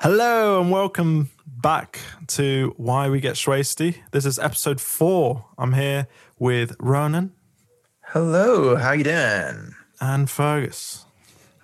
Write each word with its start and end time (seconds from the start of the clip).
Hello 0.00 0.60
and 0.60 0.72
welcome 0.72 1.30
back 1.46 2.00
to 2.26 2.74
Why 2.76 3.08
We 3.08 3.20
Get 3.20 3.36
Schwasty. 3.36 3.98
This 4.10 4.26
is 4.26 4.40
episode 4.40 4.80
four. 4.80 5.46
I'm 5.56 5.74
here 5.74 6.08
with 6.40 6.74
Ronan 6.80 7.34
Hello, 8.12 8.76
how 8.76 8.92
you 8.92 9.04
doing? 9.04 9.74
and 10.00 10.30
Fergus. 10.30 11.04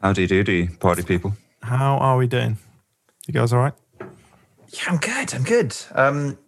Howdy 0.03 0.27
doody, 0.27 0.69
party 0.69 1.03
people. 1.03 1.35
How 1.63 1.97
are 1.97 2.17
we 2.19 2.27
doing? 2.27 2.59
You 3.27 3.33
guys 3.35 3.53
all 3.53 3.61
right? 3.61 3.73
Yeah, 4.01 4.83
I'm 4.89 4.99
good. 4.99 5.35
I'm 5.35 5.43
good. 5.43 5.75
Um, 5.93 6.39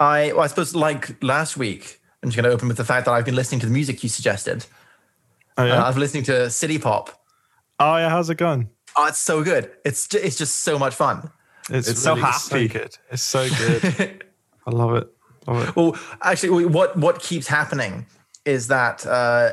I 0.00 0.32
well, 0.32 0.42
I 0.42 0.46
suppose 0.46 0.74
like 0.74 1.22
last 1.22 1.56
week, 1.56 2.00
I'm 2.22 2.30
just 2.30 2.36
going 2.36 2.48
to 2.48 2.54
open 2.54 2.66
with 2.68 2.78
the 2.78 2.84
fact 2.84 3.04
that 3.04 3.12
I've 3.12 3.24
been 3.26 3.36
listening 3.36 3.60
to 3.60 3.66
the 3.66 3.72
music 3.72 4.02
you 4.02 4.08
suggested. 4.08 4.64
Oh 5.56 5.62
Uh, 5.64 5.66
yeah. 5.66 5.84
I've 5.86 5.94
been 5.94 6.00
listening 6.00 6.24
to 6.24 6.50
City 6.50 6.78
Pop. 6.78 7.10
oh 7.78 7.96
yeah. 7.96 8.08
How's 8.08 8.30
it 8.30 8.36
going? 8.36 8.70
Oh, 8.96 9.06
it's 9.06 9.18
so 9.18 9.44
good. 9.44 9.70
It's 9.84 10.08
ju- 10.08 10.18
it's 10.22 10.36
just 10.38 10.56
so 10.60 10.78
much 10.78 10.94
fun. 10.94 11.30
It's 11.70 12.00
so 12.00 12.14
happy. 12.14 12.66
good. 12.68 12.96
It's 13.10 13.22
so 13.22 13.46
good. 13.48 14.24
I 14.66 14.70
love 14.70 14.94
it. 14.96 15.08
Love 15.46 15.68
it. 15.68 15.76
Well, 15.76 15.96
actually, 16.22 16.64
what 16.64 16.96
what 16.96 17.20
keeps 17.20 17.46
happening 17.46 18.06
is 18.48 18.68
that 18.68 19.06
uh, 19.06 19.50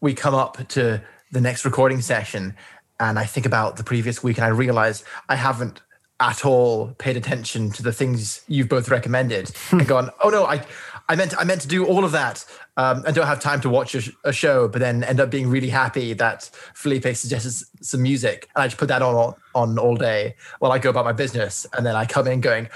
we 0.00 0.14
come 0.14 0.34
up 0.34 0.68
to 0.68 1.02
the 1.32 1.40
next 1.40 1.64
recording 1.64 2.00
session, 2.00 2.54
and 3.00 3.18
I 3.18 3.24
think 3.24 3.44
about 3.44 3.76
the 3.76 3.82
previous 3.84 4.22
week, 4.22 4.36
and 4.38 4.44
I 4.44 4.48
realize 4.48 5.02
I 5.28 5.34
haven't 5.34 5.82
at 6.20 6.46
all 6.46 6.94
paid 6.96 7.16
attention 7.16 7.70
to 7.70 7.82
the 7.82 7.92
things 7.92 8.42
you've 8.46 8.68
both 8.68 8.88
recommended, 8.88 9.50
and 9.72 9.86
gone, 9.86 10.10
oh 10.22 10.28
no, 10.30 10.44
I 10.46 10.64
I 11.08 11.16
meant 11.16 11.34
I 11.36 11.44
meant 11.44 11.60
to 11.62 11.68
do 11.68 11.84
all 11.84 12.04
of 12.04 12.12
that, 12.12 12.44
um, 12.76 13.02
and 13.04 13.14
don't 13.16 13.26
have 13.26 13.40
time 13.40 13.60
to 13.62 13.68
watch 13.68 13.96
a, 13.96 14.00
sh- 14.00 14.10
a 14.22 14.32
show, 14.32 14.68
but 14.68 14.78
then 14.78 15.02
end 15.02 15.18
up 15.18 15.28
being 15.28 15.48
really 15.48 15.68
happy 15.68 16.12
that 16.14 16.48
Felipe 16.74 17.16
suggests 17.16 17.64
some 17.82 18.00
music, 18.02 18.48
and 18.54 18.62
I 18.62 18.68
just 18.68 18.78
put 18.78 18.88
that 18.88 19.02
on 19.02 19.14
all, 19.16 19.38
on 19.56 19.76
all 19.76 19.96
day 19.96 20.36
while 20.60 20.70
I 20.70 20.78
go 20.78 20.90
about 20.90 21.04
my 21.04 21.12
business, 21.12 21.66
and 21.76 21.84
then 21.84 21.96
I 21.96 22.06
come 22.06 22.28
in 22.28 22.40
going. 22.40 22.68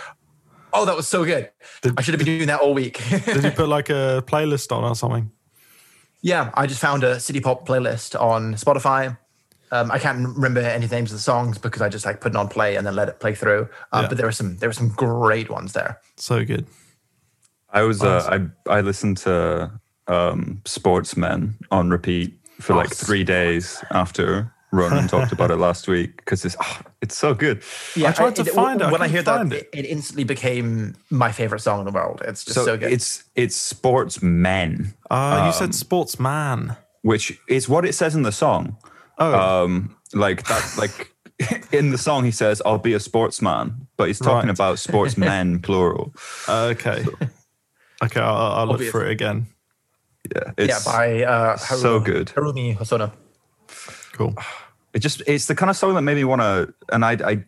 Oh, 0.72 0.84
that 0.84 0.94
was 0.94 1.08
so 1.08 1.24
good. 1.24 1.50
Did- 1.82 1.94
I 1.98 2.02
should 2.02 2.14
have 2.14 2.24
been 2.24 2.38
doing 2.38 2.46
that 2.46 2.60
all 2.60 2.74
week. 2.74 3.00
Did 3.08 3.42
you 3.42 3.50
put 3.62 3.68
like 3.68 3.91
a 3.91 4.22
playlist 4.24 4.70
on 4.70 4.84
or 4.84 4.94
something? 4.94 5.28
Yeah, 6.22 6.50
I 6.54 6.66
just 6.66 6.80
found 6.80 7.04
a 7.04 7.18
city 7.18 7.40
pop 7.40 7.66
playlist 7.66 8.20
on 8.20 8.54
Spotify. 8.54 9.16
Um, 9.72 9.90
I 9.90 9.98
can't 9.98 10.26
remember 10.26 10.60
any 10.60 10.86
names 10.86 11.12
of 11.12 11.18
the 11.18 11.22
songs 11.22 11.56
because 11.56 11.80
I 11.80 11.88
just 11.88 12.04
like 12.04 12.20
put 12.20 12.32
it 12.32 12.36
on 12.36 12.48
play 12.48 12.76
and 12.76 12.86
then 12.86 12.96
let 12.96 13.08
it 13.08 13.20
play 13.20 13.34
through. 13.34 13.68
Um, 13.92 14.02
Yeah. 14.02 14.08
But 14.08 14.16
there 14.16 14.26
were 14.26 14.32
some 14.32 14.56
there 14.56 14.68
were 14.68 14.74
some 14.74 14.88
great 14.88 15.48
ones 15.48 15.72
there. 15.72 16.00
So 16.16 16.44
good. 16.44 16.66
I 17.72 17.82
was 17.82 18.02
uh, 18.02 18.48
I 18.68 18.78
I 18.78 18.80
listened 18.80 19.18
to 19.18 19.70
um, 20.08 20.60
Sportsmen 20.64 21.56
on 21.70 21.91
repeat 21.91 22.34
for 22.60 22.74
like 22.74 22.94
three 22.94 23.24
days 23.24 23.82
after 23.92 24.52
Ronan 24.72 25.08
talked 25.08 25.32
about 25.32 25.50
it 25.50 25.56
last 25.68 25.88
week 25.88 26.16
because 26.16 26.44
it's 26.44 26.56
oh, 26.62 26.80
it's 27.02 27.16
so 27.16 27.34
good. 27.34 27.62
Yeah, 27.96 28.10
I 28.10 28.12
tried 28.12 28.36
to 28.36 28.44
find 28.44 28.80
it, 28.80 28.84
I 28.84 28.92
When 28.92 29.02
I, 29.02 29.08
couldn't 29.08 29.12
hear 29.12 29.22
that, 29.22 29.52
it. 29.52 29.68
it. 29.72 29.78
it 29.80 29.86
instantly 29.86 30.24
became 30.24 30.94
my 31.10 31.32
favorite 31.32 31.60
song 31.60 31.80
in 31.80 31.86
the 31.86 31.92
world. 31.92 32.22
It's 32.24 32.44
just 32.44 32.54
so, 32.64 32.76
good. 32.76 32.92
it's 32.92 33.24
it's 33.34 33.56
Sportsmen, 33.56 34.94
Uh, 35.10 35.44
you 35.46 35.52
said 35.52 35.74
sportsman. 35.74 36.76
which 37.02 37.38
is 37.48 37.68
what 37.68 37.84
it 37.84 37.94
says 37.94 38.14
in 38.14 38.22
the 38.22 38.32
song. 38.32 38.76
Oh, 39.18 39.64
Um, 39.64 39.96
like 40.14 40.44
that, 40.48 40.74
like 40.78 41.12
in 41.72 41.91
the 41.91 41.98
song 41.98 42.24
he 42.24 42.30
says, 42.30 42.62
"I'll 42.64 42.78
be 42.78 42.94
a 42.94 43.00
sportsman," 43.00 43.86
but 43.96 44.06
he's 44.08 44.18
talking 44.18 44.48
Right. 44.48 44.58
about 44.58 44.78
sportsmen 44.78 45.60
plural. 45.66 46.12
okay. 46.48 47.04
Okay, 48.02 48.20
I'll, 48.20 48.52
I'll 48.58 48.66
look 48.66 48.75
Obvious. 48.75 48.92
for 48.92 49.04
it 49.04 49.10
again. 49.10 49.47
Yeah, 50.34 50.42
yeah, 50.58 50.64
it's 50.64 50.84
by 50.84 51.22
uh, 51.25 51.56
so 51.56 51.98
good. 52.00 52.28
Haruomi 52.28 52.76
Hosono. 52.76 53.10
Cool. 54.12 54.34
It 54.92 54.98
just 54.98 55.22
it's 55.26 55.46
the 55.46 55.54
kind 55.54 55.70
of 55.70 55.76
song 55.76 55.94
that 55.94 56.02
made 56.02 56.16
me 56.16 56.24
want 56.24 56.42
to 56.42 56.74
and 56.92 57.04
I, 57.04 57.12
I 57.12 57.44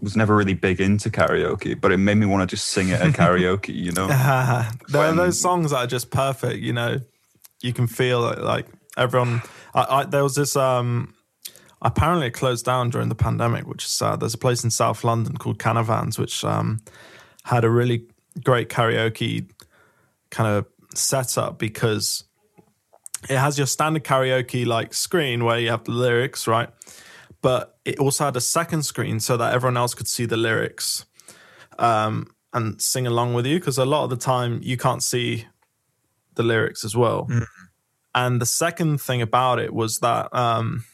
was 0.00 0.16
never 0.16 0.36
really 0.36 0.54
big 0.54 0.80
into 0.80 1.10
karaoke 1.10 1.78
but 1.80 1.92
it 1.92 1.98
made 1.98 2.16
me 2.16 2.26
want 2.26 2.48
to 2.48 2.56
just 2.56 2.68
sing 2.68 2.88
it 2.88 3.00
at 3.00 3.12
karaoke 3.14 3.74
you 3.74 3.92
know 3.92 4.08
there 4.88 5.02
are 5.02 5.14
those 5.14 5.40
songs 5.40 5.70
that 5.70 5.78
are 5.78 5.86
just 5.86 6.10
perfect. 6.10 6.60
You 6.60 6.72
know, 6.72 7.00
you 7.62 7.72
can 7.72 7.86
feel 7.86 8.28
it, 8.28 8.38
like 8.38 8.66
everyone. 8.96 9.42
I, 9.74 9.86
I, 9.88 10.04
there 10.04 10.22
was 10.22 10.34
this. 10.34 10.56
Um, 10.56 11.14
apparently, 11.82 12.28
it 12.28 12.32
closed 12.32 12.64
down 12.64 12.90
during 12.90 13.08
the 13.08 13.14
pandemic, 13.14 13.66
which 13.66 13.84
is 13.84 13.90
sad. 13.90 14.20
There's 14.20 14.34
a 14.34 14.38
place 14.38 14.64
in 14.64 14.70
South 14.70 15.04
London 15.04 15.36
called 15.36 15.58
Canavans, 15.58 16.18
which 16.18 16.44
um, 16.44 16.80
had 17.44 17.64
a 17.64 17.70
really 17.70 18.06
great 18.42 18.68
karaoke 18.68 19.50
kind 20.30 20.48
of 20.48 20.66
setup 20.94 21.58
because 21.58 22.24
it 23.28 23.38
has 23.38 23.58
your 23.58 23.66
standard 23.66 24.04
karaoke 24.04 24.66
like 24.66 24.94
screen 24.94 25.44
where 25.44 25.58
you 25.58 25.70
have 25.70 25.84
the 25.84 25.92
lyrics, 25.92 26.46
right? 26.46 26.68
But 27.42 27.78
it 27.84 27.98
also 27.98 28.24
had 28.24 28.36
a 28.36 28.40
second 28.40 28.84
screen 28.84 29.20
so 29.20 29.36
that 29.36 29.52
everyone 29.52 29.76
else 29.76 29.94
could 29.94 30.08
see 30.08 30.26
the 30.26 30.36
lyrics 30.36 31.04
um, 31.78 32.28
and 32.52 32.80
sing 32.80 33.06
along 33.06 33.34
with 33.34 33.46
you 33.46 33.58
because 33.58 33.78
a 33.78 33.84
lot 33.84 34.04
of 34.04 34.10
the 34.10 34.16
time 34.16 34.60
you 34.62 34.76
can't 34.76 35.02
see 35.02 35.46
the 36.34 36.42
lyrics 36.42 36.84
as 36.84 36.96
well. 36.96 37.28
And 38.14 38.40
the 38.40 38.46
second 38.46 39.00
thing 39.00 39.20
about 39.20 39.58
it 39.58 39.74
was 39.74 39.98
that 39.98 40.34
um, 40.34 40.84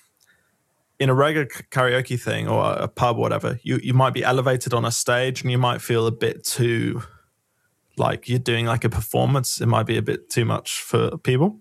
in 0.98 1.08
a 1.10 1.14
regular 1.14 1.46
karaoke 1.46 2.20
thing 2.20 2.48
or 2.48 2.72
a 2.72 2.88
pub, 2.88 3.16
or 3.16 3.20
whatever, 3.20 3.60
you 3.62 3.78
you 3.82 3.94
might 3.94 4.14
be 4.14 4.24
elevated 4.24 4.74
on 4.74 4.84
a 4.84 4.90
stage 4.90 5.42
and 5.42 5.50
you 5.50 5.58
might 5.58 5.80
feel 5.80 6.06
a 6.06 6.12
bit 6.12 6.44
too 6.44 7.02
like 7.96 8.28
you're 8.28 8.38
doing 8.38 8.66
like 8.66 8.84
a 8.84 8.88
performance. 8.88 9.60
It 9.60 9.66
might 9.66 9.86
be 9.86 9.98
a 9.98 10.02
bit 10.02 10.30
too 10.30 10.44
much 10.44 10.80
for 10.80 11.16
people. 11.18 11.59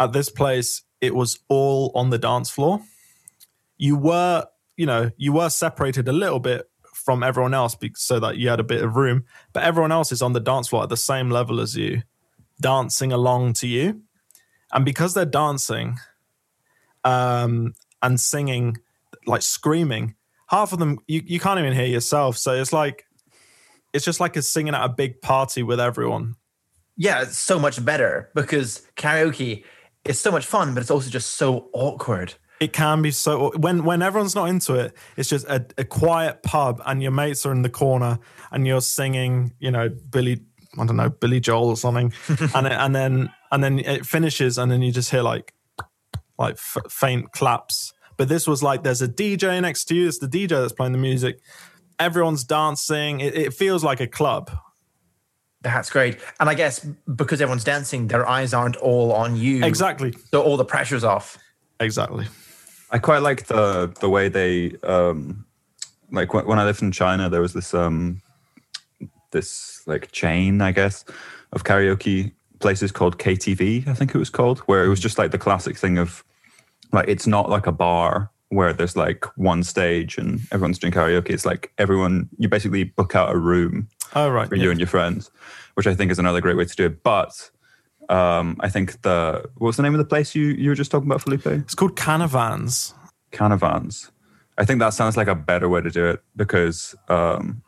At 0.00 0.12
this 0.12 0.30
place, 0.30 0.82
it 1.00 1.14
was 1.14 1.38
all 1.48 1.92
on 1.94 2.10
the 2.10 2.18
dance 2.18 2.50
floor. 2.50 2.80
You 3.76 3.96
were, 3.96 4.46
you 4.76 4.86
know, 4.86 5.10
you 5.16 5.32
were 5.32 5.50
separated 5.50 6.08
a 6.08 6.12
little 6.12 6.40
bit 6.40 6.68
from 6.94 7.22
everyone 7.22 7.54
else 7.54 7.76
so 7.96 8.18
that 8.18 8.36
you 8.36 8.48
had 8.48 8.60
a 8.60 8.64
bit 8.64 8.82
of 8.82 8.96
room, 8.96 9.24
but 9.52 9.62
everyone 9.62 9.92
else 9.92 10.10
is 10.10 10.22
on 10.22 10.32
the 10.32 10.40
dance 10.40 10.68
floor 10.68 10.82
at 10.82 10.88
the 10.88 10.96
same 10.96 11.30
level 11.30 11.60
as 11.60 11.76
you, 11.76 12.02
dancing 12.60 13.12
along 13.12 13.52
to 13.54 13.66
you. 13.66 14.02
And 14.72 14.84
because 14.84 15.14
they're 15.14 15.24
dancing 15.24 15.98
um, 17.04 17.74
and 18.02 18.20
singing, 18.20 18.78
like 19.26 19.42
screaming, 19.42 20.14
half 20.48 20.72
of 20.72 20.78
them 20.78 20.98
you, 21.06 21.22
you 21.24 21.40
can't 21.40 21.58
even 21.58 21.72
hear 21.72 21.86
yourself. 21.86 22.36
So 22.36 22.54
it's 22.54 22.72
like, 22.72 23.06
it's 23.92 24.04
just 24.04 24.20
like 24.20 24.36
a 24.36 24.42
singing 24.42 24.74
at 24.74 24.84
a 24.84 24.88
big 24.88 25.20
party 25.20 25.62
with 25.62 25.80
everyone. 25.80 26.36
Yeah, 26.96 27.22
it's 27.22 27.38
so 27.38 27.58
much 27.58 27.82
better 27.84 28.30
because 28.34 28.86
karaoke 28.96 29.64
is 30.04 30.18
so 30.18 30.30
much 30.30 30.46
fun, 30.46 30.74
but 30.74 30.80
it's 30.80 30.90
also 30.90 31.10
just 31.10 31.32
so 31.32 31.68
awkward. 31.72 32.34
It 32.60 32.74
can 32.74 33.00
be 33.00 33.10
so 33.10 33.52
when 33.56 33.84
when 33.84 34.02
everyone's 34.02 34.34
not 34.34 34.50
into 34.50 34.74
it, 34.74 34.94
it's 35.16 35.30
just 35.30 35.46
a, 35.46 35.64
a 35.78 35.84
quiet 35.84 36.42
pub 36.42 36.82
and 36.84 37.02
your 37.02 37.10
mates 37.10 37.46
are 37.46 37.52
in 37.52 37.62
the 37.62 37.70
corner 37.70 38.18
and 38.50 38.66
you're 38.66 38.82
singing, 38.82 39.54
you 39.58 39.70
know, 39.70 39.88
Billy, 39.88 40.42
I 40.78 40.84
don't 40.84 40.96
know, 40.96 41.08
Billy 41.08 41.40
Joel 41.40 41.68
or 41.68 41.76
something, 41.76 42.12
and 42.54 42.66
it, 42.66 42.72
and 42.72 42.94
then 42.94 43.30
and 43.50 43.64
then 43.64 43.78
it 43.78 44.04
finishes 44.04 44.58
and 44.58 44.70
then 44.70 44.82
you 44.82 44.92
just 44.92 45.10
hear 45.10 45.22
like 45.22 45.54
like 46.38 46.54
f- 46.54 46.90
faint 46.90 47.32
claps. 47.32 47.94
But 48.18 48.28
this 48.28 48.46
was 48.46 48.62
like 48.62 48.82
there's 48.82 49.00
a 49.00 49.08
DJ 49.08 49.60
next 49.62 49.86
to 49.86 49.94
you. 49.94 50.06
It's 50.06 50.18
the 50.18 50.28
DJ 50.28 50.48
that's 50.48 50.74
playing 50.74 50.92
the 50.92 50.98
music. 50.98 51.40
Everyone's 51.98 52.44
dancing. 52.44 53.20
It, 53.20 53.34
it 53.34 53.54
feels 53.54 53.82
like 53.82 54.00
a 54.00 54.06
club. 54.06 54.50
That's 55.62 55.90
great. 55.90 56.18
And 56.38 56.48
I 56.48 56.54
guess 56.54 56.80
because 57.14 57.40
everyone's 57.40 57.64
dancing, 57.64 58.08
their 58.08 58.26
eyes 58.28 58.54
aren't 58.54 58.76
all 58.76 59.12
on 59.12 59.36
you. 59.36 59.64
Exactly. 59.64 60.14
So 60.30 60.42
all 60.42 60.56
the 60.56 60.64
pressure's 60.64 61.04
off. 61.04 61.38
Exactly. 61.80 62.26
i 62.90 62.98
quite 62.98 63.22
like 63.22 63.46
the 63.46 63.92
the 64.00 64.08
way 64.08 64.28
they 64.28 64.72
um 64.82 65.44
like 66.12 66.34
when, 66.34 66.46
when 66.46 66.58
i 66.58 66.64
lived 66.64 66.82
in 66.82 66.92
china 66.92 67.30
there 67.30 67.40
was 67.40 67.52
this 67.54 67.72
um 67.72 68.20
this 69.30 69.82
like 69.86 70.10
chain 70.12 70.60
i 70.60 70.72
guess 70.72 71.04
of 71.52 71.64
karaoke 71.64 72.32
places 72.58 72.92
called 72.92 73.18
ktv 73.18 73.86
i 73.88 73.94
think 73.94 74.14
it 74.14 74.18
was 74.18 74.28
called 74.28 74.58
where 74.60 74.84
it 74.84 74.88
was 74.88 75.00
just 75.00 75.18
like 75.18 75.30
the 75.30 75.38
classic 75.38 75.76
thing 75.78 75.96
of 75.98 76.22
like 76.92 77.08
it's 77.08 77.26
not 77.26 77.48
like 77.48 77.66
a 77.66 77.72
bar 77.72 78.30
where 78.50 78.72
there's 78.72 78.96
like 78.96 79.24
one 79.38 79.62
stage 79.62 80.18
and 80.18 80.40
everyone's 80.52 80.78
doing 80.78 80.92
karaoke 80.92 81.30
it's 81.30 81.46
like 81.46 81.72
everyone 81.78 82.28
you 82.38 82.48
basically 82.48 82.84
book 82.84 83.14
out 83.14 83.32
a 83.32 83.38
room 83.38 83.88
Oh 84.14 84.28
right. 84.28 84.48
for 84.48 84.56
you 84.56 84.70
and 84.70 84.80
your 84.80 84.86
friends, 84.86 85.30
which 85.74 85.86
I 85.86 85.94
think 85.94 86.10
is 86.10 86.18
another 86.18 86.40
great 86.40 86.56
way 86.56 86.64
to 86.64 86.76
do 86.76 86.86
it. 86.86 87.02
But 87.02 87.50
um, 88.08 88.56
I 88.60 88.68
think 88.68 89.02
the 89.02 89.48
what 89.58 89.68
was 89.68 89.76
the 89.76 89.82
name 89.82 89.94
of 89.94 89.98
the 89.98 90.04
place 90.04 90.34
you 90.34 90.46
you 90.46 90.70
were 90.70 90.74
just 90.74 90.90
talking 90.90 91.08
about, 91.08 91.22
Felipe? 91.22 91.46
It's 91.46 91.74
called 91.74 91.96
Canavans. 91.96 92.94
Canavans. 93.32 94.10
I 94.58 94.64
think 94.64 94.80
that 94.80 94.90
sounds 94.90 95.16
like 95.16 95.28
a 95.28 95.34
better 95.34 95.68
way 95.68 95.80
to 95.80 95.90
do 95.90 96.06
it 96.06 96.22
because 96.36 96.94
um, 97.08 97.62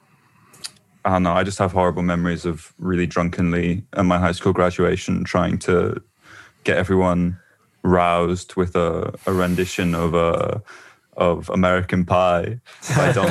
I 1.04 1.10
don't 1.10 1.22
know. 1.22 1.32
I 1.32 1.42
just 1.42 1.58
have 1.58 1.72
horrible 1.72 2.02
memories 2.02 2.44
of 2.44 2.74
really 2.78 3.06
drunkenly 3.06 3.84
at 3.94 4.04
my 4.04 4.18
high 4.18 4.32
school 4.32 4.52
graduation 4.52 5.24
trying 5.24 5.58
to 5.60 6.02
get 6.64 6.76
everyone 6.76 7.38
roused 7.82 8.54
with 8.56 8.76
a, 8.76 9.14
a 9.26 9.32
rendition 9.32 9.94
of 9.94 10.14
a 10.14 10.62
of 11.16 11.50
American 11.50 12.04
Pie 12.06 12.58
by 12.96 13.12
Don 13.16 13.30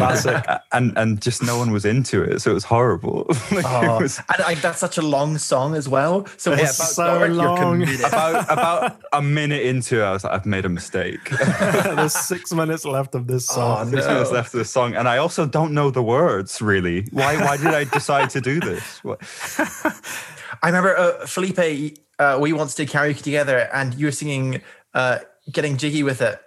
and 0.72 0.96
and 0.98 1.22
just 1.22 1.42
no 1.44 1.58
one 1.58 1.72
was 1.72 1.84
into 1.86 2.22
it, 2.22 2.40
so 2.42 2.52
it 2.52 2.54
was 2.54 2.64
horrible. 2.64 3.26
like, 3.52 3.66
Oh, 3.66 3.98
it 3.98 4.02
was 4.04 4.18
and 4.34 4.44
I, 4.44 4.54
that's 4.56 4.80
such 4.80 4.98
a 4.98 5.02
long 5.02 5.38
song 5.40 5.74
as 5.76 5.90
well. 5.90 6.26
So 6.38 6.52
It's 6.54 6.62
yeah, 6.62 6.66
about 6.66 6.72
so 6.72 7.26
long. 7.28 7.84
about 8.06 8.52
about 8.52 9.02
a 9.14 9.22
minute 9.22 9.64
into 9.64 10.00
it. 10.00 10.04
I 10.04 10.12
was 10.12 10.24
like, 10.24 10.34
I've 10.34 10.46
made 10.46 10.66
a 10.66 10.70
mistake. 10.70 11.30
There's 11.30 12.14
six 12.14 12.54
minutes 12.54 12.86
left 12.86 13.16
of 13.16 13.26
this 13.28 13.50
Oh, 13.52 13.56
song. 13.56 13.90
Six 13.92 14.06
no. 14.06 14.14
minutes 14.14 14.32
left 14.32 14.54
of 14.54 14.60
the 14.60 14.66
song, 14.66 14.96
and 14.96 15.08
I 15.08 15.18
also 15.18 15.46
don't 15.46 15.74
know 15.74 15.90
the 15.90 16.04
words 16.04 16.62
really. 16.62 17.08
Why 17.12 17.36
why 17.44 17.58
did 17.58 17.68
I 17.74 17.86
decide 17.86 18.30
to 18.32 18.42
do 18.42 18.60
this? 18.60 19.02
I 20.64 20.68
remember 20.68 20.96
uh, 20.98 21.26
Felipe. 21.26 21.98
Uh, 22.20 22.38
we 22.40 22.54
once 22.54 22.76
did 22.76 22.90
karaoke 22.90 23.22
together, 23.24 23.68
and 23.74 23.96
you 23.96 24.06
were 24.06 24.12
singing 24.12 24.62
uh, 24.94 25.20
"Getting 25.52 25.78
Jiggy 25.78 26.04
with 26.04 26.22
It," 26.22 26.40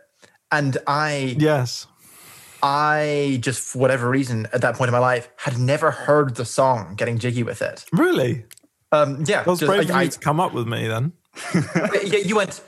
and 0.59 0.77
I, 0.87 1.37
Yes. 1.39 1.87
I 2.63 3.39
just 3.43 3.61
for 3.61 3.79
whatever 3.79 4.09
reason 4.09 4.47
at 4.53 4.63
that 4.63 4.77
point 4.77 4.89
in 4.89 4.93
my 4.93 4.99
life 4.99 5.29
had 5.37 5.59
never 5.59 5.91
heard 5.91 6.37
the 6.37 6.45
song 6.45 6.95
"Getting 6.97 7.19
Jiggy 7.19 7.43
with 7.43 7.61
It." 7.63 7.85
Really? 7.93 8.45
Um, 8.93 9.25
yeah, 9.27 9.43
That 9.43 9.47
was 9.49 9.61
just, 9.61 9.69
brave 9.69 9.91
of 9.91 9.97
I- 9.97 10.07
to 10.07 10.19
come 10.19 10.41
up 10.41 10.53
with 10.55 10.67
me 10.67 10.87
then. 10.89 11.13
yeah, 12.05 12.19
you 12.25 12.37
went. 12.37 12.61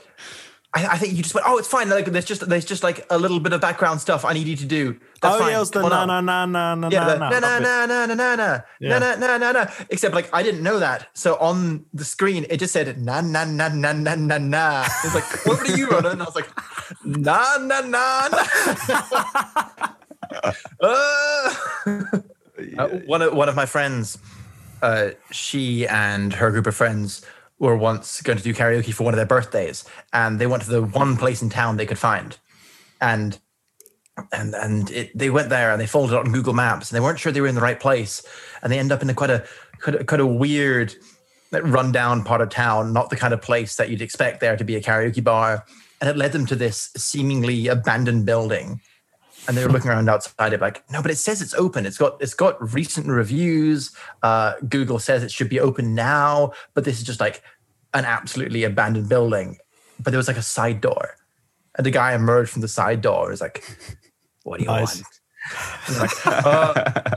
I, 0.77 0.93
I 0.93 0.97
think 0.97 1.13
you 1.17 1.23
just 1.23 1.33
went. 1.33 1.47
Oh, 1.49 1.57
it's 1.57 1.67
fine. 1.67 1.89
Like 1.89 2.05
there's 2.05 2.25
just 2.25 2.47
there's 2.47 2.65
just 2.65 2.83
like 2.83 3.05
a 3.09 3.17
little 3.17 3.39
bit 3.39 3.51
of 3.51 3.61
background 3.61 3.99
stuff 3.99 4.23
I 4.23 4.33
need 4.33 4.47
you 4.47 4.55
to 4.57 4.65
do. 4.65 4.99
That's 5.21 5.35
oh, 5.35 5.39
fine. 5.39 5.51
yeah, 5.51 5.57
it 5.57 5.59
was 5.59 5.71
the 5.71 5.81
na 5.81 6.05
na 6.05 6.21
na 6.21 6.45
na 6.45 6.75
na 6.75 6.89
na 6.89 6.89
na. 6.89 7.29
na 7.29 7.39
na 7.39 7.59
na 7.59 8.05
na 8.05 8.15
na 8.15 8.99
na 8.99 9.15
na 9.15 9.37
na 9.37 9.51
na. 9.51 9.71
Except 9.89 10.13
like 10.13 10.29
I 10.31 10.43
didn't 10.43 10.61
know 10.61 10.77
that, 10.79 11.07
so 11.13 11.35
on 11.37 11.85
the 11.93 12.05
screen 12.05 12.45
it 12.49 12.57
just 12.57 12.73
said 12.73 13.01
na 13.01 13.21
na 13.21 13.43
na 13.43 13.69
na 13.69 13.91
na 13.91 14.13
na 14.13 14.37
na. 14.37 14.83
It 14.85 15.05
was 15.05 15.15
like, 15.15 15.45
"What 15.45 15.65
do 15.65 15.73
you 15.75 15.89
run?" 15.89 16.05
And 16.05 16.21
I 16.21 16.25
was 16.25 16.35
like, 16.35 16.49
"Na 17.03 17.57
na 17.57 17.81
na." 17.81 18.27
na. 18.29 18.43
Uh, 20.81 21.53
uh, 22.77 22.87
one 23.05 23.21
of 23.21 23.33
one 23.33 23.49
of 23.49 23.55
my 23.55 23.65
friends, 23.65 24.17
uh, 24.81 25.09
she 25.31 25.87
and 25.87 26.33
her 26.33 26.51
group 26.51 26.67
of 26.67 26.75
friends 26.75 27.25
were 27.59 27.75
once 27.75 28.21
going 28.21 28.37
to 28.37 28.43
do 28.43 28.53
karaoke 28.53 28.93
for 28.93 29.03
one 29.03 29.13
of 29.13 29.17
their 29.17 29.25
birthdays, 29.25 29.83
and 30.13 30.39
they 30.39 30.47
went 30.47 30.63
to 30.63 30.69
the 30.69 30.83
one 30.83 31.17
place 31.17 31.41
in 31.41 31.49
town 31.49 31.77
they 31.77 31.85
could 31.85 31.97
find, 31.97 32.37
and 33.01 33.39
and 34.31 34.55
and 34.55 34.91
it, 34.91 35.17
they 35.17 35.29
went 35.29 35.49
there 35.49 35.71
and 35.71 35.81
they 35.81 35.87
folded 35.87 36.15
it 36.15 36.19
on 36.19 36.31
Google 36.31 36.53
Maps, 36.53 36.89
and 36.89 36.95
they 36.95 37.03
weren't 37.03 37.19
sure 37.19 37.31
they 37.31 37.41
were 37.41 37.47
in 37.47 37.55
the 37.55 37.61
right 37.61 37.79
place, 37.79 38.25
and 38.61 38.71
they 38.71 38.79
end 38.79 38.91
up 38.91 39.01
in 39.01 39.09
a 39.09 39.13
quite 39.13 39.29
a 39.29 39.45
quite 39.81 39.95
a, 39.95 40.03
quite 40.03 40.21
a 40.21 40.25
weird, 40.25 40.95
rundown 41.51 42.23
part 42.23 42.41
of 42.41 42.49
town, 42.49 42.93
not 42.93 43.09
the 43.09 43.15
kind 43.15 43.33
of 43.33 43.41
place 43.41 43.75
that 43.75 43.89
you'd 43.89 44.01
expect 44.01 44.39
there 44.39 44.57
to 44.57 44.63
be 44.63 44.75
a 44.75 44.81
karaoke 44.81 45.23
bar, 45.23 45.65
and 46.01 46.09
it 46.09 46.17
led 46.17 46.31
them 46.31 46.45
to 46.45 46.55
this 46.55 46.91
seemingly 46.95 47.67
abandoned 47.67 48.25
building 48.25 48.81
and 49.47 49.55
they 49.57 49.65
were 49.65 49.71
looking 49.71 49.89
around 49.89 50.09
outside 50.09 50.53
it 50.53 50.61
like 50.61 50.83
no 50.91 51.01
but 51.01 51.11
it 51.11 51.15
says 51.17 51.41
it's 51.41 51.53
open. 51.53 51.85
It's 51.85 51.97
got 51.97 52.21
it's 52.21 52.33
got 52.33 52.73
recent 52.73 53.07
reviews. 53.07 53.91
Uh 54.23 54.53
google 54.67 54.99
says 54.99 55.23
it 55.23 55.31
should 55.31 55.49
be 55.49 55.59
open 55.59 55.95
now 55.95 56.51
but 56.73 56.83
this 56.85 56.97
is 56.97 57.03
just 57.03 57.19
like 57.19 57.41
an 57.93 58.05
absolutely 58.05 58.63
abandoned 58.63 59.09
building. 59.09 59.57
But 59.99 60.11
there 60.11 60.17
was 60.17 60.27
like 60.27 60.37
a 60.37 60.41
side 60.43 60.81
door 60.81 61.15
and 61.75 61.85
the 61.85 61.91
guy 61.91 62.13
emerged 62.13 62.51
from 62.51 62.61
the 62.61 62.67
side 62.67 63.01
door 63.01 63.23
and 63.23 63.31
was 63.31 63.41
like 63.41 63.63
what 64.43 64.59
do 64.59 64.65
you 64.65 64.69
Nice. 64.71 64.95
want? 64.95 65.07
And, 65.87 65.97
like, 65.97 66.27
uh, 66.27 66.73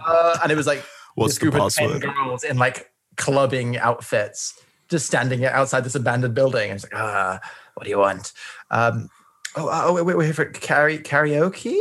uh, 0.07 0.39
and 0.43 0.53
it 0.53 0.57
was 0.57 0.67
like 0.67 0.85
What's 1.17 1.35
this 1.35 1.39
the 1.39 1.51
group 1.51 1.55
of 1.61 1.75
10 1.75 1.89
password? 2.01 2.15
girls 2.15 2.45
in 2.45 2.57
like 2.59 2.91
clubbing 3.17 3.77
outfits 3.79 4.61
just 4.89 5.07
standing 5.07 5.45
outside 5.45 5.85
this 5.85 5.95
abandoned 5.95 6.35
building. 6.35 6.71
And 6.71 6.77
it's 6.77 6.85
like 6.85 6.95
ah 7.01 7.41
what 7.75 7.85
do 7.85 7.91
you 7.91 7.99
want? 7.99 8.33
Um 8.71 9.09
oh, 9.57 9.69
oh 9.71 9.95
wait, 9.95 10.05
wait, 10.05 10.17
wait 10.17 10.35
for 10.35 10.47
karaoke 10.53 11.79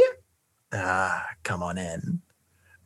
ah, 0.73 1.25
come 1.43 1.63
on 1.63 1.77
in. 1.77 2.21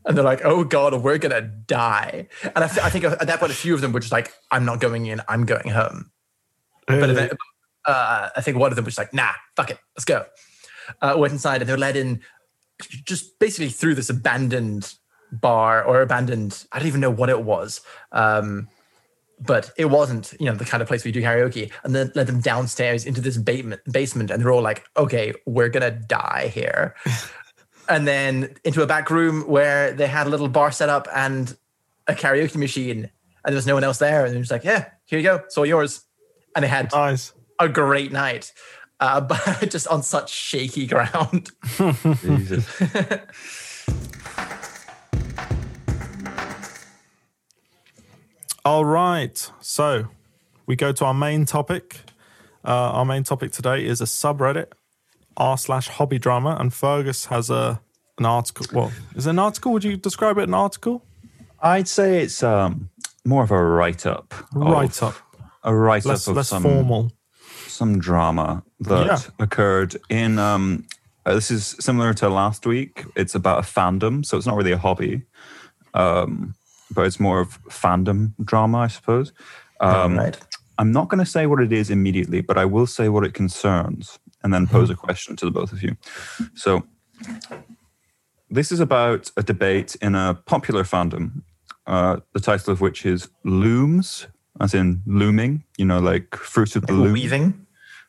And 0.05 0.17
they're 0.17 0.23
like, 0.23 0.41
oh 0.43 0.63
God, 0.63 1.01
we're 1.01 1.17
going 1.17 1.31
to 1.31 1.41
die. 1.41 2.27
And 2.43 2.63
I, 2.63 2.67
th- 2.67 2.85
I 2.85 2.89
think 2.89 3.05
at 3.05 3.25
that 3.25 3.39
point, 3.39 3.51
a 3.51 3.55
few 3.55 3.73
of 3.73 3.81
them 3.81 3.93
were 3.93 4.01
just 4.01 4.11
like, 4.11 4.33
I'm 4.51 4.65
not 4.65 4.81
going 4.81 5.05
in, 5.05 5.21
I'm 5.29 5.45
going 5.45 5.69
home. 5.69 6.11
But 6.87 7.09
event- 7.09 7.33
uh, 7.85 8.29
I 8.35 8.41
think 8.41 8.57
one 8.57 8.71
of 8.71 8.75
them 8.75 8.85
was 8.85 8.97
like, 8.97 9.13
nah, 9.13 9.31
fuck 9.55 9.69
it, 9.69 9.79
let's 9.95 10.05
go. 10.05 10.25
Uh, 11.01 11.15
went 11.17 11.33
inside 11.33 11.61
and 11.61 11.69
they 11.69 11.73
were 11.73 11.79
led 11.79 11.95
in 11.95 12.21
just 13.05 13.39
basically 13.39 13.69
through 13.69 13.95
this 13.95 14.09
abandoned 14.09 14.93
bar 15.31 15.83
or 15.83 16.01
abandoned, 16.01 16.65
I 16.71 16.79
don't 16.79 16.87
even 16.87 17.01
know 17.01 17.09
what 17.11 17.29
it 17.29 17.41
was. 17.43 17.81
Um, 18.11 18.67
but 19.39 19.71
it 19.77 19.85
wasn't, 19.85 20.33
you 20.39 20.45
know, 20.45 20.55
the 20.55 20.65
kind 20.65 20.81
of 20.81 20.87
place 20.87 21.03
we 21.03 21.11
do 21.11 21.21
karaoke. 21.21 21.71
And 21.83 21.93
then 21.93 22.11
led 22.15 22.27
them 22.27 22.39
downstairs 22.39 23.05
into 23.05 23.19
this 23.19 23.37
basement, 23.37 23.81
basement 23.91 24.31
and 24.31 24.41
they're 24.41 24.51
all 24.51 24.61
like, 24.61 24.85
okay, 24.95 25.33
we're 25.45 25.69
gonna 25.69 25.91
die 25.91 26.51
here. 26.53 26.95
and 27.89 28.07
then 28.07 28.55
into 28.63 28.81
a 28.81 28.87
back 28.87 29.09
room 29.09 29.47
where 29.47 29.91
they 29.91 30.07
had 30.07 30.27
a 30.27 30.29
little 30.29 30.47
bar 30.47 30.71
set 30.71 30.89
up 30.89 31.07
and 31.13 31.55
a 32.07 32.13
karaoke 32.13 32.55
machine, 32.55 33.09
and 33.45 33.53
there 33.53 33.55
was 33.55 33.67
no 33.67 33.73
one 33.73 33.83
else 33.83 33.97
there. 33.99 34.25
And 34.25 34.35
they're 34.35 34.43
like, 34.49 34.63
yeah, 34.63 34.89
here 35.05 35.19
you 35.19 35.23
go, 35.23 35.35
it's 35.35 35.57
all 35.57 35.65
yours. 35.65 36.03
And 36.55 36.63
they 36.63 36.69
had 36.69 36.91
nice. 36.91 37.33
a 37.59 37.67
great 37.67 38.11
night, 38.11 38.53
uh, 38.99 39.21
but 39.21 39.69
just 39.69 39.87
on 39.87 40.03
such 40.03 40.31
shaky 40.31 40.87
ground. 40.87 41.51
All 48.65 48.85
right. 48.85 49.51
So 49.59 50.07
we 50.65 50.77
go 50.77 50.93
to 50.93 51.03
our 51.03 51.13
main 51.13 51.43
topic. 51.45 51.99
Uh, 52.63 52.71
our 52.91 53.03
main 53.03 53.23
topic 53.23 53.51
today 53.51 53.85
is 53.85 53.99
a 53.99 54.05
subreddit 54.05 54.67
r 55.37 55.57
slash 55.57 55.87
hobby 55.87 56.19
drama, 56.19 56.57
and 56.59 56.73
Fergus 56.73 57.25
has 57.27 57.49
a 57.49 57.81
an 58.17 58.25
article. 58.25 58.65
Well, 58.71 58.91
is 59.15 59.25
it 59.27 59.31
an 59.31 59.39
article? 59.39 59.71
Would 59.73 59.83
you 59.83 59.97
describe 59.97 60.37
it 60.37 60.43
an 60.47 60.53
article? 60.53 61.03
I'd 61.61 61.87
say 61.87 62.21
it's 62.21 62.43
um, 62.43 62.89
more 63.25 63.43
of 63.43 63.51
a 63.51 63.63
write 63.63 64.05
up. 64.05 64.33
Write 64.53 65.01
up, 65.01 65.15
A 65.63 65.73
write 65.73 66.05
up 66.05 66.27
of 66.27 66.35
less 66.35 66.49
some 66.49 66.63
formal. 66.63 67.11
some 67.67 67.99
drama 67.99 68.63
that 68.81 69.05
Yeah. 69.07 69.19
occurred 69.39 69.95
in 70.09 70.37
um 70.39 70.85
uh, 71.25 71.33
this 71.33 71.49
is 71.49 71.75
similar 71.79 72.13
to 72.13 72.27
last 72.29 72.65
week 72.65 73.05
it's 73.15 73.33
about 73.33 73.59
a 73.59 73.61
fandom 73.61 74.25
so 74.25 74.35
it's 74.37 74.45
not 74.45 74.57
really 74.57 74.73
a 74.73 74.77
hobby 74.77 75.23
um 75.93 76.53
but 76.91 77.05
it's 77.07 77.19
more 77.19 77.39
of 77.39 77.61
fandom 77.69 78.33
drama 78.43 78.79
i 78.79 78.87
suppose 78.87 79.31
um 79.79 80.17
right. 80.17 80.37
i'm 80.77 80.91
not 80.91 81.07
going 81.09 81.23
to 81.23 81.29
say 81.31 81.45
what 81.47 81.61
it 81.61 81.71
is 81.71 81.89
immediately 81.89 82.41
but 82.41 82.57
i 82.57 82.65
will 82.65 82.85
say 82.87 83.07
what 83.09 83.23
it 83.23 83.33
concerns 83.33 84.19
and 84.43 84.53
then 84.53 84.67
pose 84.67 84.89
a 84.89 84.95
question 84.95 85.35
to 85.35 85.45
the 85.45 85.51
both 85.51 85.71
of 85.71 85.81
you 85.83 85.95
so 86.55 86.83
this 88.49 88.71
is 88.71 88.79
about 88.79 89.31
a 89.37 89.43
debate 89.43 89.95
in 90.01 90.15
a 90.15 90.35
popular 90.45 90.83
fandom 90.83 91.41
uh, 91.87 92.17
the 92.33 92.39
title 92.39 92.71
of 92.71 92.79
which 92.81 93.05
is 93.05 93.29
looms 93.43 94.27
as 94.61 94.73
in 94.73 95.01
looming 95.05 95.63
you 95.77 95.85
know 95.85 95.99
like 95.99 96.35
fruit 96.35 96.75
of 96.75 96.85
the 96.87 96.93
loom 96.93 97.13
Weaving. 97.13 97.65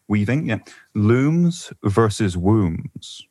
weaving 0.08 0.48
yeah 0.48 0.58
looms 0.94 1.72
versus 1.84 2.36
wombs 2.36 3.26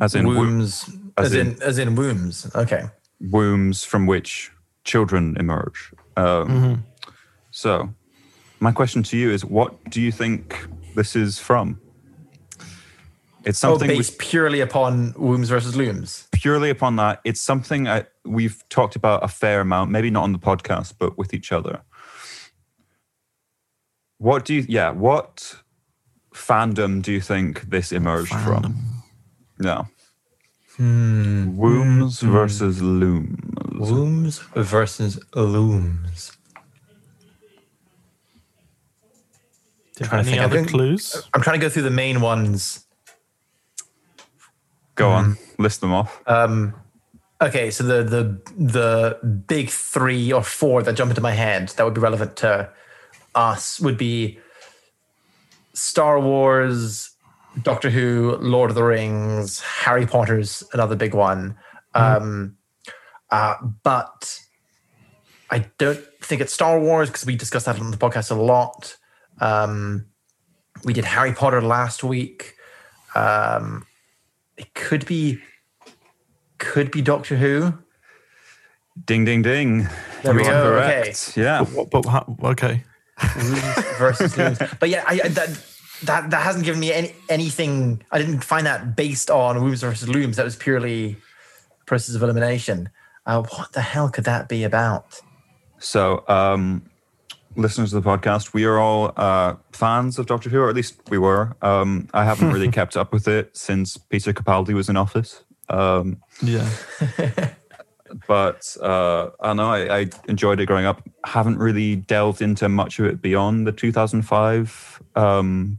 as 0.00 0.14
in 0.14 0.26
wo- 0.26 0.34
wombs, 0.34 0.88
as 1.18 1.26
as, 1.26 1.34
in- 1.34 1.46
in, 1.48 1.62
as 1.62 1.78
in 1.78 1.94
wombs. 1.94 2.50
Okay. 2.54 2.84
wombs 3.20 3.84
from 3.84 4.06
which 4.06 4.50
children 4.84 5.36
emerge 5.38 5.92
um, 6.16 6.84
so 7.50 7.88
my 8.60 8.72
question 8.72 9.02
to 9.02 9.16
you 9.16 9.30
is 9.30 9.44
what 9.44 9.72
do 9.90 10.00
you 10.00 10.10
think 10.12 10.66
this 10.94 11.16
is 11.16 11.38
from. 11.38 11.80
It's 13.44 13.62
Oh, 13.64 13.70
something 13.72 13.88
we- 13.88 13.96
based 13.98 14.18
purely 14.18 14.60
upon 14.60 15.14
wombs 15.16 15.48
versus 15.48 15.74
looms. 15.74 16.28
purely 16.32 16.70
upon 16.70 16.96
that 16.96 17.20
it's 17.24 17.40
something 17.40 17.88
I, 17.88 18.04
we've 18.24 18.62
talked 18.68 18.96
about 18.96 19.24
a 19.24 19.28
fair 19.28 19.60
amount 19.60 19.90
maybe 19.90 20.10
not 20.10 20.24
on 20.24 20.32
the 20.32 20.38
podcast 20.38 20.94
but 20.98 21.16
with 21.18 21.32
each 21.34 21.52
other. 21.52 21.80
What 24.18 24.44
do 24.44 24.54
you 24.54 24.66
yeah 24.68 24.90
what 24.90 25.56
fandom 26.34 27.02
do 27.02 27.12
you 27.12 27.20
think 27.20 27.70
this 27.70 27.92
emerged 27.92 28.34
from? 28.34 28.76
Yeah. 29.58 29.84
Hmm. 30.76 31.56
Wombs 31.56 32.20
hmm. 32.20 32.30
versus 32.32 32.80
looms. 32.82 33.90
Wombs 33.90 34.38
versus 34.54 35.18
looms. 35.34 36.32
Do 39.74 39.88
you 39.88 39.89
Trying 40.08 40.24
have 40.24 40.26
to 40.26 40.30
think. 40.30 40.42
other 40.42 40.54
I 40.56 40.60
think- 40.60 40.70
clues? 40.70 41.28
I'm 41.34 41.42
trying 41.42 41.58
to 41.58 41.64
go 41.64 41.68
through 41.70 41.82
the 41.82 41.90
main 41.90 42.20
ones. 42.20 42.84
go 44.94 45.10
on 45.10 45.36
list 45.58 45.80
them 45.80 45.92
off 45.92 46.20
Um, 46.26 46.74
okay, 47.40 47.70
so 47.70 47.84
the 47.84 48.02
the 48.02 48.40
the 48.56 49.18
big 49.46 49.70
three 49.70 50.32
or 50.32 50.42
four 50.42 50.82
that 50.82 50.94
jump 50.94 51.10
into 51.10 51.20
my 51.22 51.32
head 51.32 51.68
that 51.76 51.84
would 51.84 51.94
be 51.94 52.00
relevant 52.00 52.36
to 52.36 52.68
us 53.34 53.80
would 53.80 53.96
be 53.96 54.38
Star 55.72 56.20
Wars, 56.20 57.10
Doctor 57.62 57.88
Who, 57.90 58.36
Lord 58.40 58.70
of 58.70 58.74
the 58.76 58.82
Rings, 58.82 59.60
Harry 59.60 60.06
Potter's 60.06 60.62
another 60.72 60.96
big 60.96 61.14
one. 61.14 61.56
Um, 61.94 62.56
uh, 63.30 63.54
but 63.82 64.40
I 65.50 65.66
don't 65.78 66.00
think 66.22 66.40
it's 66.42 66.52
Star 66.52 66.78
Wars 66.80 67.08
because 67.08 67.24
we 67.24 67.36
discussed 67.36 67.66
that 67.66 67.78
on 67.80 67.90
the 67.92 67.96
podcast 67.96 68.30
a 68.30 68.34
lot. 68.34 68.96
Um, 69.40 70.06
we 70.84 70.92
did 70.92 71.04
Harry 71.04 71.32
Potter 71.32 71.60
last 71.60 72.04
week. 72.04 72.54
Um, 73.14 73.86
it 74.56 74.72
could 74.74 75.06
be, 75.06 75.40
could 76.58 76.90
be 76.90 77.02
Doctor 77.02 77.36
Who. 77.36 77.74
Ding, 79.06 79.24
ding, 79.24 79.42
ding. 79.42 79.88
There 80.22 80.34
we 80.34 80.42
You 80.42 80.50
are 80.50 80.52
go, 80.52 80.70
Correct. 80.70 81.36
Yeah. 81.36 81.62
What, 81.62 81.90
but 81.90 82.04
how, 82.06 82.36
okay. 82.44 82.84
versus 83.98 84.36
Looms. 84.36 84.58
But 84.78 84.88
yeah, 84.88 85.04
I, 85.06 85.20
I, 85.24 85.28
that 85.28 85.64
that 86.04 86.30
that 86.30 86.42
hasn't 86.42 86.64
given 86.64 86.80
me 86.80 86.92
any 86.92 87.14
anything. 87.28 88.02
I 88.10 88.18
didn't 88.18 88.42
find 88.42 88.66
that 88.66 88.96
based 88.96 89.30
on 89.30 89.62
Wombs 89.62 89.82
versus 89.82 90.08
Looms. 90.08 90.36
That 90.36 90.44
was 90.44 90.56
purely 90.56 91.16
process 91.86 92.14
of 92.14 92.22
elimination. 92.22 92.88
Uh, 93.26 93.42
what 93.42 93.72
the 93.72 93.82
hell 93.82 94.08
could 94.08 94.24
that 94.24 94.48
be 94.48 94.64
about? 94.64 95.20
So, 95.78 96.24
um, 96.28 96.89
listeners 97.56 97.92
of 97.92 98.02
the 98.02 98.10
podcast, 98.10 98.52
we 98.54 98.64
are 98.64 98.78
all 98.78 99.12
uh, 99.16 99.54
fans 99.72 100.18
of 100.18 100.26
Doctor 100.26 100.50
Who, 100.50 100.60
or 100.60 100.68
at 100.68 100.76
least 100.76 101.00
we 101.10 101.18
were. 101.18 101.56
Um, 101.62 102.08
I 102.14 102.24
haven't 102.24 102.52
really 102.52 102.70
kept 102.72 102.96
up 102.96 103.12
with 103.12 103.28
it 103.28 103.56
since 103.56 103.96
Peter 103.96 104.32
Capaldi 104.32 104.72
was 104.74 104.88
in 104.88 104.96
office. 104.96 105.44
Um, 105.68 106.18
Yeah. 106.42 106.68
but 108.26 108.76
uh, 108.82 109.30
I 109.40 109.52
know 109.54 109.70
I, 109.70 110.00
I 110.00 110.06
enjoyed 110.28 110.60
it 110.60 110.66
growing 110.66 110.86
up. 110.86 111.06
Haven't 111.24 111.58
really 111.58 111.96
delved 111.96 112.42
into 112.42 112.68
much 112.68 112.98
of 112.98 113.06
it 113.06 113.22
beyond 113.22 113.66
the 113.66 113.72
2005, 113.72 115.02
um, 115.16 115.78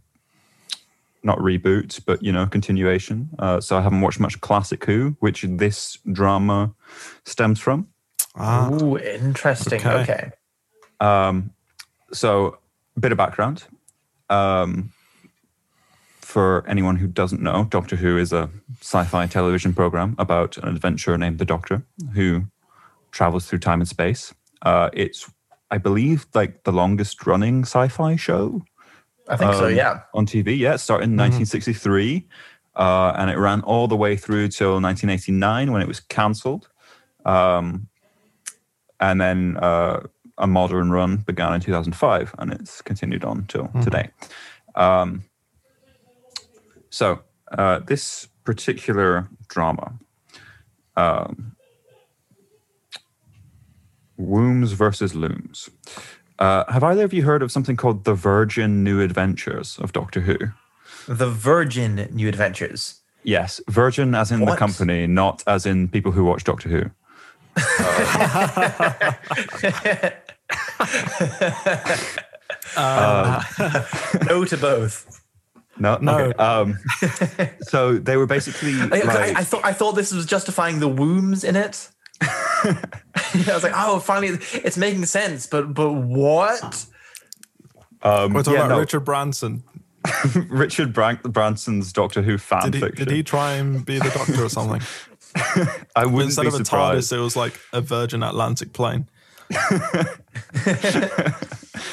not 1.24 1.38
reboot, 1.40 2.04
but 2.06 2.24
you 2.24 2.32
know 2.32 2.46
continuation. 2.48 3.30
Uh, 3.38 3.60
so 3.60 3.78
I 3.78 3.82
haven't 3.82 4.02
watched 4.02 4.20
much 4.20 4.40
classic 4.42 4.86
Who, 4.86 5.16
which 5.20 5.46
this 5.48 5.98
drama 6.12 6.74
stems 7.26 7.60
from. 7.60 7.88
Ah, 8.36 8.72
Ooh, 8.72 8.98
interesting. 8.98 9.80
okay. 9.82 10.02
Okay. 10.02 10.32
Um, 11.00 11.52
so, 12.14 12.58
a 12.98 13.00
bit 13.00 13.12
of 13.12 13.18
background. 13.18 13.64
Um, 14.30 14.92
for 16.22 16.66
anyone 16.68 16.96
who 16.96 17.08
doesn't 17.08 17.42
know, 17.42 17.66
Doctor 17.66 17.98
Who 17.98 18.18
is 18.18 18.32
a 18.32 18.50
sci 18.80 19.04
fi 19.04 19.28
television 19.28 19.74
program 19.74 20.16
about 20.18 20.58
an 20.58 20.70
adventurer 20.70 21.18
named 21.18 21.40
the 21.40 21.46
Doctor 21.46 21.84
who 22.14 22.44
travels 23.12 23.46
through 23.46 23.60
time 23.60 23.82
and 23.82 23.88
space. 23.88 24.34
Uh, 24.62 24.90
it's, 24.94 25.30
I 25.70 25.78
believe, 25.78 26.28
like 26.34 26.64
the 26.64 26.72
longest 26.72 27.26
running 27.26 27.64
sci 27.64 27.90
fi 27.90 28.16
show 28.16 28.64
I 29.28 29.38
think 29.38 29.54
so. 29.54 29.66
Um, 29.66 29.76
Yeah. 29.76 30.02
on 30.14 30.26
TV. 30.26 30.58
Yeah, 30.58 30.74
it 30.76 30.80
started 30.80 31.06
in 31.06 31.18
1963 31.18 32.28
uh, 32.76 33.14
and 33.18 33.30
it 33.30 33.38
ran 33.38 33.62
all 33.62 33.88
the 33.88 33.96
way 33.96 34.16
through 34.16 34.50
till 34.50 34.82
1989 34.82 35.72
when 35.72 35.82
it 35.82 35.88
was 35.88 36.00
cancelled. 36.00 36.70
Um, 37.26 37.88
and 39.00 39.20
then 39.20 39.58
uh, 39.58 40.02
a 40.38 40.48
modern 40.48 40.92
run 40.92 41.18
began 41.18 41.54
in 41.54 41.62
2005 41.62 42.36
and 42.40 42.54
it's 42.54 42.82
continued 42.82 43.24
on 43.24 43.46
till 43.46 43.70
today. 43.84 44.10
Um, 44.76 45.24
so, 46.90 47.22
uh, 47.52 47.80
this 47.80 48.28
particular 48.44 49.28
drama, 49.48 49.94
um, 50.96 51.56
Wombs 54.18 54.74
versus 54.74 55.16
Looms. 55.16 55.70
Uh, 56.40 56.72
have 56.72 56.84
either 56.84 57.04
of 57.04 57.14
you 57.14 57.24
heard 57.24 57.44
of 57.44 57.52
something 57.52 57.76
called 57.76 58.04
The 58.04 58.14
Virgin 58.14 58.84
New 58.84 59.02
Adventures 59.02 59.78
of 59.80 59.94
Doctor 59.94 60.22
Who? 60.22 60.38
The 61.08 61.30
Virgin 61.30 62.08
New 62.12 62.28
Adventures. 62.28 63.02
Yes, 63.24 63.62
Virgin 63.70 64.16
as 64.16 64.32
in 64.32 64.46
the 64.46 64.56
company, 64.56 65.06
not 65.06 65.44
as 65.46 65.66
in 65.66 65.88
people 65.88 66.12
who 66.12 66.24
watch 66.24 66.44
Doctor 66.44 66.70
Who. 66.70 66.90
No 74.28 74.46
to 74.46 74.58
both. 74.58 75.22
No, 75.78 75.98
No. 75.98 76.20
Okay. 76.20 76.38
Um, 76.38 76.80
so 77.62 77.98
they 77.98 78.18
were 78.18 78.26
basically 78.26 78.80
I, 78.80 78.86
like, 78.86 79.06
I, 79.06 79.40
I 79.40 79.44
thought 79.44 79.66
I 79.66 79.74
thought 79.74 79.94
this 79.94 80.14
was 80.14 80.26
justifying 80.26 80.80
the 80.80 80.88
wombs 80.88 81.44
in 81.44 81.56
it. 81.56 81.90
I 82.22 82.78
was 83.48 83.64
like, 83.64 83.74
oh, 83.76 84.00
finally, 84.00 84.38
it's 84.54 84.78
making 84.78 85.06
sense. 85.06 85.48
But 85.48 85.74
but 85.74 85.92
what? 85.92 86.86
um, 88.04 88.34
we're 88.34 88.44
talking 88.44 88.60
yeah, 88.60 88.66
about 88.66 88.76
no, 88.76 88.80
Richard 88.80 89.02
Branson. 89.02 89.64
Richard 90.50 90.94
Brank- 90.94 91.24
Branson's 91.24 91.94
Doctor 91.94 92.22
Who 92.22 92.38
fan 92.38 92.64
Did 92.64 92.74
he, 92.76 92.80
fiction. 92.80 93.06
did 93.06 93.16
he 93.16 93.24
try 93.24 93.54
and 93.54 93.86
be 93.86 94.00
the 94.00 94.10
doctor 94.10 94.46
or 94.46 94.50
something? 94.50 94.82
I 95.96 96.06
wouldn't 96.06 96.26
Instead 96.30 96.42
be 96.44 96.48
of 96.50 96.54
a 96.56 96.58
surprised. 96.66 97.12
TARDIS, 97.12 97.18
it 97.18 97.20
was 97.22 97.36
like 97.36 97.60
a 97.74 97.82
Virgin 97.82 98.24
Atlantic 98.24 98.74
plane. 98.74 99.08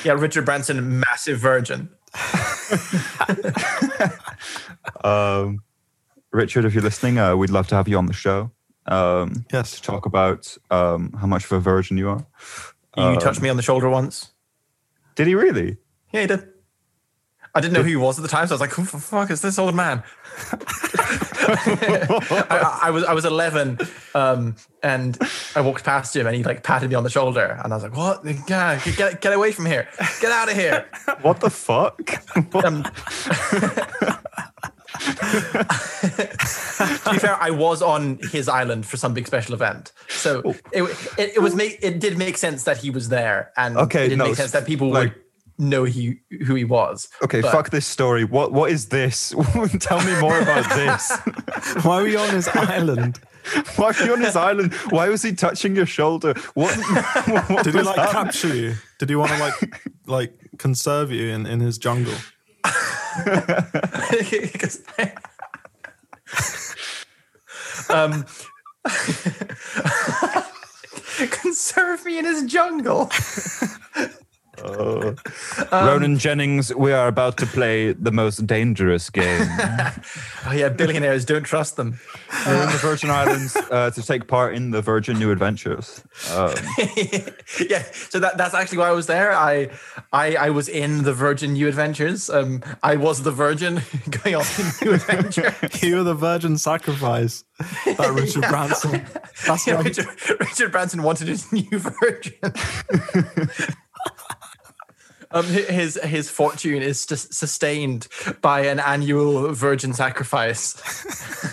Yeah, 0.05 0.13
Richard 0.13 0.45
Branson, 0.45 1.01
massive 1.01 1.39
virgin. 1.41 1.89
Um, 5.05 5.61
Richard, 6.33 6.65
if 6.65 6.75
you're 6.75 6.83
listening, 6.83 7.19
uh, 7.19 7.37
we'd 7.37 7.51
love 7.51 7.67
to 7.69 7.75
have 7.75 7.89
you 7.89 7.97
on 7.99 8.07
the 8.07 8.13
show 8.13 8.51
um, 8.87 9.45
Yes. 9.53 9.73
to 9.73 9.83
talk 9.83 10.07
about 10.07 10.57
um, 10.71 11.13
how 11.21 11.27
much 11.27 11.45
of 11.45 11.53
a 11.53 11.61
virgin 11.61 11.97
you 11.99 12.09
are. 12.09 12.27
You 12.97 13.03
Um, 13.03 13.19
touched 13.19 13.41
me 13.43 13.49
on 13.49 13.57
the 13.57 13.63
shoulder 13.63 13.89
once. 13.89 14.33
Did 15.15 15.27
he 15.27 15.35
really? 15.35 15.77
Yeah, 16.13 16.23
he 16.23 16.27
did. 16.27 16.49
I 17.55 17.61
didn't 17.61 17.75
know 17.75 17.83
who 17.83 17.89
he 17.89 17.97
was 17.97 18.19
at 18.19 18.23
the 18.23 18.29
time, 18.29 18.47
so 18.47 18.53
I 18.53 18.55
was 18.55 18.61
like, 18.61 18.73
"Who 18.73 18.83
the 18.85 18.99
fuck 18.99 19.31
is 19.31 19.41
this 19.41 19.59
old 19.59 19.75
man?" 19.75 20.03
I, 21.49 22.81
I 22.85 22.91
was 22.91 23.05
I 23.05 23.13
was 23.15 23.25
eleven, 23.25 23.79
um, 24.15 24.57
and 24.83 25.19
I 25.57 25.61
walked 25.61 25.85
past 25.85 26.15
him, 26.15 26.27
and 26.27 26.37
he 26.37 26.43
like 26.45 26.63
patted 26.63 26.89
me 26.91 26.95
on 26.95 27.05
the 27.05 27.11
shoulder, 27.11 27.59
and 27.63 27.73
I 27.73 27.77
was 27.77 27.83
like, 27.83 27.97
"What? 27.97 28.25
Yeah, 28.49 28.81
get 28.97 29.21
get 29.21 29.33
away 29.33 29.53
from 29.53 29.67
here! 29.67 29.89
Get 30.21 30.33
out 30.33 30.49
of 30.51 30.55
here!" 30.57 30.87
What 31.23 31.41
the 31.41 31.51
fuck? 31.51 32.01
Um, 32.55 32.85
to 35.19 37.11
be 37.13 37.19
fair, 37.19 37.37
I 37.41 37.51
was 37.51 37.83
on 37.83 38.19
his 38.31 38.49
island 38.49 38.87
for 38.87 38.97
some 38.97 39.15
big 39.15 39.27
special 39.27 39.55
event, 39.55 39.93
so 40.09 40.41
it, 40.73 40.83
it 41.19 41.37
it 41.37 41.43
was 41.43 41.55
make 41.55 41.79
it 41.83 41.99
did 42.01 42.19
make 42.19 42.37
sense 42.37 42.65
that 42.65 42.79
he 42.79 42.91
was 42.91 43.09
there, 43.09 43.53
and 43.57 43.77
Okay, 43.77 44.07
it 44.07 44.09
did 44.11 44.19
no, 44.19 44.27
make 44.27 44.37
sense 44.37 44.53
that 44.53 44.67
people 44.67 44.91
like- 44.91 45.15
would 45.15 45.23
know 45.59 45.85
he 45.85 46.21
who 46.47 46.55
he 46.55 46.65
was. 46.65 47.09
Okay, 47.23 47.41
But- 47.41 47.53
fuck 47.53 47.71
this 47.71 47.87
story. 47.87 48.25
What 48.25 48.53
What 48.53 48.71
is 48.71 48.87
this? 48.89 49.35
Tell 49.81 50.03
me 50.05 50.21
more 50.21 50.39
about 50.41 50.69
this. 50.75 51.17
Why 51.85 52.01
were 52.03 52.09
you 52.09 52.19
on 52.19 52.31
his 52.31 52.49
island? 52.55 53.19
Why 53.77 53.93
are 53.93 54.05
you 54.05 54.13
on 54.13 54.21
his 54.21 54.37
island? 54.37 54.75
Why 54.91 55.09
was 55.09 55.23
he 55.23 55.33
touching 55.33 55.75
your 55.75 55.87
shoulder? 55.87 56.35
What? 56.55 56.75
what 57.49 57.65
Did 57.65 57.75
he 57.75 57.83
like 57.83 57.97
that? 57.97 58.11
capture 58.11 58.55
you? 58.55 58.75
Did 58.99 59.09
he 59.09 59.17
want 59.17 59.31
to 59.33 59.39
like 59.39 59.55
like 60.07 60.33
conserve 60.59 61.11
you 61.11 61.29
in, 61.31 61.47
in 61.47 61.61
his 61.61 61.79
jungle? 61.79 62.15
um, 67.91 68.25
conserve 71.31 72.05
me 72.05 72.19
in 72.19 72.25
his 72.25 72.45
jungle. 72.45 73.11
Uh, 74.63 75.15
Um, 75.73 75.87
Ronan 75.87 76.19
Jennings, 76.19 76.75
we 76.75 76.93
are 76.93 77.09
about 77.09 77.37
to 77.39 77.47
play 77.47 77.93
the 77.93 78.13
most 78.13 78.47
dangerous 78.47 79.11
game. 79.11 79.47
Oh 80.47 80.53
yeah, 80.53 80.71
billionaires 80.71 81.27
don't 81.27 81.43
trust 81.43 81.77
them. 81.77 81.99
We're 82.47 82.63
in 82.63 82.71
the 82.71 82.79
Virgin 82.79 83.11
Islands 83.11 83.55
uh, 83.57 83.91
to 83.91 84.03
take 84.03 84.29
part 84.29 84.55
in 84.55 84.71
the 84.71 84.81
Virgin 84.81 85.19
New 85.19 85.31
Adventures. 85.31 86.03
Um, 86.33 86.55
yeah, 87.69 87.83
so 87.93 88.19
that, 88.21 88.39
that's 88.39 88.55
actually 88.55 88.79
why 88.79 88.89
I 88.89 88.93
was 88.93 89.07
there. 89.09 89.33
I, 89.33 89.69
I 90.11 90.37
I 90.37 90.51
was 90.51 90.69
in 90.69 91.03
the 91.03 91.13
Virgin 91.13 91.53
New 91.53 91.69
Adventures. 91.69 92.31
Um, 92.31 92.63
I 92.83 92.97
was 92.97 93.25
the 93.25 93.31
Virgin 93.31 93.75
going 94.11 94.37
on 94.37 94.43
the 94.43 94.79
new 94.83 94.93
adventure. 94.95 95.55
You 95.87 95.97
were 95.97 96.05
the 96.05 96.15
virgin 96.15 96.57
sacrifice. 96.57 97.45
That 97.85 98.13
Richard 98.15 98.45
Branson. 98.49 99.05
That's 99.47 99.67
Yeah, 99.67 99.83
Richard, 99.83 100.07
Richard 100.41 100.73
Branson 100.73 101.03
wanted 101.03 101.29
his 101.29 101.53
new 101.53 101.79
Virgin. 101.79 102.39
Um, 105.31 105.45
his 105.45 105.99
his 106.03 106.31
fortune 106.31 106.83
is 106.83 107.01
sus- 107.01 107.29
sustained 107.31 108.09
by 108.41 108.61
an 108.67 108.81
annual 108.81 109.53
virgin 109.53 109.93
sacrifice. 109.93 110.75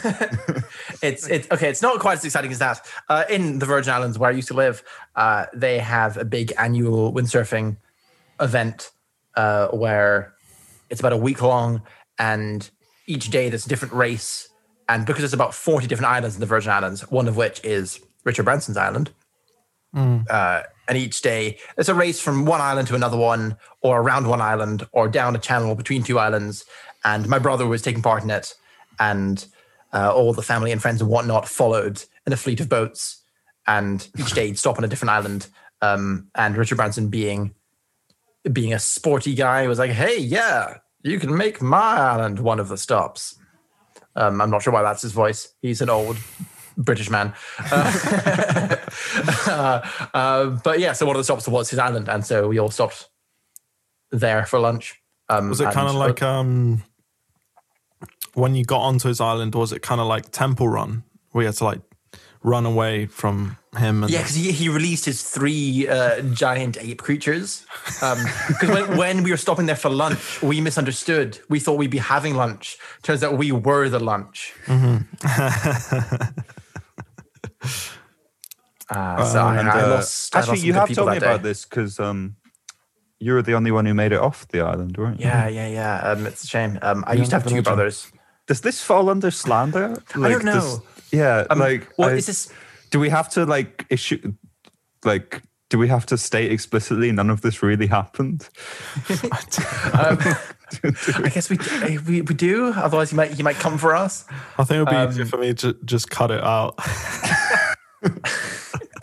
it's 1.02 1.28
it's 1.28 1.52
okay. 1.52 1.70
It's 1.70 1.82
not 1.82 2.00
quite 2.00 2.20
as 2.20 2.26
exciting 2.26 2.52
as 2.52 2.60
that. 2.60 2.86
Uh, 3.10 3.26
in 3.30 3.60
the 3.60 3.66
Virgin 3.66 3.94
Islands, 3.94 4.18
where 4.18 4.30
I 4.30 4.34
used 4.34 4.48
to 4.48 4.54
live, 4.54 4.84
uh, 5.16 5.48
they 5.54 5.80
have 5.80 6.16
a 6.18 6.24
big 6.24 6.54
annual 6.58 7.12
windsurfing 7.14 7.76
event 8.40 8.92
uh, 9.36 9.68
where 9.70 10.34
it's 10.90 11.02
about 11.02 11.14
a 11.14 11.18
week 11.18 11.42
long, 11.42 11.82
and 12.18 12.70
each 13.08 13.30
day 13.30 13.50
there's 13.50 13.66
a 13.66 13.70
different 13.70 13.94
race. 13.94 14.50
And 14.88 15.06
because 15.06 15.22
there's 15.22 15.34
about 15.34 15.54
forty 15.54 15.88
different 15.88 16.12
islands 16.12 16.36
in 16.36 16.40
the 16.40 16.46
Virgin 16.46 16.72
Islands, 16.72 17.02
one 17.12 17.28
of 17.28 17.36
which 17.36 17.60
is 17.64 18.00
Richard 18.24 18.44
Branson's 18.44 18.78
island, 18.78 19.12
uh, 20.30 20.64
and 20.88 20.98
each 20.98 21.22
day 21.22 21.58
there's 21.76 21.90
a 21.90 21.96
race 21.96 22.20
from 22.20 22.46
one 22.46 22.62
island 22.62 22.88
to 22.90 22.96
another 22.96 23.18
one, 23.18 23.58
or 23.82 24.02
around 24.02 24.28
one 24.28 24.42
island, 24.42 24.88
or 24.92 25.08
down 25.08 25.36
a 25.36 25.40
channel 25.40 25.76
between 25.76 26.04
two 26.04 26.20
islands. 26.20 26.66
And 27.04 27.28
my 27.28 27.40
brother 27.40 27.68
was 27.68 27.82
taking 27.82 28.02
part 28.02 28.24
in 28.24 28.30
it, 28.32 28.54
and 29.00 29.46
uh, 29.94 30.14
all 30.14 30.34
the 30.34 30.42
family 30.42 30.72
and 30.72 30.82
friends 30.82 31.02
and 31.02 31.10
whatnot 31.10 31.48
followed 31.48 32.04
in 32.26 32.34
a 32.34 32.38
fleet 32.38 32.60
of 32.60 32.70
boats. 32.70 33.22
And 33.68 34.08
each 34.18 34.34
day 34.34 34.48
he'd 34.48 34.60
stop 34.60 34.78
on 34.78 34.84
a 34.84 34.88
different 34.88 35.12
island. 35.12 35.48
Um, 35.82 36.30
and 36.36 36.58
Richard 36.58 36.76
Branson, 36.76 37.10
being 37.10 37.56
being 38.52 38.74
a 38.74 38.80
sporty 38.80 39.34
guy, 39.34 39.68
was 39.68 39.80
like, 39.80 39.92
"Hey, 39.92 40.18
yeah, 40.20 40.78
You 41.06 41.20
can 41.20 41.38
make 41.38 41.62
my 41.62 41.98
island 41.98 42.40
one 42.40 42.60
of 42.60 42.68
the 42.68 42.78
stops. 42.78 43.38
Um, 44.16 44.42
I'm 44.42 44.50
not 44.50 44.64
sure 44.64 44.74
why 44.74 44.82
that's 44.82 45.04
his 45.04 45.12
voice. 45.12 45.54
He's 45.62 45.82
an 45.82 45.90
old 45.90 46.18
British 46.78 47.10
man. 47.10 47.34
Uh, 47.72 48.76
uh, 49.48 50.08
uh, 50.14 50.46
but 50.64 50.80
yeah, 50.80 50.94
so 50.94 51.06
one 51.06 51.16
of 51.16 51.20
the 51.20 51.24
stops 51.24 51.48
was 51.48 51.70
his 51.70 51.80
island, 51.80 52.10
and 52.10 52.26
so 52.26 52.48
we 52.48 52.60
all 52.60 52.72
stopped 52.72 53.10
there 54.12 54.46
for 54.46 54.60
lunch. 54.60 55.02
Um, 55.30 55.50
Was 55.50 55.62
it 55.62 55.72
kind 55.72 55.90
of 55.90 55.96
like 55.96 56.22
um 56.22 56.84
when 58.34 58.56
you 58.56 58.64
got 58.64 58.82
onto 58.82 59.08
his 59.08 59.20
island? 59.20 59.56
Was 59.56 59.72
it 59.72 59.82
kind 59.82 60.00
of 60.00 60.08
like 60.08 60.30
Temple 60.32 60.68
Run, 60.68 61.04
where 61.32 61.44
you 61.44 61.48
had 61.48 61.56
to 61.56 61.64
like 61.64 61.82
run 62.44 62.66
away 62.66 63.08
from 63.08 63.58
him? 63.78 64.04
And 64.04 64.12
Yeah, 64.12 64.20
because 64.20 64.36
he, 64.36 64.52
he 64.52 64.70
released 64.70 65.06
his 65.06 65.24
three 65.24 65.88
uh, 65.88 66.22
giant 66.22 66.78
ape 66.80 67.02
creatures. 67.02 67.66
Because 68.48 68.70
when, 68.70 68.98
when 68.98 69.24
we 69.24 69.32
were 69.32 69.38
stopping 69.38 69.66
there 69.66 69.76
for 69.76 69.90
lunch, 69.90 70.42
we 70.42 70.62
misunderstood. 70.62 71.40
We 71.50 71.60
thought 71.60 71.78
we'd 71.78 71.90
be 71.90 71.98
having 71.98 72.36
lunch. 72.36 72.78
Turns 73.02 73.24
out 73.24 73.38
we 73.38 73.52
were 73.52 73.90
the 73.90 74.00
lunch. 74.00 74.54
Uh, 78.90 79.26
so 79.26 79.40
I, 79.44 79.58
And, 79.60 79.70
I 79.70 79.82
uh, 79.82 79.90
lost. 79.90 80.36
I 80.36 80.40
actually, 80.40 80.52
lost 80.58 80.64
you 80.66 80.74
have 80.74 80.88
people 80.88 81.04
told 81.06 81.14
me 81.16 81.20
that 81.20 81.26
day. 81.26 81.32
about 81.34 81.44
this 81.44 81.66
because 81.66 82.00
um, 82.00 82.36
you 83.20 83.34
were 83.34 83.42
the 83.42 83.54
only 83.54 83.72
one 83.72 83.86
who 83.86 83.94
made 83.94 84.12
it 84.12 84.20
off 84.20 84.48
the 84.50 84.62
island, 84.62 84.98
weren't 84.98 85.20
you? 85.20 85.26
Yeah, 85.26 85.48
yeah, 85.48 85.68
yeah. 85.68 85.98
Um, 86.12 86.26
it's 86.28 86.44
a 86.44 86.48
shame. 86.48 86.78
Um, 86.82 87.04
I 87.08 87.14
used 87.14 87.30
to 87.32 87.36
have 87.38 87.44
two 87.44 87.50
legend. 87.56 87.66
brothers. 87.66 88.12
Does 88.48 88.62
this 88.62 88.82
fall 88.84 89.10
under 89.10 89.32
slander? 89.32 90.02
I 90.16 90.30
don't 90.30 90.46
does- 90.46 90.78
know. 90.78 90.84
yeah, 91.12 91.46
Um, 91.50 91.60
like 91.60 91.92
what 91.96 92.12
I- 92.12 92.16
is 92.18 92.26
this? 92.28 92.52
Do 92.92 93.00
we 93.00 93.10
have 93.10 93.30
to 93.30 93.46
like 93.46 93.86
issue 93.90 94.34
like? 95.04 95.42
Do 95.72 95.80
we 95.80 95.88
have 95.88 96.06
to 96.06 96.18
state 96.18 96.52
explicitly 96.52 97.12
none 97.12 97.32
of 97.32 97.42
this 97.42 97.64
really 97.64 97.88
happened? 97.88 98.48
Um, 99.94 100.18
I 101.24 101.30
guess 101.30 101.50
we, 101.50 101.58
we 102.08 102.22
we 102.22 102.34
do. 102.36 102.68
Otherwise, 102.68 103.12
you 103.12 103.18
might 103.18 103.38
you 103.38 103.44
might 103.44 103.56
come 103.56 103.78
for 103.78 103.96
us. 103.96 104.26
I 104.58 104.64
think 104.64 104.78
it'd 104.82 104.90
be 104.90 104.96
Um, 104.96 105.10
easier 105.10 105.26
for 105.26 105.38
me 105.38 105.54
to 105.56 105.74
just 105.86 106.10
cut 106.10 106.32
it 106.32 106.44
out. 106.44 106.78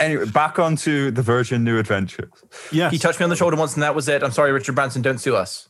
Anyway, 0.03 0.27
back 0.27 0.59
onto 0.59 1.13
the 1.13 1.23
Virgin 1.23 1.63
New 1.63 1.79
Adventures. 1.79 2.33
Yeah. 2.73 2.91
He 2.91 2.99
touched 2.99 3.21
me 3.21 3.25
on 3.25 3.31
the 3.31 3.37
shoulder 3.37 3.57
once, 3.57 3.75
and 3.75 3.83
that 3.85 3.95
was 3.95 4.09
it. 4.09 4.25
I'm 4.25 4.33
sorry, 4.33 4.51
Richard 4.51 4.75
Branson. 4.75 5.01
Don't 5.01 5.19
sue 5.19 5.37
us. 5.37 5.69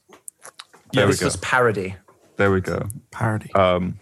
There 0.93 1.07
we 1.07 1.13
this 1.13 1.21
go. 1.21 1.27
was 1.27 1.37
parody. 1.37 1.97
There 2.37 2.51
we 2.51 2.63
go. 2.63 2.89
parody. 3.11 3.53
Um, 3.53 3.99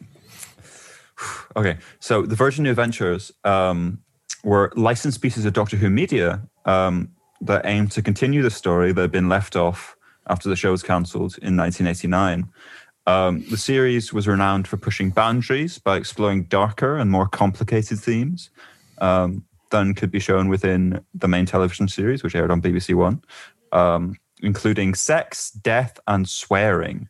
okay, 1.56 1.78
so 1.98 2.22
the 2.22 2.36
Virgin 2.36 2.62
New 2.62 2.70
Adventures 2.70 3.32
um, 3.44 3.98
were 4.44 4.72
licensed 4.76 5.20
pieces 5.20 5.44
of 5.44 5.52
Doctor 5.52 5.76
Who 5.76 5.90
media 5.90 6.42
um, 6.64 7.10
that 7.40 7.66
aimed 7.66 7.90
to 7.92 8.02
continue 8.02 8.42
the 8.42 8.50
story 8.50 8.92
that 8.92 9.00
had 9.00 9.12
been 9.12 9.28
left 9.28 9.56
off 9.56 9.96
after 10.28 10.48
the 10.48 10.56
show 10.56 10.70
was 10.70 10.84
cancelled 10.84 11.38
in 11.42 11.56
1989. 11.56 12.48
Um, 13.06 13.44
the 13.50 13.56
series 13.56 14.12
was 14.12 14.28
renowned 14.28 14.68
for 14.68 14.76
pushing 14.76 15.10
boundaries 15.10 15.78
by 15.78 15.96
exploring 15.96 16.44
darker 16.44 16.98
and 16.98 17.10
more 17.10 17.26
complicated 17.26 17.98
themes 17.98 18.50
um, 19.00 19.44
than 19.70 19.94
could 19.94 20.10
be 20.10 20.20
shown 20.20 20.48
within 20.48 21.00
the 21.14 21.28
main 21.28 21.46
television 21.46 21.88
series, 21.88 22.22
which 22.22 22.34
aired 22.34 22.50
on 22.50 22.60
BBC 22.60 22.94
One, 22.94 23.22
um, 23.72 24.16
including 24.42 24.94
sex, 24.94 25.50
death, 25.50 25.98
and 26.06 26.28
swearing. 26.28 27.08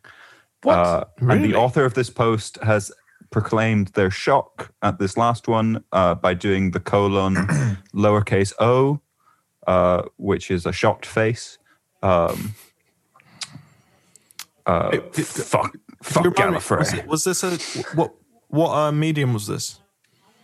What? 0.63 0.77
Uh, 0.77 1.03
And 1.19 1.43
the 1.43 1.55
author 1.55 1.85
of 1.85 1.93
this 1.93 2.09
post 2.09 2.57
has 2.63 2.91
proclaimed 3.31 3.87
their 3.89 4.11
shock 4.11 4.71
at 4.81 4.99
this 4.99 5.15
last 5.17 5.47
one 5.47 5.83
uh, 5.91 6.15
by 6.15 6.33
doing 6.33 6.71
the 6.71 6.79
colon 6.79 7.35
lowercase 7.93 8.53
o, 8.59 8.99
uh, 9.67 10.03
which 10.17 10.51
is 10.51 10.65
a 10.65 10.71
shocked 10.73 11.05
face. 11.05 11.57
Um, 12.03 12.53
uh, 14.65 14.89
It- 14.93 15.19
it- 15.19 15.25
fuck, 15.25 15.75
fuck 16.03 16.25
Gallifrey. 16.25 17.07
Was, 17.07 17.23
was 17.25 17.41
this 17.41 17.43
a 17.43 17.81
what? 17.95 18.13
What 18.49 18.71
uh, 18.75 18.91
medium 18.91 19.33
was 19.33 19.47
this? 19.47 19.79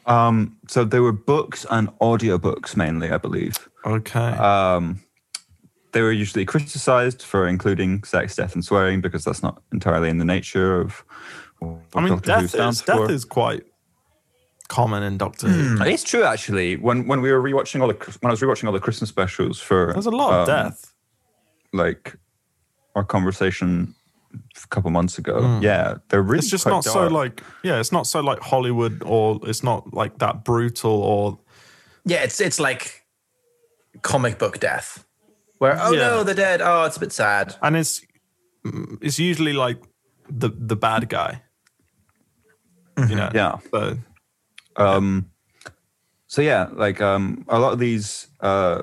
Um, 0.08 0.58
so 0.68 0.84
there 0.86 1.02
were 1.02 1.12
books 1.12 1.66
and 1.70 1.90
audiobooks 2.00 2.76
mainly, 2.76 3.12
I 3.12 3.18
believe. 3.18 3.70
Okay. 3.86 4.20
Um, 4.20 5.02
they 5.92 6.02
were 6.02 6.12
usually 6.12 6.46
criticized 6.46 7.22
for 7.22 7.48
including 7.48 8.04
sex, 8.04 8.36
death, 8.36 8.54
and 8.56 8.64
swearing 8.64 9.02
because 9.02 9.24
that's 9.24 9.44
not 9.44 9.62
entirely 9.72 10.10
in 10.10 10.18
the 10.18 10.26
nature 10.26 10.80
of. 10.82 11.04
what 11.60 11.80
I 11.96 12.02
mean, 12.02 12.10
Doctor 12.10 12.28
death 12.28 12.50
stands 12.50 12.80
is 12.80 12.86
death 12.86 12.98
for. 12.98 13.12
is 13.12 13.26
quite 13.26 13.64
common 14.68 15.04
in 15.04 15.18
Doctor 15.18 15.48
Who. 15.48 15.84
It's 15.84 16.04
true, 16.04 16.24
actually. 16.24 16.78
When 16.78 17.08
when 17.08 17.22
we 17.22 17.32
were 17.32 17.42
rewatching 17.42 17.82
all 17.82 17.88
the 17.88 18.18
when 18.22 18.30
I 18.30 18.34
was 18.34 18.42
rewatching 18.42 18.66
all 18.66 18.74
the 18.74 18.80
Christmas 18.80 19.10
specials 19.10 19.60
for 19.60 19.92
There's 19.94 20.06
a 20.06 20.12
lot 20.12 20.34
of 20.34 20.50
um, 20.50 20.56
death. 20.56 20.94
like 21.74 22.16
our 22.96 23.04
conversation 23.04 23.96
a 24.64 24.68
couple 24.68 24.90
months 24.92 25.18
ago. 25.18 25.60
Yeah, 25.62 25.96
they're 26.10 26.22
really. 26.22 26.40
It's 26.40 26.50
just 26.50 26.64
quite 26.64 26.72
not 26.74 26.84
so 26.84 27.08
like 27.08 27.44
yeah, 27.64 27.80
it's 27.80 27.92
not 27.92 28.08
so 28.08 28.20
like 28.22 28.40
Hollywood 28.40 29.02
or 29.06 29.40
it's 29.44 29.64
not 29.64 29.94
like 29.94 30.20
that 30.20 30.44
brutal 30.44 30.92
or 31.04 31.40
Yeah, 32.06 32.24
it's 32.24 32.40
it's 32.42 32.60
like 32.60 33.06
comic 34.02 34.38
book 34.40 34.60
death, 34.60 35.06
where 35.60 35.78
oh 35.82 35.92
Yeah. 35.94 36.00
no, 36.08 36.24
they're 36.24 36.36
dead. 36.36 36.62
Oh, 36.62 36.84
it's 36.86 36.98
a 36.98 37.00
bit 37.00 37.12
sad. 37.14 37.56
and 37.62 37.76
it's 37.76 38.02
mm, 38.66 38.98
it's 39.02 39.20
usually 39.20 39.54
like 39.54 39.80
the 40.30 40.50
the 40.50 40.76
bad 40.76 41.10
guy. 41.10 41.42
You 43.10 43.16
know. 43.16 43.30
Yeah. 43.34 43.58
So 43.72 43.98
Um, 44.76 45.30
so 46.28 46.42
yeah, 46.42 46.68
like 46.74 47.00
um, 47.02 47.46
a 47.48 47.60
lot 47.60 47.74
of 47.74 47.80
these 47.80 48.28
uh, 48.42 48.82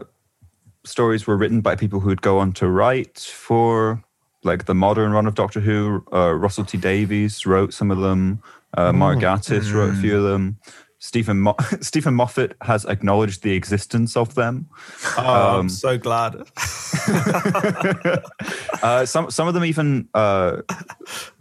stories 0.85 1.27
were 1.27 1.37
written 1.37 1.61
by 1.61 1.77
people 1.77 2.01
who'd 2.01 2.23
go 2.23 2.39
on 2.39 2.53
to 2.55 2.69
write 2.69 3.19
for 3.19 4.03
like 4.45 4.67
the 4.67 4.75
modern 4.75 5.13
run 5.13 5.27
of 5.27 5.35
Doctor 5.35 5.61
Who. 5.61 6.05
Uh, 6.13 6.33
Russell 6.35 6.65
T 6.65 6.79
Davies 6.79 7.45
wrote 7.47 7.73
some 7.75 7.91
of 7.91 7.99
them. 7.99 8.43
Uh, 8.77 8.93
Mark 8.93 9.19
Gatiss 9.19 9.73
wrote 9.73 9.95
a 9.95 9.97
few 9.97 10.17
of 10.19 10.25
them. 10.25 10.59
Steven 10.99 11.39
Mo- 11.41 11.57
Steven 11.81 12.15
Moffat 12.15 12.57
has 12.63 12.87
acknowledged 12.87 13.43
the 13.43 13.53
existence 13.53 14.17
of 14.17 14.35
them. 14.37 14.69
oh, 15.19 15.59
I'm 15.61 15.69
so 15.69 15.99
glad. 15.99 16.37
Uh, 18.83 19.07
some 19.07 19.31
some 19.31 19.49
of 19.49 19.55
them 19.55 19.65
even 19.65 20.07
uh, 20.13 20.59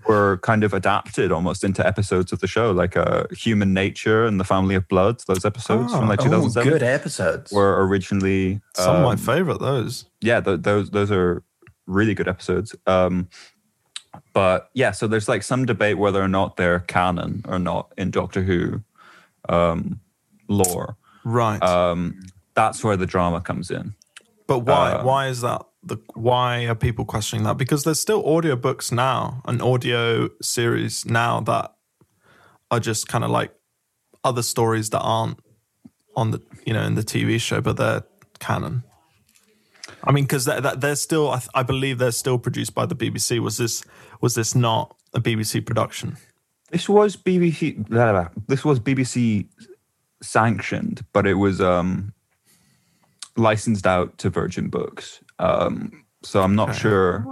were 0.07 0.37
kind 0.43 0.63
of 0.63 0.73
adapted 0.73 1.29
almost 1.31 1.63
into 1.65 1.85
episodes 1.85 2.31
of 2.31 2.39
the 2.39 2.47
show, 2.47 2.71
like 2.71 2.95
uh, 2.95 3.25
Human 3.31 3.73
Nature 3.73 4.25
and 4.25 4.39
The 4.39 4.45
Family 4.45 4.75
of 4.75 4.87
Blood. 4.87 5.19
Those 5.27 5.43
episodes 5.43 5.91
from 5.93 6.07
like 6.07 6.21
Oh, 6.21 6.25
2007 6.25 6.71
good 6.71 6.83
episodes. 6.83 7.51
were 7.51 7.85
originally 7.85 8.61
Some 8.75 8.95
of 8.97 9.01
my 9.03 9.11
um, 9.11 9.17
favorite 9.17 9.59
those. 9.59 10.05
yeah, 10.21 10.39
th- 10.39 10.61
those 10.61 10.89
those 10.91 11.11
are 11.11 11.43
really 11.85 12.13
good 12.13 12.27
episodes. 12.27 12.75
Um, 12.87 13.29
but 14.33 14.69
yeah, 14.73 14.91
so 14.91 15.07
there's 15.07 15.27
like 15.27 15.43
some 15.43 15.65
debate 15.65 15.97
whether 15.97 16.21
or 16.21 16.27
not 16.27 16.57
they're 16.57 16.79
canon 16.79 17.43
or 17.47 17.59
not 17.59 17.91
in 17.97 18.11
Doctor 18.11 18.43
Who 18.43 18.83
um, 19.49 19.99
lore. 20.47 20.97
Right. 21.23 21.61
Um, 21.63 22.21
that's 22.53 22.83
where 22.83 22.97
the 22.97 23.05
drama 23.05 23.41
comes 23.41 23.71
in. 23.71 23.95
but 24.47 24.59
why 24.59 24.91
uh, 24.91 25.03
why 25.03 25.27
is 25.27 25.41
that 25.41 25.65
the 25.83 25.97
why 26.13 26.65
are 26.65 26.75
people 26.75 27.05
questioning 27.05 27.43
that? 27.45 27.57
Because 27.57 27.83
there's 27.83 27.99
still 27.99 28.23
audiobooks 28.23 28.91
now, 28.91 29.41
an 29.45 29.61
audio 29.61 30.29
series 30.41 31.05
now 31.05 31.39
that 31.41 31.73
are 32.69 32.79
just 32.79 33.07
kind 33.07 33.23
of 33.23 33.31
like 33.31 33.53
other 34.23 34.41
stories 34.41 34.89
that 34.91 35.01
aren't 35.01 35.39
on 36.15 36.31
the 36.31 36.41
you 36.65 36.73
know 36.73 36.83
in 36.83 36.95
the 36.95 37.03
TV 37.03 37.39
show, 37.39 37.61
but 37.61 37.77
they're 37.77 38.03
canon. 38.39 38.83
I 40.03 40.11
mean, 40.11 40.25
because 40.25 40.45
they're, 40.45 40.61
they're- 40.61 40.75
they're 40.75 40.95
still, 40.95 41.31
I, 41.31 41.41
I 41.53 41.63
believe 41.63 41.97
they're 41.97 42.11
still 42.11 42.37
produced 42.37 42.73
by 42.75 42.85
the 42.85 42.95
BBC. 42.95 43.39
Was 43.39 43.57
this 43.57 43.83
was 44.21 44.35
this 44.35 44.55
not 44.55 44.95
a 45.13 45.19
BBC 45.21 45.65
production? 45.65 46.17
This 46.71 46.89
was 46.89 47.15
BBC. 47.15 47.87
blah, 47.87 48.11
blah, 48.11 48.21
blah. 48.23 48.29
This 48.47 48.65
was 48.65 48.79
BBC 48.79 49.47
sanctioned, 50.21 51.05
but 51.13 51.27
it 51.27 51.35
was 51.35 51.61
um, 51.61 52.13
licensed 53.37 53.85
out 53.87 54.17
to 54.19 54.29
Virgin 54.29 54.69
Books. 54.69 55.21
Um, 55.39 56.03
so 56.23 56.41
I'm 56.41 56.55
not 56.55 56.75
sure. 56.75 57.25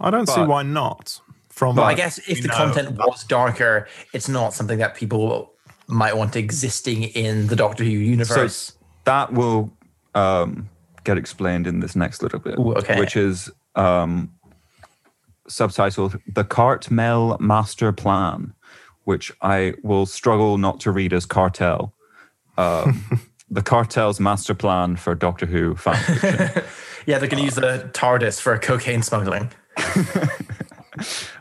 I 0.00 0.10
don't 0.10 0.26
see 0.28 0.42
why 0.42 0.62
not. 0.62 1.20
From 1.48 1.74
But 1.76 1.84
I 1.84 1.94
guess 1.94 2.18
if 2.28 2.42
the 2.42 2.48
know. 2.48 2.54
content 2.54 2.98
was 2.98 3.24
darker, 3.24 3.88
it's 4.12 4.28
not 4.28 4.52
something 4.52 4.76
that 4.78 4.94
people 4.94 5.52
might 5.88 6.14
want 6.14 6.36
existing 6.36 7.04
in 7.04 7.46
the 7.46 7.56
Doctor 7.56 7.82
Who 7.82 7.90
So 7.92 7.96
universe. 7.96 8.72
that 9.04 9.32
will 9.32 9.72
um, 10.14 10.68
get 11.06 11.16
explained 11.16 11.66
in 11.66 11.80
this 11.80 11.96
next 11.96 12.22
little 12.22 12.40
bit, 12.40 12.58
Ooh, 12.58 12.74
okay. 12.74 12.98
which 12.98 13.16
is 13.16 13.50
um, 13.76 14.34
subtitled 15.48 16.20
"The 16.26 16.44
Cartmel 16.44 17.38
Master 17.40 17.92
Plan," 17.92 18.52
which 19.04 19.32
I 19.40 19.74
will 19.82 20.04
struggle 20.04 20.58
not 20.58 20.80
to 20.80 20.90
read 20.90 21.12
as 21.12 21.24
cartel. 21.24 21.94
Um, 22.58 23.22
the 23.50 23.62
cartel's 23.62 24.18
master 24.18 24.54
plan 24.54 24.96
for 24.96 25.14
Doctor 25.14 25.46
Who 25.46 25.76
fan 25.76 25.96
fiction. 26.02 26.64
yeah, 27.06 27.18
they're 27.18 27.28
going 27.28 27.38
to 27.38 27.44
use 27.44 27.54
the 27.54 27.88
TARDIS 27.92 28.40
for 28.40 28.58
cocaine 28.58 29.02
smuggling. 29.02 29.50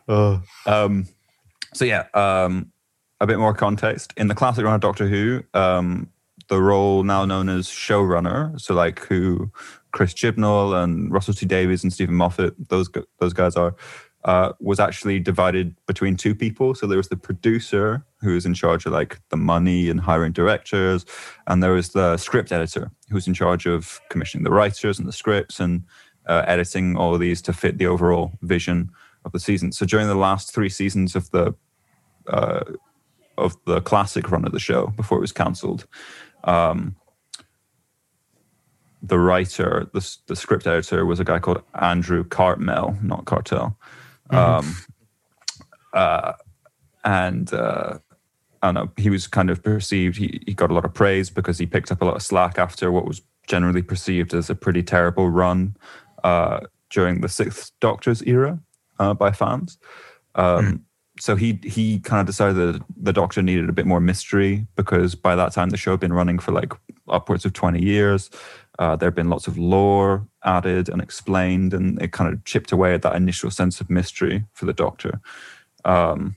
Um, 0.08 1.08
so 1.74 1.86
yeah, 1.86 2.06
um, 2.14 2.72
a 3.22 3.26
bit 3.26 3.40
more 3.40 3.54
context 3.54 4.14
in 4.18 4.28
the 4.28 4.36
classic 4.36 4.66
run 4.66 4.76
of 4.76 4.82
Doctor 4.82 5.08
Who. 5.08 5.44
Um, 5.54 6.12
the 6.48 6.62
role 6.62 7.04
now 7.04 7.26
known 7.26 7.50
as 7.50 7.68
showrunner, 7.68 8.60
so 8.60 8.74
like 8.74 9.00
who 9.08 9.52
Chris 9.92 10.14
Chibnall 10.14 10.84
and 10.84 11.12
Russell 11.12 11.34
T 11.34 11.46
Davies 11.46 11.84
and 11.84 11.94
Steven 11.94 12.16
Moffat, 12.16 12.54
those 12.70 12.90
those 13.20 13.34
guys 13.34 13.56
are. 13.56 13.76
uh, 14.26 14.54
was 14.60 14.80
actually 14.80 15.20
divided 15.20 15.76
between 15.86 16.18
two 16.18 16.34
people. 16.34 16.74
So 16.74 16.88
there 16.88 16.98
was 16.98 17.10
the 17.10 17.16
producer 17.16 18.04
who 18.22 18.34
was 18.34 18.46
in 18.46 18.56
charge 18.56 18.86
of 18.86 18.92
like 18.92 19.20
the 19.30 19.38
money 19.38 19.88
and 19.90 20.00
hiring 20.02 20.34
directors, 20.34 21.06
and 21.46 21.62
there 21.62 21.74
was 21.74 21.90
the 21.90 22.18
script 22.18 22.52
editor 22.52 22.92
who 23.10 23.16
was 23.16 23.28
in 23.28 23.36
charge 23.36 23.68
of 23.68 24.02
commissioning 24.10 24.44
the 24.44 24.52
writers 24.52 24.98
and 24.98 25.08
the 25.08 25.14
scripts 25.14 25.60
and 25.60 25.84
uh, 26.26 26.44
editing 26.48 26.98
all 26.98 27.14
of 27.14 27.20
these 27.20 27.42
to 27.44 27.54
fit 27.54 27.78
the 27.78 27.86
overall 27.86 28.32
vision 28.42 28.90
of 29.26 29.32
the 29.32 29.40
season. 29.40 29.72
So 29.72 29.86
during 29.86 30.08
the 30.08 30.16
last 30.16 30.54
three 30.54 30.70
seasons 30.70 31.16
of 31.16 31.30
the 31.30 31.54
uh, 32.28 32.64
of 33.38 33.56
the 33.66 33.82
classic 33.82 34.32
run 34.32 34.46
of 34.46 34.54
the 34.54 34.60
show 34.60 34.88
before 34.88 35.20
it 35.20 35.22
was 35.22 35.32
cancelled. 35.32 35.86
Um, 36.46 36.96
the 39.02 39.20
writer, 39.20 39.88
the, 39.94 40.18
the 40.28 40.36
script 40.36 40.66
editor, 40.66 41.06
was 41.06 41.20
a 41.20 41.24
guy 41.24 41.40
called 41.40 41.62
Andrew 41.80 42.24
Cartmel, 42.24 42.98
not 43.04 43.26
Cartel. 43.26 43.78
Mm-hmm. 44.32 44.36
Um, 44.36 44.76
uh, 45.94 46.34
and 47.04 47.54
uh, 47.54 48.00
I 48.62 48.68
don't 48.68 48.74
know, 48.74 48.92
he 48.98 49.10
was 49.12 49.28
kind 49.28 49.50
of 49.50 49.62
perceived, 49.62 50.18
he, 50.18 50.42
he 50.48 50.54
got 50.54 50.72
a 50.72 50.74
lot 50.74 50.86
of 50.86 50.94
praise 50.94 51.30
because 51.30 51.60
he 51.60 51.68
picked 51.68 51.92
up 51.92 52.02
a 52.02 52.06
lot 52.06 52.16
of 52.16 52.24
slack 52.24 52.58
after 52.58 52.92
what 52.92 53.06
was 53.06 53.22
generally 53.48 53.84
perceived 53.84 54.34
as 54.34 54.50
a 54.50 54.56
pretty 54.56 54.82
terrible 54.82 55.30
run 55.30 55.78
uh, 56.24 56.62
during 56.90 57.22
the 57.22 57.30
Sixth 57.30 57.72
Doctor's 57.80 58.24
era 58.24 58.60
uh, 58.98 59.14
by 59.14 59.32
fans. 59.32 59.78
Um, 60.34 60.66
mm 60.66 60.80
so 61.20 61.36
he 61.36 61.60
he 61.64 62.00
kind 62.00 62.20
of 62.20 62.26
decided 62.26 62.56
that 62.56 62.82
the 62.98 63.14
Doctor 63.14 63.42
needed 63.42 63.70
a 63.70 63.74
bit 63.74 63.86
more 63.86 64.02
mystery 64.02 64.68
because 64.76 65.16
by 65.16 65.36
that 65.36 65.54
time 65.54 65.70
the 65.70 65.78
show 65.78 65.92
had 65.92 66.00
been 66.00 66.14
running 66.14 66.40
for 66.40 66.52
like 66.52 66.74
upwards 67.08 67.46
of 67.46 67.54
twenty 67.54 67.82
years. 67.82 68.30
Uh, 68.78 68.96
there 68.96 69.08
had 69.08 69.16
been 69.16 69.30
lots 69.30 69.48
of 69.48 69.58
lore 69.58 70.28
added 70.44 70.90
and 70.90 71.02
explained, 71.02 71.74
and 71.74 72.02
it 72.02 72.12
kind 72.12 72.34
of 72.34 72.44
chipped 72.44 72.74
away 72.74 72.94
at 72.94 73.02
that 73.04 73.16
initial 73.16 73.50
sense 73.50 73.80
of 73.80 73.90
mystery 73.90 74.44
for 74.52 74.66
the 74.66 74.74
Doctor. 74.74 75.22
Um, 75.86 76.36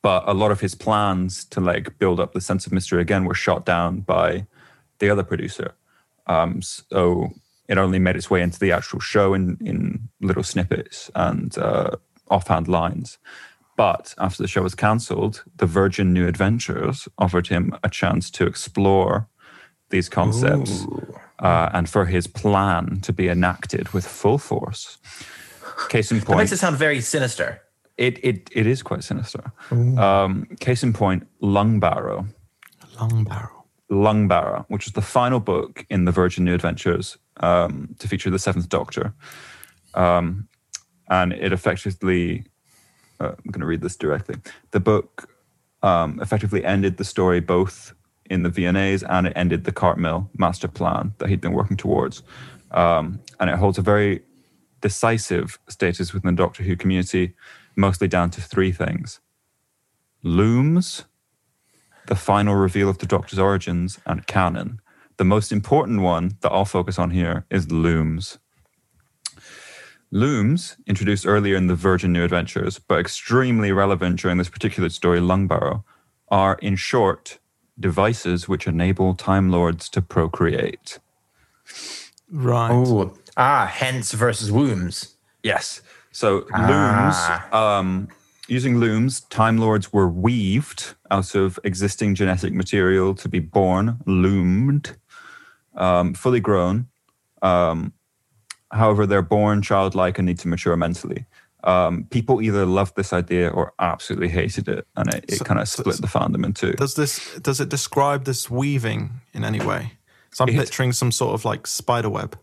but 0.00 0.24
a 0.26 0.32
lot 0.32 0.50
of 0.50 0.60
his 0.60 0.74
plans 0.74 1.44
to 1.46 1.60
like 1.60 1.98
build 1.98 2.18
up 2.18 2.32
the 2.32 2.40
sense 2.40 2.66
of 2.66 2.72
mystery 2.72 3.02
again 3.02 3.26
were 3.26 3.34
shot 3.34 3.66
down 3.66 4.00
by 4.00 4.46
the 4.98 5.10
other 5.10 5.22
producer. 5.22 5.74
Um, 6.26 6.62
so 6.62 7.32
it 7.68 7.76
only 7.76 7.98
made 7.98 8.16
its 8.16 8.30
way 8.30 8.40
into 8.40 8.58
the 8.58 8.72
actual 8.72 9.00
show 9.00 9.34
in 9.34 9.58
in 9.60 10.08
little 10.22 10.42
snippets 10.42 11.10
and 11.14 11.56
uh, 11.58 11.90
offhand 12.30 12.66
lines. 12.66 13.18
But 13.76 14.14
after 14.18 14.42
the 14.42 14.48
show 14.48 14.62
was 14.62 14.74
cancelled, 14.74 15.44
the 15.56 15.66
Virgin 15.66 16.12
New 16.12 16.26
Adventures 16.26 17.08
offered 17.18 17.46
him 17.46 17.74
a 17.82 17.88
chance 17.88 18.30
to 18.32 18.46
explore 18.46 19.28
these 19.90 20.08
concepts 20.08 20.86
uh, 21.38 21.70
and 21.72 21.88
for 21.88 22.06
his 22.06 22.26
plan 22.26 23.00
to 23.02 23.12
be 23.12 23.28
enacted 23.28 23.88
with 23.90 24.06
full 24.06 24.38
force. 24.38 24.98
Case 25.88 26.10
in 26.10 26.18
point. 26.18 26.28
That 26.28 26.36
makes 26.36 26.52
it 26.52 26.58
sound 26.58 26.76
very 26.76 27.00
sinister. 27.00 27.62
It, 27.96 28.18
it, 28.24 28.48
it 28.52 28.66
is 28.66 28.82
quite 28.82 29.04
sinister. 29.04 29.52
Um, 29.70 30.46
case 30.60 30.82
in 30.82 30.92
point, 30.92 31.26
Lungbarrow. 31.42 32.26
Lungbarrow. 32.96 33.62
Lungbarrow, 33.90 34.64
which 34.68 34.86
is 34.86 34.94
the 34.94 35.02
final 35.02 35.38
book 35.38 35.84
in 35.90 36.06
the 36.06 36.12
Virgin 36.12 36.44
New 36.44 36.54
Adventures 36.54 37.18
um, 37.40 37.94
to 37.98 38.08
feature 38.08 38.30
the 38.30 38.38
Seventh 38.38 38.68
Doctor. 38.68 39.12
Um, 39.94 40.48
and 41.10 41.34
it 41.34 41.52
effectively 41.52 42.46
I'm 43.28 43.50
going 43.50 43.60
to 43.60 43.66
read 43.66 43.80
this 43.80 43.96
directly. 43.96 44.36
The 44.70 44.80
book 44.80 45.30
um, 45.82 46.20
effectively 46.20 46.64
ended 46.64 46.96
the 46.96 47.04
story 47.04 47.40
both 47.40 47.94
in 48.30 48.42
the 48.42 48.50
VNAs 48.50 49.04
and 49.08 49.26
it 49.26 49.32
ended 49.36 49.64
the 49.64 49.72
Cartmel 49.72 50.30
master 50.36 50.68
plan 50.68 51.12
that 51.18 51.28
he'd 51.28 51.40
been 51.40 51.52
working 51.52 51.76
towards. 51.76 52.22
Um, 52.70 53.20
and 53.38 53.50
it 53.50 53.56
holds 53.56 53.78
a 53.78 53.82
very 53.82 54.22
decisive 54.80 55.58
status 55.68 56.12
within 56.12 56.34
the 56.34 56.42
Doctor 56.42 56.62
Who 56.62 56.76
community, 56.76 57.34
mostly 57.76 58.08
down 58.08 58.30
to 58.30 58.40
three 58.40 58.72
things 58.72 59.20
looms, 60.24 61.04
the 62.06 62.14
final 62.14 62.54
reveal 62.54 62.88
of 62.88 62.98
the 62.98 63.06
Doctor's 63.06 63.38
origins, 63.38 63.98
and 64.06 64.26
canon. 64.26 64.80
The 65.16 65.24
most 65.24 65.52
important 65.52 66.00
one 66.00 66.36
that 66.40 66.52
I'll 66.52 66.64
focus 66.64 66.98
on 66.98 67.10
here 67.10 67.44
is 67.50 67.70
looms. 67.70 68.38
Looms, 70.14 70.76
introduced 70.86 71.26
earlier 71.26 71.56
in 71.56 71.68
the 71.68 71.74
Virgin 71.74 72.12
New 72.12 72.22
Adventures, 72.22 72.78
but 72.78 73.00
extremely 73.00 73.72
relevant 73.72 74.20
during 74.20 74.36
this 74.36 74.50
particular 74.50 74.90
story, 74.90 75.20
Lungbarrow, 75.20 75.84
are, 76.28 76.58
in 76.60 76.76
short, 76.76 77.38
devices 77.80 78.46
which 78.46 78.66
enable 78.66 79.14
Time 79.14 79.50
Lords 79.50 79.88
to 79.88 80.02
procreate. 80.02 80.98
Right. 82.30 82.70
Oh, 82.70 83.14
ah, 83.38 83.66
hence 83.72 84.12
versus 84.12 84.52
wombs. 84.52 85.16
Yes. 85.42 85.80
So 86.12 86.46
ah. 86.52 87.48
looms, 87.50 87.54
um, 87.54 88.08
using 88.48 88.76
looms, 88.76 89.22
Time 89.22 89.56
Lords 89.56 89.94
were 89.94 90.08
weaved 90.08 90.94
out 91.10 91.34
of 91.34 91.58
existing 91.64 92.16
genetic 92.16 92.52
material 92.52 93.14
to 93.14 93.30
be 93.30 93.38
born, 93.38 93.98
loomed, 94.04 94.94
um, 95.74 96.12
fully 96.12 96.40
grown. 96.40 96.88
Um, 97.40 97.94
However, 98.72 99.06
they're 99.06 99.22
born 99.22 99.62
childlike 99.62 100.18
and 100.18 100.26
need 100.26 100.38
to 100.40 100.48
mature 100.48 100.76
mentally. 100.76 101.26
Um, 101.64 102.04
people 102.10 102.42
either 102.42 102.66
loved 102.66 102.96
this 102.96 103.12
idea 103.12 103.48
or 103.48 103.72
absolutely 103.78 104.28
hated 104.28 104.68
it, 104.68 104.86
and 104.96 105.14
it, 105.14 105.24
it 105.28 105.38
so, 105.38 105.44
kind 105.44 105.60
of 105.60 105.68
split 105.68 105.96
so, 105.96 106.00
the 106.00 106.08
fandom 106.08 106.44
in 106.44 106.52
two. 106.54 106.72
Does 106.72 106.94
this 106.94 107.38
does 107.40 107.60
it 107.60 107.68
describe 107.68 108.24
this 108.24 108.50
weaving 108.50 109.20
in 109.32 109.44
any 109.44 109.60
way? 109.60 109.92
So 110.32 110.44
I'm 110.44 110.48
it, 110.48 110.56
picturing 110.56 110.92
some 110.92 111.12
sort 111.12 111.34
of 111.34 111.44
like 111.44 111.66
spider 111.66 112.10
web. 112.10 112.36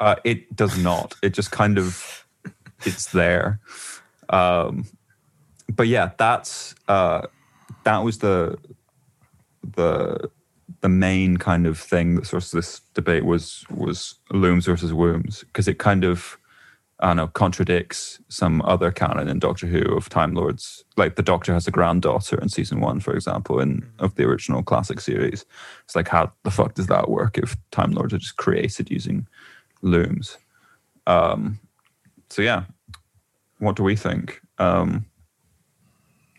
Uh, 0.00 0.16
it 0.24 0.54
does 0.54 0.76
not. 0.76 1.14
it 1.22 1.30
just 1.30 1.50
kind 1.50 1.78
of 1.78 2.26
it's 2.84 3.12
there. 3.12 3.60
Um, 4.28 4.86
but 5.70 5.88
yeah, 5.88 6.10
that's 6.18 6.74
uh, 6.88 7.22
that 7.84 7.98
was 7.98 8.18
the 8.18 8.58
the 9.62 10.30
the 10.82 10.88
main 10.88 11.36
kind 11.36 11.66
of 11.66 11.78
thing 11.78 12.16
that 12.16 12.26
sort 12.26 12.44
of 12.44 12.50
this 12.50 12.80
debate 12.94 13.24
was 13.24 13.64
was 13.70 14.16
looms 14.30 14.66
versus 14.66 14.92
wombs 14.92 15.44
because 15.44 15.68
it 15.68 15.78
kind 15.78 16.04
of 16.04 16.36
I 16.98 17.08
don't 17.08 17.16
know 17.16 17.26
contradicts 17.28 18.20
some 18.28 18.62
other 18.62 18.90
canon 18.90 19.28
in 19.28 19.38
Doctor 19.38 19.66
Who 19.66 19.82
of 19.96 20.08
Time 20.08 20.34
Lords. 20.34 20.84
Like 20.96 21.16
the 21.16 21.22
Doctor 21.22 21.54
has 21.54 21.66
a 21.66 21.72
granddaughter 21.72 22.38
in 22.40 22.48
season 22.48 22.80
one, 22.80 23.00
for 23.00 23.14
example, 23.14 23.60
in 23.60 23.82
mm-hmm. 23.82 24.04
of 24.04 24.14
the 24.16 24.24
original 24.24 24.62
classic 24.62 25.00
series. 25.00 25.44
It's 25.84 25.96
like 25.96 26.08
how 26.08 26.32
the 26.42 26.50
fuck 26.50 26.74
does 26.74 26.88
that 26.88 27.08
work 27.08 27.38
if 27.38 27.56
Time 27.70 27.92
Lords 27.92 28.12
are 28.12 28.18
just 28.18 28.36
created 28.36 28.90
using 28.90 29.26
looms? 29.82 30.36
Um, 31.06 31.60
so 32.28 32.42
yeah, 32.42 32.64
what 33.58 33.76
do 33.76 33.84
we 33.84 33.94
think? 33.94 34.40
Um, 34.58 35.06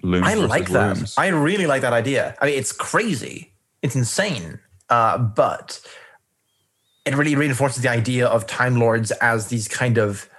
looms 0.02 0.28
I 0.28 0.34
like 0.36 0.70
that. 0.70 1.14
I 1.18 1.28
really 1.30 1.66
like 1.66 1.82
that 1.82 1.94
idea. 1.94 2.36
I 2.42 2.48
mean, 2.48 2.60
it's 2.60 2.74
crazy 2.74 3.53
it's 3.84 3.96
insane. 3.96 4.60
Uh, 4.90 5.18
but 5.20 5.80
it 7.06 7.16
really 7.16 7.36
reinforces 7.36 7.84
the 7.84 7.90
idea 7.90 8.26
of 8.26 8.48
Time 8.48 8.78
Lords 8.80 9.12
as 9.12 9.48
these 9.48 9.68
kind 9.68 9.98
of 9.98 10.30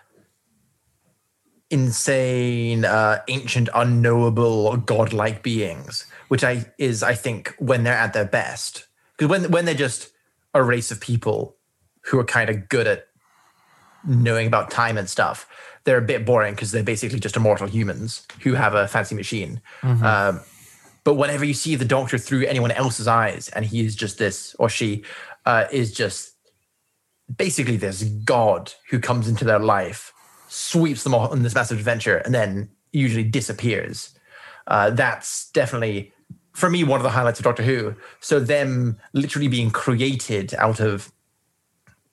insane, 1.71 2.85
uh, 2.85 3.21
ancient, 3.29 3.69
unknowable, 3.75 4.77
godlike 4.79 5.43
beings, 5.43 6.07
which 6.29 6.43
I 6.43 6.67
is 6.79 7.03
I 7.03 7.15
think 7.15 7.55
when 7.59 7.85
they're 7.85 7.95
at 7.95 8.13
their 8.13 8.25
best. 8.25 8.87
Because 9.17 9.31
when 9.31 9.51
when 9.51 9.65
they're 9.65 9.75
just 9.75 10.11
a 10.55 10.63
race 10.63 10.91
of 10.91 11.01
people 11.01 11.57
who 12.03 12.19
are 12.19 12.25
kind 12.25 12.51
of 12.51 12.69
good 12.69 12.87
at 12.87 13.09
knowing 14.07 14.47
about 14.47 14.71
time 14.71 14.97
and 14.97 15.09
stuff, 15.09 15.49
they're 15.85 15.99
a 15.99 16.03
bit 16.03 16.25
boring 16.25 16.55
because 16.55 16.73
they're 16.73 16.83
basically 16.83 17.19
just 17.19 17.37
immortal 17.37 17.67
humans 17.67 18.27
who 18.43 18.55
have 18.55 18.75
a 18.75 18.89
fancy 18.89 19.15
machine. 19.15 19.61
Mm-hmm. 19.83 20.05
Um, 20.05 20.41
but 21.05 21.15
whenever 21.15 21.45
you 21.45 21.55
see 21.55 21.77
the 21.77 21.85
doctor 21.85 22.17
through 22.17 22.47
anyone 22.47 22.71
else's 22.71 23.07
eyes, 23.07 23.51
and 23.51 23.65
he 23.65 23.85
is 23.85 23.95
just 23.95 24.19
this, 24.19 24.57
or 24.59 24.71
she 24.71 25.05
uh, 25.45 25.67
is 25.71 25.93
just 25.93 26.33
basically 27.37 27.77
this 27.77 28.03
god 28.03 28.73
who 28.91 28.99
comes 28.99 29.29
into 29.29 29.45
their 29.45 29.59
life, 29.59 30.13
sweeps 30.49 31.05
them 31.05 31.15
off 31.15 31.31
on 31.31 31.43
this 31.43 31.55
massive 31.55 31.79
adventure, 31.79 32.17
and 32.19 32.35
then 32.35 32.71
usually 32.93 33.25
disappears. 33.25 34.19
Uh, 34.67 34.91
that's 34.91 35.51
definitely, 35.51 36.11
for 36.55 36.71
me, 36.71 36.85
one 36.85 36.99
of 36.99 37.05
the 37.05 37.11
highlights 37.11 37.39
of 37.39 37.45
Doctor 37.45 37.63
Who. 37.63 37.95
So, 38.21 38.41
them 38.41 38.99
literally 39.13 39.49
being 39.49 39.71
created 39.71 40.55
out 40.55 40.81
of 40.81 41.13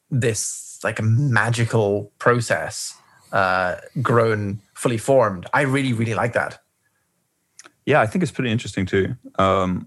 this 0.10 0.80
like 0.84 1.00
a 1.00 1.04
magical 1.04 2.12
process, 2.20 2.94
uh, 3.32 3.78
grown, 4.02 4.60
fully 4.74 4.98
formed. 4.98 5.46
I 5.54 5.62
really, 5.62 5.94
really 5.94 6.16
like 6.16 6.34
that 6.34 6.61
yeah, 7.92 8.00
I 8.00 8.08
think 8.08 8.24
it's 8.24 8.32
pretty 8.32 8.52
interesting 8.52 8.86
too. 8.86 9.16
Um, 9.38 9.86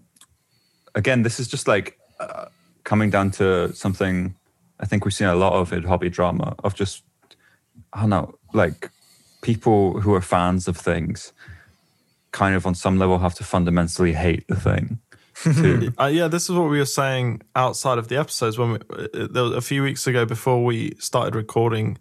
again, 0.95 1.23
this 1.23 1.41
is 1.41 1.49
just 1.49 1.67
like 1.67 1.99
uh, 2.21 2.47
coming 2.85 3.09
down 3.09 3.31
to 3.33 3.73
something 3.75 4.35
I 4.79 4.85
think 4.85 5.07
we've 5.07 5.15
seen 5.15 5.29
a 5.29 5.35
lot 5.35 5.55
of 5.55 5.73
in 5.73 5.85
hobby 5.85 6.11
drama 6.11 6.55
of 6.63 6.75
just 6.75 7.03
I 7.95 8.03
don't 8.03 8.11
know, 8.11 8.35
like 8.53 8.91
people 9.41 10.01
who 10.01 10.13
are 10.13 10.21
fans 10.21 10.69
of 10.69 10.77
things 10.77 11.33
kind 12.33 12.55
of 12.55 12.67
on 12.67 12.75
some 12.75 12.99
level 12.99 13.19
have 13.21 13.35
to 13.37 13.45
fundamentally 13.45 14.13
hate 14.13 14.47
the 14.49 14.57
thing. 14.57 14.99
uh, 15.99 16.05
yeah, 16.07 16.29
this 16.29 16.51
is 16.51 16.51
what 16.51 16.69
we 16.69 16.79
were 16.79 16.85
saying 16.85 17.41
outside 17.57 17.97
of 17.97 18.09
the 18.09 18.19
episodes 18.19 18.59
when 18.59 18.73
we, 18.73 18.79
uh, 19.15 19.57
a 19.57 19.63
few 19.63 19.83
weeks 19.83 20.07
ago 20.07 20.27
before 20.27 20.63
we 20.63 20.95
started 20.99 21.35
recording 21.35 21.97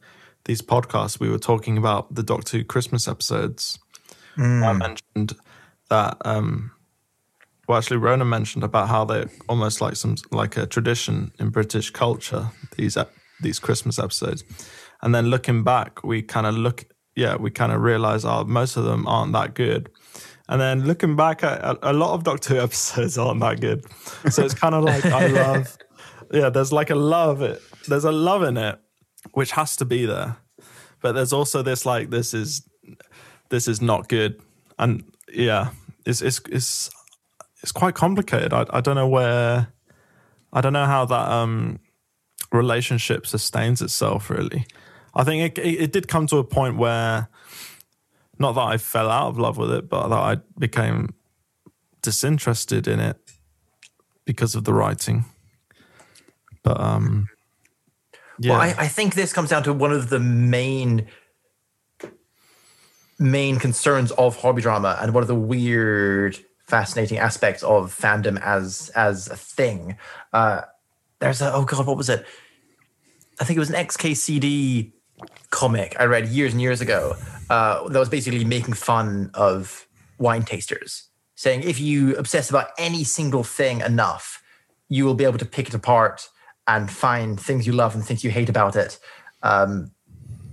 these 0.45 0.61
podcasts, 0.61 1.17
we 1.17 1.29
were 1.29 1.39
talking 1.39 1.77
about 1.77 2.13
the 2.13 2.23
Doctor 2.23 2.57
Who 2.57 2.65
Christmas 2.65 3.07
episodes. 3.07 3.79
Hmm. 4.35 4.63
I 4.63 4.73
mentioned 4.73 5.33
that. 5.89 6.17
Um, 6.25 6.71
well, 7.67 7.77
actually, 7.77 7.97
Rona 7.97 8.25
mentioned 8.25 8.63
about 8.63 8.89
how 8.89 9.05
they're 9.05 9.29
almost 9.47 9.79
like 9.79 9.95
some 9.95 10.15
like 10.31 10.57
a 10.57 10.65
tradition 10.65 11.31
in 11.39 11.49
British 11.49 11.91
culture. 11.91 12.49
These 12.77 12.97
these 13.41 13.59
Christmas 13.59 13.99
episodes, 13.99 14.43
and 15.01 15.13
then 15.13 15.27
looking 15.27 15.63
back, 15.63 16.03
we 16.03 16.21
kind 16.21 16.47
of 16.47 16.55
look, 16.55 16.85
yeah, 17.15 17.35
we 17.35 17.51
kind 17.51 17.71
of 17.71 17.81
realize, 17.81 18.23
oh, 18.23 18.45
most 18.45 18.77
of 18.77 18.85
them 18.85 19.05
aren't 19.05 19.33
that 19.33 19.53
good. 19.53 19.89
And 20.47 20.59
then 20.59 20.85
looking 20.85 21.15
back 21.15 21.43
a, 21.43 21.77
a 21.81 21.93
lot 21.93 22.13
of 22.13 22.23
Doctor 22.23 22.55
Who 22.55 22.61
episodes 22.63 23.17
aren't 23.17 23.41
that 23.41 23.59
good. 23.59 23.85
So 24.31 24.45
it's 24.45 24.53
kind 24.53 24.75
of 24.75 24.83
like 24.83 25.05
I 25.05 25.27
love, 25.27 25.77
yeah. 26.31 26.49
There's 26.49 26.71
like 26.71 26.89
a 26.89 26.95
love 26.95 27.41
it. 27.41 27.61
There's 27.87 28.05
a 28.05 28.11
love 28.11 28.43
in 28.43 28.57
it, 28.57 28.79
which 29.33 29.51
has 29.51 29.75
to 29.77 29.85
be 29.85 30.05
there. 30.05 30.37
But 31.01 31.13
there's 31.13 31.33
also 31.33 31.61
this 31.61 31.85
like 31.85 32.09
this 32.09 32.33
is 32.33 32.67
this 33.49 33.67
is 33.67 33.81
not 33.81 34.07
good, 34.07 34.41
and 34.77 35.03
yeah, 35.31 35.69
it's 36.05 36.21
it's 36.21 36.41
it's 36.49 36.89
it's 37.61 37.71
quite 37.71 37.95
complicated. 37.95 38.53
I 38.53 38.65
I 38.69 38.81
don't 38.81 38.95
know 38.95 39.07
where, 39.07 39.67
I 40.51 40.61
don't 40.61 40.73
know 40.73 40.85
how 40.85 41.05
that 41.05 41.29
um 41.29 41.79
relationship 42.51 43.25
sustains 43.25 43.81
itself. 43.81 44.29
Really, 44.29 44.65
I 45.13 45.23
think 45.23 45.57
it 45.57 45.63
it, 45.63 45.81
it 45.81 45.91
did 45.91 46.07
come 46.07 46.27
to 46.27 46.37
a 46.37 46.43
point 46.43 46.77
where, 46.77 47.29
not 48.39 48.53
that 48.53 48.61
I 48.61 48.77
fell 48.77 49.09
out 49.09 49.29
of 49.29 49.37
love 49.39 49.57
with 49.57 49.71
it, 49.71 49.89
but 49.89 50.07
that 50.09 50.19
I 50.19 50.37
became 50.57 51.13
disinterested 52.01 52.87
in 52.87 52.99
it 52.99 53.17
because 54.25 54.55
of 54.55 54.63
the 54.63 54.73
writing. 54.73 55.25
But 56.63 56.79
um, 56.79 57.27
yeah, 58.39 58.51
Well, 58.51 58.61
I, 58.61 58.75
I 58.77 58.87
think 58.87 59.15
this 59.15 59.33
comes 59.33 59.49
down 59.49 59.63
to 59.63 59.73
one 59.73 59.91
of 59.91 60.09
the 60.09 60.19
main 60.19 61.07
main 63.23 63.57
concerns 63.57 64.11
of 64.11 64.35
hobby 64.35 64.61
drama 64.61 64.97
and 65.01 65.13
one 65.13 65.23
of 65.23 65.27
the 65.27 65.35
weird, 65.35 66.37
fascinating 66.65 67.17
aspects 67.17 67.63
of 67.63 67.95
fandom 67.95 68.39
as 68.41 68.91
as 68.95 69.27
a 69.29 69.35
thing. 69.35 69.97
Uh, 70.33 70.61
there's 71.19 71.41
a 71.41 71.51
oh 71.53 71.63
god, 71.63 71.87
what 71.87 71.97
was 71.97 72.09
it? 72.09 72.25
I 73.39 73.45
think 73.45 73.57
it 73.57 73.59
was 73.59 73.69
an 73.69 73.85
XKCD 73.87 74.91
comic 75.49 75.95
I 75.99 76.03
read 76.03 76.27
years 76.27 76.51
and 76.51 76.61
years 76.61 76.81
ago 76.81 77.15
uh, 77.49 77.87
that 77.87 77.99
was 77.99 78.09
basically 78.09 78.43
making 78.43 78.73
fun 78.73 79.31
of 79.33 79.87
wine 80.17 80.43
tasters, 80.43 81.07
saying 81.35 81.63
if 81.63 81.79
you 81.79 82.15
obsess 82.17 82.49
about 82.49 82.67
any 82.77 83.03
single 83.05 83.43
thing 83.43 83.79
enough, 83.81 84.43
you 84.89 85.05
will 85.05 85.15
be 85.15 85.23
able 85.23 85.37
to 85.37 85.45
pick 85.45 85.69
it 85.69 85.73
apart 85.73 86.27
and 86.67 86.91
find 86.91 87.39
things 87.39 87.65
you 87.65 87.73
love 87.73 87.95
and 87.95 88.05
things 88.05 88.23
you 88.23 88.31
hate 88.31 88.49
about 88.49 88.75
it. 88.75 88.99
Um, 89.41 89.91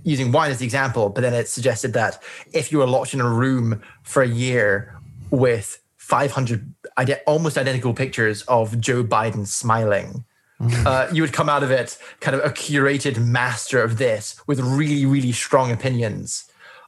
using 0.03 0.31
wine 0.31 0.51
as 0.51 0.59
the 0.59 0.65
example, 0.65 1.09
but 1.09 1.21
then 1.21 1.33
it 1.33 1.47
suggested 1.47 1.93
that 1.93 2.21
if 2.53 2.71
you 2.71 2.79
were 2.79 2.87
locked 2.87 3.13
in 3.13 3.21
a 3.21 3.29
room 3.29 3.81
for 4.03 4.21
a 4.21 4.27
year 4.27 4.95
with 5.29 5.81
500 5.97 6.73
ide- 6.97 7.21
almost 7.25 7.57
identical 7.57 7.93
pictures 7.93 8.41
of 8.43 8.79
Joe 8.79 9.03
Biden 9.03 9.47
smiling, 9.47 10.25
mm. 10.59 10.85
uh, 10.85 11.11
you 11.13 11.21
would 11.21 11.33
come 11.33 11.49
out 11.49 11.63
of 11.63 11.71
it 11.71 11.97
kind 12.19 12.35
of 12.35 12.43
a 12.43 12.49
curated 12.49 13.17
master 13.23 13.81
of 13.81 13.97
this 13.97 14.35
with 14.47 14.59
really, 14.59 15.05
really 15.05 15.31
strong 15.31 15.71
opinions 15.71 16.45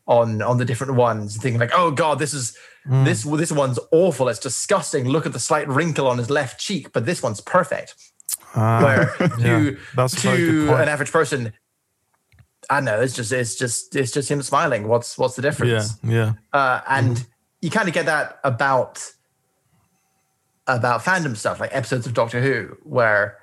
on 0.07 0.41
on 0.41 0.57
the 0.57 0.65
different 0.65 0.95
ones, 0.95 1.37
thinking 1.37 1.59
like, 1.59 1.71
oh 1.73 1.91
god, 1.91 2.19
this 2.19 2.33
is 2.33 2.57
mm. 2.87 3.05
this 3.05 3.23
this 3.23 3.51
one's 3.51 3.79
awful. 3.91 4.27
It's 4.27 4.39
disgusting. 4.39 5.07
Look 5.07 5.25
at 5.25 5.33
the 5.33 5.39
slight 5.39 5.67
wrinkle 5.67 6.07
on 6.07 6.17
his 6.17 6.29
left 6.29 6.59
cheek, 6.59 6.91
but 6.91 7.05
this 7.05 7.23
one's 7.23 7.41
perfect. 7.41 7.95
Ah. 8.55 8.83
Where 8.83 9.29
to 9.39 9.77
that's 9.95 10.13
a 10.13 10.19
very 10.19 10.37
good 10.37 10.67
to 10.67 10.75
an 10.75 10.89
average 10.89 11.11
person, 11.11 11.53
I 12.69 12.79
know 12.79 13.01
it's 13.01 13.15
just 13.15 13.31
it's 13.31 13.55
just 13.55 13.95
it's 13.95 14.11
just 14.11 14.29
him 14.29 14.41
smiling. 14.41 14.87
What's 14.87 15.17
what's 15.17 15.35
the 15.35 15.41
difference? 15.41 15.97
yeah, 16.03 16.33
yeah. 16.51 16.59
Uh, 16.59 16.81
and 16.87 17.25
you 17.61 17.69
kind 17.69 17.87
of 17.87 17.93
get 17.93 18.05
that 18.05 18.39
about 18.43 19.11
about 20.67 21.01
fandom 21.01 21.35
stuff, 21.35 21.59
like 21.59 21.73
episodes 21.73 22.05
of 22.05 22.13
Doctor 22.13 22.41
Who, 22.41 22.77
where 22.83 23.37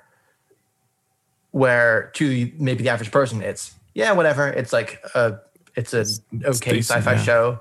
where 1.51 2.11
to 2.15 2.51
maybe 2.57 2.83
the 2.83 2.89
average 2.89 3.11
person, 3.11 3.41
it's 3.41 3.73
yeah, 3.93 4.11
whatever. 4.13 4.47
It's 4.47 4.73
like 4.73 5.03
a 5.15 5.39
it's 5.75 5.93
an 5.93 6.05
okay 6.43 6.73
decent, 6.73 6.99
sci-fi 6.99 7.13
yeah. 7.13 7.23
show. 7.23 7.59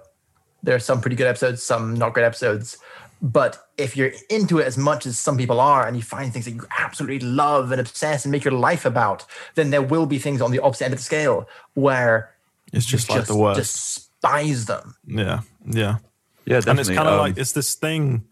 There 0.63 0.75
are 0.75 0.81
some 0.81 1.01
pretty 1.01 1.17
good 1.17 1.27
episodes, 1.27 1.63
some 1.63 1.95
not 1.95 2.15
great 2.15 2.25
episodes. 2.25 2.79
But 3.23 3.67
if 3.77 3.97
you're 3.97 4.13
into 4.31 4.59
it 4.59 4.67
as 4.67 4.79
much 4.79 5.05
as 5.05 5.19
some 5.19 5.37
people 5.37 5.61
are, 5.61 5.87
and 5.87 5.97
you 5.97 6.03
find 6.03 6.33
things 6.33 6.47
that 6.47 6.53
you 6.53 6.67
absolutely 6.79 7.21
love 7.21 7.71
and 7.71 7.81
obsess 7.81 8.25
and 8.25 8.33
make 8.33 8.45
your 8.45 8.55
life 8.55 8.85
about, 8.85 9.27
then 9.57 9.71
there 9.71 9.83
will 9.83 10.07
be 10.07 10.19
things 10.19 10.41
on 10.41 10.53
the 10.53 10.59
opposite 10.61 10.87
end 10.87 10.95
of 10.95 11.01
the 11.01 11.05
scale 11.05 11.47
where 11.75 12.35
it's 12.73 12.87
just 12.87 13.09
you 13.09 13.17
like 13.17 13.27
the 13.27 13.37
worst. 13.37 13.59
despise 13.59 14.67
them. 14.67 14.97
yeah, 15.07 15.41
yeah. 15.67 15.99
Yeah, 16.47 16.57
definitely. 16.57 16.71
and 16.71 16.81
it's 16.81 16.89
kind 16.89 17.09
of 17.09 17.15
um, 17.15 17.21
like 17.21 17.39
it's 17.39 17.53
this 17.53 17.75
thing 17.75 18.25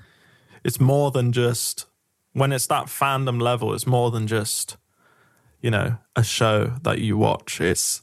it's 0.64 0.80
more 0.80 1.10
than 1.10 1.30
just 1.30 1.86
when 2.32 2.52
it's 2.52 2.66
that 2.66 2.86
fandom 2.86 3.40
level 3.40 3.74
it's 3.74 3.86
more 3.86 4.10
than 4.10 4.26
just 4.26 4.76
you 5.60 5.70
know 5.70 5.98
a 6.16 6.24
show 6.24 6.72
that 6.82 6.98
you 6.98 7.16
watch 7.16 7.60
it's 7.60 8.02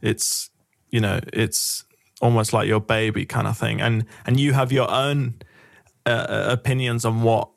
it's 0.00 0.50
you 0.90 1.00
know 1.00 1.20
it's 1.32 1.84
almost 2.22 2.52
like 2.52 2.66
your 2.66 2.80
baby 2.80 3.26
kind 3.26 3.46
of 3.46 3.58
thing 3.58 3.80
and 3.80 4.06
and 4.24 4.38
you 4.38 4.52
have 4.52 4.72
your 4.72 4.90
own 4.90 5.34
Uh, 6.06 6.10
uh, 6.10 6.46
opinions 6.50 7.04
on 7.04 7.22
what 7.22 7.48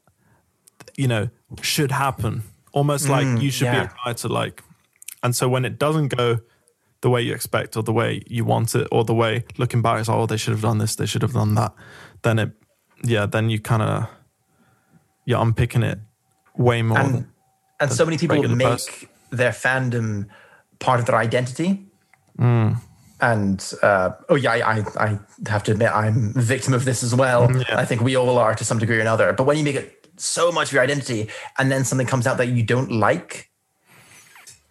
you 0.96 1.08
know 1.08 1.30
should 1.62 1.92
happen 1.92 2.44
almost 2.72 3.10
like 3.10 3.28
mm, 3.28 3.42
you 3.42 3.52
should 3.52 3.66
yeah. 3.66 3.82
be 3.82 3.88
required 3.88 4.16
to 4.16 4.30
like 4.30 4.64
and 5.22 5.36
so 5.36 5.50
when 5.50 5.66
it 5.66 5.78
doesn't 5.78 6.08
go 6.16 6.40
the 7.02 7.10
way 7.10 7.22
you 7.22 7.34
expect 7.34 7.76
or 7.76 7.84
the 7.84 7.92
way 7.92 8.24
you 8.26 8.46
want 8.46 8.74
it 8.74 8.88
or 8.90 9.04
the 9.04 9.14
way 9.14 9.44
looking 9.58 9.82
back 9.82 10.00
it's 10.00 10.08
oh 10.08 10.26
they 10.26 10.38
should 10.38 10.54
have 10.54 10.62
done 10.62 10.78
this 10.78 10.96
they 10.96 11.06
should 11.06 11.22
have 11.22 11.34
done 11.34 11.56
that 11.56 11.74
then 12.22 12.40
it 12.40 12.52
yeah 13.04 13.26
then 13.26 13.50
you 13.50 13.60
kind 13.60 13.82
of 13.82 14.08
you're 15.26 15.42
unpicking 15.42 15.84
it 15.84 16.00
way 16.56 16.82
more 16.82 16.98
and 17.00 17.14
than, 17.14 17.32
and 17.80 17.92
so 17.92 18.06
many 18.06 18.18
people 18.18 18.42
make 18.48 18.68
person. 18.68 19.10
their 19.32 19.52
fandom 19.52 20.28
part 20.80 21.00
of 21.00 21.06
their 21.06 21.18
identity. 21.18 21.86
Mm. 22.40 22.78
And 23.20 23.74
uh, 23.82 24.12
oh 24.30 24.36
yeah, 24.36 24.52
I, 24.52 24.84
I 25.00 25.20
have 25.48 25.64
to 25.64 25.72
admit 25.72 25.90
I'm 25.92 26.34
a 26.36 26.42
victim 26.42 26.74
of 26.74 26.86
this 26.86 27.04
as 27.04 27.16
well. 27.16 27.52
Yeah. 27.52 27.80
I 27.80 27.86
think 27.86 28.02
we 28.02 28.16
all 28.16 28.38
are 28.38 28.54
to 28.56 28.64
some 28.64 28.80
degree 28.80 28.98
or 28.98 29.02
another. 29.02 29.34
But 29.34 29.46
when 29.46 29.58
you 29.58 29.64
make 29.64 29.76
it 29.76 30.08
so 30.18 30.52
much 30.52 30.70
of 30.70 30.74
your 30.74 30.84
identity, 30.84 31.30
and 31.58 31.72
then 31.72 31.84
something 31.84 32.08
comes 32.08 32.28
out 32.28 32.38
that 32.38 32.48
you 32.48 32.64
don't 32.64 32.92
like, 32.92 33.50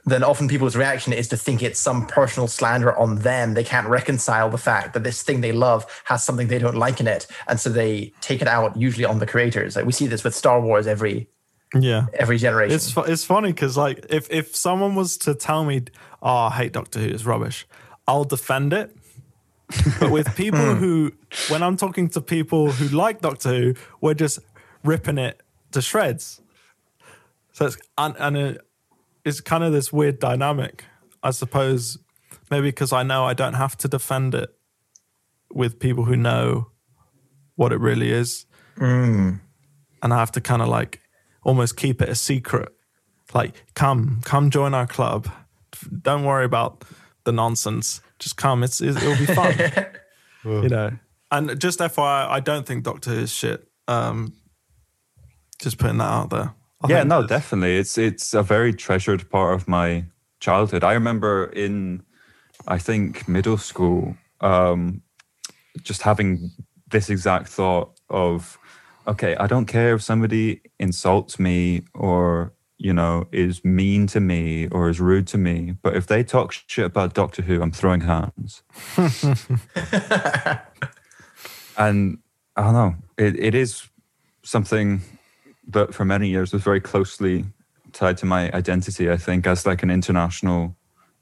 then 0.04 0.22
often 0.22 0.46
people's 0.46 0.76
reaction 0.76 1.12
is 1.12 1.28
to 1.28 1.37
think 1.37 1.62
it's 1.62 1.80
some 1.80 2.06
personal 2.06 2.46
slander 2.46 2.96
on 2.96 3.16
them. 3.16 3.54
They 3.54 3.64
can't 3.64 3.88
reconcile 3.88 4.48
the 4.48 4.59
fact 4.59 4.94
that 4.94 5.02
this 5.02 5.22
thing 5.22 5.40
they 5.40 5.52
love 5.52 5.85
has 6.04 6.22
something 6.22 6.46
they 6.46 6.61
don't 6.61 6.76
like 6.76 7.00
in 7.00 7.09
it, 7.09 7.26
and 7.48 7.59
so 7.59 7.70
they 7.70 8.12
take 8.20 8.40
it 8.40 8.48
out 8.48 8.76
usually 8.76 9.04
on 9.04 9.18
the 9.18 9.26
creators. 9.26 9.74
Like 9.74 9.85
we 9.87 9.92
see 9.92 10.06
this 10.06 10.22
with 10.22 10.35
Star 10.35 10.61
Wars 10.61 10.87
every 10.87 11.28
yeah 11.74 12.06
every 12.14 12.38
generation. 12.38 12.74
it's 12.74 12.96
it's 12.96 13.24
funny 13.24 13.52
because 13.52 13.76
like 13.76 14.06
if 14.09 14.30
if 14.30 14.54
someone 14.54 14.94
was 14.94 15.16
to 15.16 15.35
tell 15.35 15.64
me 15.64 15.82
oh 16.22 16.28
i 16.28 16.50
hate 16.50 16.72
doctor 16.72 17.00
who 17.00 17.06
it's 17.06 17.24
rubbish 17.24 17.66
i'll 18.06 18.24
defend 18.24 18.72
it. 18.72 18.94
But 19.98 20.10
with 20.12 20.34
people 20.36 20.60
hmm. 20.74 20.78
who 20.78 21.12
when 21.48 21.62
i'm 21.62 21.76
talking 21.76 22.08
to 22.10 22.20
people 22.20 22.70
who 22.70 22.96
like 22.96 23.20
doctor 23.20 23.54
who 23.54 23.74
we're 24.00 24.14
just 24.14 24.38
ripping 24.84 25.18
it 25.18 25.42
to 25.72 25.82
shreds. 25.82 26.40
So 27.52 27.66
it's 27.66 27.76
and, 27.98 28.14
and 28.18 28.36
it, 28.36 28.60
it's 29.24 29.40
kind 29.40 29.64
of 29.64 29.72
this 29.72 29.92
weird 29.92 30.18
dynamic 30.18 30.84
i 31.22 31.30
suppose 31.30 31.98
maybe 32.50 32.68
because 32.68 32.92
i 32.92 33.02
know 33.02 33.24
i 33.24 33.34
don't 33.34 33.54
have 33.54 33.76
to 33.78 33.88
defend 33.88 34.34
it 34.34 34.50
with 35.52 35.78
people 35.78 36.04
who 36.04 36.16
know 36.16 36.70
what 37.54 37.72
it 37.72 37.80
really 37.80 38.12
is. 38.12 38.46
Hmm. 38.76 39.36
And 40.02 40.12
i 40.12 40.18
have 40.18 40.32
to 40.32 40.40
kind 40.40 40.62
of 40.62 40.68
like 40.68 41.00
almost 41.42 41.76
keep 41.76 42.02
it 42.02 42.08
a 42.08 42.14
secret. 42.14 42.68
Like 43.32 43.54
come 43.74 44.20
come 44.24 44.50
join 44.50 44.74
our 44.74 44.86
club. 44.86 45.28
Don't 46.02 46.24
worry 46.24 46.44
about 46.44 46.84
the 47.26 47.32
nonsense 47.32 48.00
just 48.18 48.38
come 48.38 48.62
it's, 48.64 48.80
it's 48.80 48.96
it'll 48.96 49.18
be 49.18 49.26
fun 49.26 49.54
you 50.44 50.68
know 50.70 50.90
and 51.30 51.60
just 51.60 51.80
FYI, 51.80 52.28
I 52.28 52.40
don't 52.40 52.66
think 52.66 52.84
Doctor 52.84 53.10
Who 53.10 53.20
is 53.20 53.32
shit. 53.32 53.66
Um, 53.88 54.32
just 55.60 55.78
putting 55.78 55.98
that 55.98 56.04
out 56.10 56.30
there. 56.30 56.54
I 56.82 56.88
yeah, 56.88 57.02
no, 57.02 57.22
that- 57.22 57.28
definitely. 57.28 57.76
It's 57.76 57.98
it's 57.98 58.34
a 58.34 58.42
very 58.42 58.72
treasured 58.72 59.28
part 59.30 59.54
of 59.54 59.66
my 59.66 60.04
childhood. 60.40 60.84
I 60.84 60.92
remember 60.92 61.46
in, 61.46 62.02
I 62.68 62.78
think 62.78 63.26
middle 63.28 63.58
school, 63.58 64.16
um, 64.40 65.02
just 65.82 66.02
having 66.02 66.50
this 66.88 67.10
exact 67.10 67.48
thought 67.48 67.98
of, 68.08 68.58
okay, 69.08 69.34
I 69.36 69.46
don't 69.46 69.66
care 69.66 69.94
if 69.94 70.02
somebody 70.02 70.60
insults 70.78 71.38
me 71.38 71.82
or 71.94 72.52
you 72.78 72.92
know 72.92 73.26
is 73.32 73.64
mean 73.64 74.06
to 74.08 74.20
me 74.20 74.68
or 74.68 74.88
is 74.88 75.00
rude 75.00 75.26
to 75.28 75.38
me, 75.38 75.76
but 75.82 75.96
if 75.96 76.06
they 76.06 76.22
talk 76.22 76.52
shit 76.52 76.84
about 76.84 77.14
Doctor 77.14 77.42
Who, 77.42 77.62
I'm 77.62 77.72
throwing 77.72 78.02
hands. 78.02 78.62
and 81.76 82.18
I 82.56 82.62
don't 82.62 82.72
know, 82.74 82.94
it, 83.16 83.38
it 83.38 83.54
is 83.54 83.88
something 84.42 85.00
that 85.68 85.94
for 85.94 86.04
many 86.04 86.28
years 86.28 86.52
was 86.52 86.62
very 86.62 86.80
closely 86.80 87.44
tied 87.92 88.18
to 88.18 88.26
my 88.26 88.52
identity, 88.52 89.10
I 89.10 89.16
think, 89.16 89.46
as 89.46 89.66
like 89.66 89.82
an 89.82 89.90
international 89.90 90.76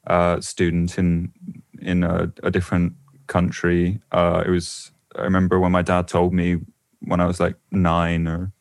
uh, 0.07 0.41
student 0.41 0.99
in 0.99 1.33
in 1.81 2.05
a, 2.05 2.33
a 2.43 2.51
different 2.51 2.95
country. 3.27 4.01
Uh, 4.13 4.43
it 4.47 4.51
was. 4.51 4.91
I 5.17 5.23
remember 5.23 5.61
when 5.61 5.73
my 5.73 5.83
dad 5.83 6.09
told 6.09 6.35
me 6.35 6.59
when 7.01 7.21
I 7.21 7.27
was 7.27 7.39
like 7.39 7.55
nine 7.71 8.27
or 8.27 8.53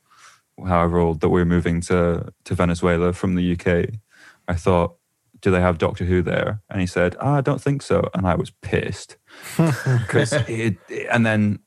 however 0.67 0.97
old 0.99 1.21
that 1.21 1.29
we 1.29 1.41
were 1.41 1.45
moving 1.45 1.81
to 1.81 2.31
to 2.45 2.55
Venezuela 2.55 3.13
from 3.13 3.35
the 3.35 3.53
UK. 3.53 3.89
I 4.47 4.55
thought, 4.55 4.95
do 5.41 5.51
they 5.51 5.61
have 5.61 5.77
Doctor 5.77 6.05
Who 6.05 6.21
there? 6.21 6.61
And 6.69 6.81
he 6.81 6.87
said, 6.87 7.15
oh, 7.19 7.31
I 7.33 7.41
don't 7.41 7.61
think 7.61 7.81
so. 7.81 8.09
And 8.13 8.27
I 8.27 8.35
was 8.35 8.51
pissed 8.61 9.17
because 9.57 10.33
it. 10.47 10.77
And 11.11 11.25
then 11.25 11.59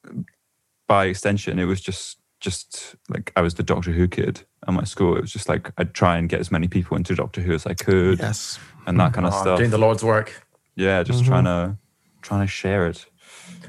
by 0.89 1.07
extension, 1.07 1.59
it 1.59 1.65
was 1.65 1.81
just 1.81 2.19
just 2.39 2.95
like 3.09 3.33
I 3.35 3.41
was 3.41 3.55
the 3.55 3.63
Doctor 3.63 3.93
Who 3.93 4.07
kid 4.09 4.43
at 4.69 4.75
my 4.75 4.85
school. 4.85 5.17
It 5.17 5.23
was 5.23 5.33
just 5.33 5.49
like 5.49 5.73
I'd 5.79 5.95
try 5.95 6.19
and 6.19 6.29
get 6.29 6.41
as 6.41 6.51
many 6.53 6.69
people 6.69 6.97
into 6.97 7.15
Doctor 7.15 7.41
Who 7.41 7.53
as 7.55 7.67
I 7.67 7.75
could, 7.75 8.19
Yes. 8.19 8.59
and 8.87 9.01
that 9.01 9.13
kind 9.15 9.27
of 9.27 9.33
Oh, 9.35 9.41
stuff. 9.41 9.59
doing 9.59 9.71
the 9.71 9.79
Lord's 9.79 10.05
work. 10.05 10.43
yeah, 10.75 11.03
just 11.03 11.25
trying 11.25 11.45
to 11.45 11.77
trying 12.23 12.43
to 12.43 12.47
share 12.47 12.87
it. 12.89 13.07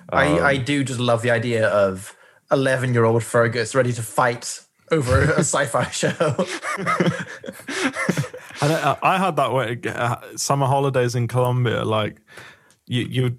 Um, 0.09 0.19
I, 0.19 0.39
I 0.41 0.57
do 0.57 0.83
just 0.83 0.99
love 0.99 1.21
the 1.21 1.31
idea 1.31 1.67
of 1.67 2.15
11 2.51 2.93
year 2.93 3.05
old 3.05 3.23
Fergus 3.23 3.73
ready 3.75 3.93
to 3.93 4.01
fight 4.01 4.61
over 4.91 5.21
a 5.21 5.39
sci 5.39 5.65
fi 5.65 5.83
show. 5.91 6.09
I, 8.61 8.97
I 9.01 9.17
had 9.17 9.35
that 9.35 9.53
way. 9.53 9.79
Uh, 9.85 10.17
summer 10.35 10.65
holidays 10.65 11.15
in 11.15 11.27
Colombia, 11.27 11.83
like 11.83 12.21
you, 12.85 13.03
you, 13.03 13.37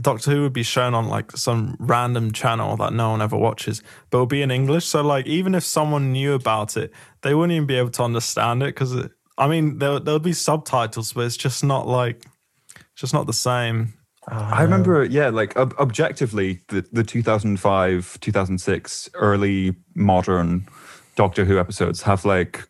Doctor 0.00 0.30
Who 0.32 0.42
would 0.42 0.52
be 0.52 0.62
shown 0.62 0.94
on 0.94 1.08
like 1.08 1.36
some 1.36 1.76
random 1.78 2.32
channel 2.32 2.76
that 2.78 2.92
no 2.92 3.10
one 3.10 3.22
ever 3.22 3.36
watches, 3.36 3.82
but 4.10 4.18
it 4.18 4.20
would 4.20 4.28
be 4.28 4.42
in 4.42 4.50
English. 4.50 4.86
So 4.86 5.02
like, 5.02 5.26
even 5.26 5.54
if 5.54 5.64
someone 5.64 6.12
knew 6.12 6.34
about 6.34 6.76
it, 6.76 6.92
they 7.22 7.34
wouldn't 7.34 7.54
even 7.54 7.66
be 7.66 7.76
able 7.76 7.90
to 7.90 8.02
understand 8.02 8.62
it 8.62 8.74
because, 8.74 9.08
I 9.38 9.48
mean, 9.48 9.78
there 9.78 10.00
there 10.00 10.14
would 10.14 10.22
be 10.22 10.32
subtitles, 10.32 11.12
but 11.12 11.24
it's 11.26 11.36
just 11.36 11.62
not 11.64 11.86
like, 11.86 12.24
just 12.96 13.14
not 13.14 13.26
the 13.26 13.32
same. 13.32 13.94
I 14.28 14.62
remember, 14.62 15.04
yeah, 15.04 15.30
like 15.30 15.56
ob- 15.56 15.74
objectively, 15.78 16.60
the, 16.68 16.86
the 16.92 17.02
2005, 17.02 18.18
2006 18.20 19.10
early 19.14 19.74
modern 19.94 20.68
Doctor 21.16 21.44
Who 21.44 21.58
episodes 21.58 22.02
have 22.02 22.24
like, 22.24 22.68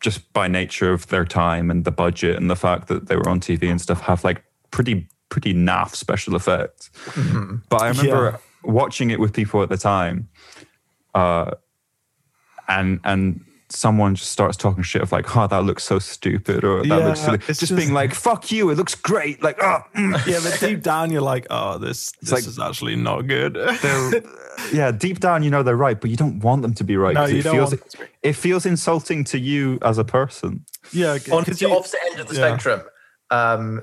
just 0.00 0.32
by 0.32 0.46
nature 0.48 0.92
of 0.92 1.08
their 1.08 1.24
time 1.24 1.70
and 1.70 1.84
the 1.84 1.90
budget 1.90 2.36
and 2.36 2.48
the 2.48 2.56
fact 2.56 2.88
that 2.88 3.08
they 3.08 3.16
were 3.16 3.28
on 3.28 3.40
TV 3.40 3.68
and 3.70 3.80
stuff, 3.80 4.02
have 4.02 4.22
like 4.22 4.44
pretty, 4.70 5.08
pretty 5.30 5.52
naff 5.52 5.94
special 5.94 6.36
effects. 6.36 6.90
But 7.68 7.82
I 7.82 7.88
remember 7.88 8.38
watching 8.62 9.10
it 9.10 9.18
with 9.18 9.32
people 9.32 9.62
at 9.62 9.70
the 9.70 9.76
time, 9.76 10.28
uh, 11.14 11.52
and, 12.68 13.00
and, 13.04 13.44
Someone 13.74 14.14
just 14.14 14.30
starts 14.30 14.56
talking 14.56 14.82
shit 14.84 15.02
of 15.02 15.10
like, 15.10 15.36
"Oh, 15.36 15.46
that 15.48 15.64
looks 15.64 15.82
so 15.84 15.98
stupid," 15.98 16.62
or 16.64 16.78
"That 16.82 16.86
Yeah, 16.86 16.96
looks 17.08 17.20
silly." 17.20 17.36
it's 17.38 17.46
Just, 17.46 17.60
just- 17.60 17.76
being 17.76 17.92
like, 17.92 18.14
"Fuck 18.14 18.52
you! 18.52 18.70
It 18.70 18.76
looks 18.76 18.94
great!" 18.94 19.42
Like, 19.42 19.56
oh, 19.60 19.80
mm. 19.96 20.26
Yeah, 20.26 20.38
but 20.42 20.58
deep 20.60 20.80
down, 20.82 21.10
you're 21.10 21.20
like, 21.22 21.46
oh, 21.50 21.78
this 21.78 22.12
this 22.20 22.30
like- 22.32 22.46
is 22.46 22.58
actually 22.58 22.96
not 22.96 23.22
good. 23.26 23.56
yeah 24.72 24.92
deep 24.92 25.18
down 25.18 25.42
you 25.42 25.50
know 25.50 25.64
they're 25.64 25.76
right 25.76 26.00
but 26.00 26.08
you 26.10 26.16
don't 26.16 26.38
want 26.38 26.62
them 26.62 26.72
to 26.72 26.84
be 26.84 26.96
right 26.96 27.14
No, 27.14 27.22
'cause 27.22 27.32
you 27.32 27.38
it 27.40 27.42
don't 27.42 27.54
feels 27.56 27.70
want 27.72 27.80
them 27.80 27.88
to 27.90 27.98
be- 27.98 28.28
it 28.28 28.32
feels 28.34 28.64
insulting 28.64 29.24
to 29.24 29.38
you 29.38 29.78
as 29.82 29.98
a 29.98 30.04
person 30.04 30.64
yeah, 30.92 31.18
On 31.32 31.44
'cause 31.44 31.58
the 31.58 31.66
you- 31.68 31.74
opposite 31.76 31.98
end 32.12 32.20
of 32.20 32.28
the 32.28 32.34
yeah. 32.36 32.46
spectrum, 32.48 32.82
um, 33.30 33.82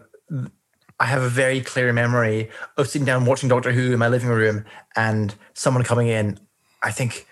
I 1.00 1.06
have 1.06 1.22
a 1.24 1.30
very 1.30 1.60
clear 1.62 1.92
memory 1.92 2.50
of 2.78 2.88
sitting 2.88 3.06
down 3.06 3.26
watching 3.26 3.50
Doctor 3.50 3.72
Who 3.74 3.92
in 3.92 4.00
my 4.00 4.08
living 4.08 4.30
room 4.30 4.64
and 4.96 5.36
someone 5.54 5.84
coming 5.84 6.08
in. 6.08 6.40
I 6.84 6.92
think, 6.92 7.28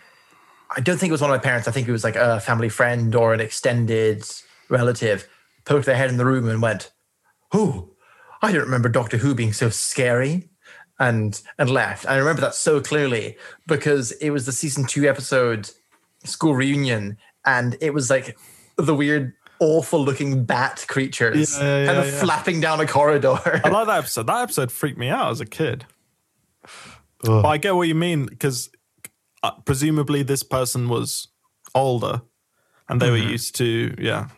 I 0.75 0.81
don't 0.81 0.97
think 0.97 1.09
it 1.09 1.13
was 1.13 1.21
one 1.21 1.31
of 1.31 1.35
my 1.35 1.41
parents. 1.43 1.67
I 1.67 1.71
think 1.71 1.87
it 1.87 1.91
was 1.91 2.03
like 2.03 2.15
a 2.15 2.39
family 2.39 2.69
friend 2.69 3.13
or 3.15 3.33
an 3.33 3.39
extended 3.39 4.23
relative 4.69 5.27
poked 5.65 5.85
their 5.85 5.95
head 5.95 6.09
in 6.09 6.17
the 6.17 6.25
room 6.25 6.47
and 6.47 6.61
went, 6.61 6.91
Oh, 7.53 7.89
I 8.41 8.51
don't 8.51 8.61
remember 8.61 8.89
Doctor 8.89 9.17
Who 9.17 9.33
being 9.33 9.53
so 9.53 9.69
scary. 9.69 10.49
And 11.01 11.41
and 11.57 11.69
left. 11.69 12.05
I 12.09 12.17
remember 12.17 12.41
that 12.41 12.53
so 12.55 12.81
clearly 12.81 13.37
because 13.67 14.11
it 14.11 14.31
was 14.31 14.45
the 14.45 14.51
season 14.51 14.85
two 14.85 15.07
episode 15.07 15.71
school 16.25 16.53
reunion, 16.53 17.17
and 17.45 17.77
it 17.79 17.93
was 17.93 18.09
like 18.09 18.37
the 18.75 18.93
weird, 18.93 19.33
awful 19.61 20.03
looking 20.03 20.43
bat 20.43 20.83
creatures 20.89 21.57
Yeah, 21.57 21.63
yeah, 21.63 21.85
kind 21.85 21.99
of 21.99 22.05
yeah, 22.05 22.11
yeah. 22.11 22.19
flapping 22.19 22.59
down 22.59 22.81
a 22.81 22.85
corridor. 22.85 23.39
I 23.63 23.69
like 23.69 23.87
that 23.87 23.99
episode. 23.99 24.27
That 24.27 24.41
episode 24.41 24.73
freaked 24.73 24.97
me 24.97 25.07
out 25.07 25.31
as 25.31 25.39
a 25.39 25.45
kid. 25.45 25.85
But 27.23 27.45
I 27.45 27.57
get 27.57 27.75
what 27.75 27.87
you 27.87 27.95
mean 27.95 28.25
because 28.25 28.69
uh, 29.43 29.51
presumably 29.65 30.23
this 30.23 30.43
person 30.43 30.89
was 30.89 31.27
older 31.75 32.21
and 32.87 33.01
they 33.01 33.09
were 33.09 33.17
used 33.17 33.55
to, 33.55 33.95
yeah. 33.99 34.29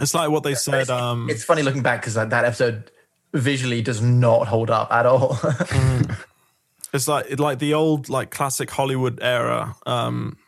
It's 0.00 0.14
like 0.14 0.30
what 0.30 0.44
they 0.44 0.54
said. 0.54 0.90
Um, 0.90 1.28
it's 1.28 1.44
funny 1.44 1.62
looking 1.62 1.82
back 1.82 2.00
because 2.00 2.14
that, 2.14 2.30
that 2.30 2.44
episode 2.44 2.90
visually 3.34 3.82
does 3.82 4.00
not 4.00 4.46
hold 4.46 4.70
up 4.70 4.92
at 4.92 5.06
all. 5.06 5.38
it's 6.92 7.08
like 7.08 7.38
like 7.38 7.58
the 7.58 7.74
old 7.74 8.08
like 8.08 8.30
classic 8.30 8.70
Hollywood 8.70 9.18
era, 9.20 9.74
um, 9.86 10.38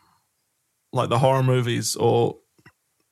like 0.93 1.09
the 1.09 1.19
horror 1.19 1.43
movies 1.43 1.95
or 1.95 2.37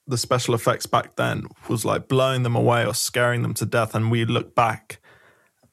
the 0.07 0.17
special 0.17 0.55
effects 0.55 0.85
back 0.85 1.15
then 1.17 1.45
was 1.67 1.85
like 1.85 2.07
blowing 2.07 2.43
them 2.43 2.55
away 2.55 2.85
or 2.85 2.93
scaring 2.93 3.41
them 3.41 3.53
to 3.55 3.65
death, 3.65 3.93
and 3.93 4.09
we 4.09 4.25
look 4.25 4.55
back 4.55 4.99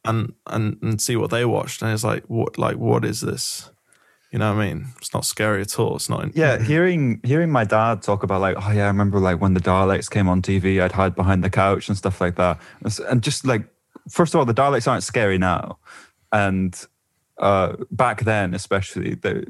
and 0.05 0.35
and 0.47 0.79
and 0.83 1.01
see 1.01 1.17
what 1.17 1.31
they 1.31 1.45
watched, 1.45 1.83
and 1.83 1.93
it's 1.93 2.05
like 2.05 2.25
what 2.25 2.59
like 2.59 2.77
what 2.77 3.05
is 3.05 3.21
this? 3.21 3.71
You 4.37 4.41
know 4.41 4.55
what 4.55 4.63
I 4.65 4.69
mean? 4.75 4.89
It's 4.99 5.15
not 5.15 5.25
scary 5.25 5.63
at 5.63 5.79
all. 5.79 5.97
It's 5.97 6.11
not. 6.11 6.37
yeah 6.37 6.59
hearing 6.63 7.21
hearing 7.25 7.51
my 7.51 7.65
dad 7.65 8.03
talk 8.03 8.23
about 8.23 8.43
like 8.43 8.55
oh 8.63 8.71
yeah 8.71 8.85
i 8.85 8.87
remember 8.89 9.19
like 9.19 9.41
when 9.41 9.55
the 9.55 9.61
daleks 9.61 10.11
came 10.11 10.29
on 10.29 10.43
tv 10.43 10.83
i'd 10.83 10.93
hide 10.93 11.15
behind 11.15 11.43
the 11.43 11.49
couch 11.49 11.89
and 11.89 11.97
stuff 11.97 12.21
like 12.21 12.35
that 12.37 12.61
and 13.09 13.23
just 13.23 13.47
like 13.47 13.65
first 14.11 14.35
of 14.35 14.39
all 14.39 14.45
the 14.45 14.53
daleks 14.53 14.87
aren't 14.87 15.03
scary 15.05 15.39
now 15.39 15.79
and 16.33 16.85
uh 17.39 17.73
back 17.91 18.25
then 18.25 18.53
especially 18.53 19.15
they 19.15 19.43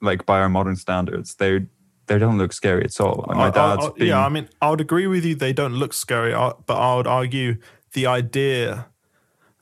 like 0.00 0.24
by 0.24 0.38
our 0.40 0.48
modern 0.48 0.76
standards 0.76 1.34
they 1.34 1.66
they 2.06 2.18
don't 2.18 2.38
look 2.38 2.54
scary 2.54 2.84
at 2.84 2.98
all 3.02 3.26
my 3.28 3.34
I- 3.44 3.48
I- 3.48 3.50
dad's 3.50 3.86
I- 3.86 3.90
been, 3.90 4.06
yeah, 4.06 4.24
I 4.24 4.30
mean, 4.30 4.48
I 4.62 4.70
would 4.70 4.80
agree 4.80 5.06
with 5.06 5.26
you. 5.26 5.34
They 5.34 5.52
don't 5.52 5.74
look 5.74 5.92
scary, 5.92 6.32
but 6.32 6.76
I 6.88 6.96
would 6.96 7.06
argue 7.06 7.58
the 7.92 8.06
idea, 8.06 8.86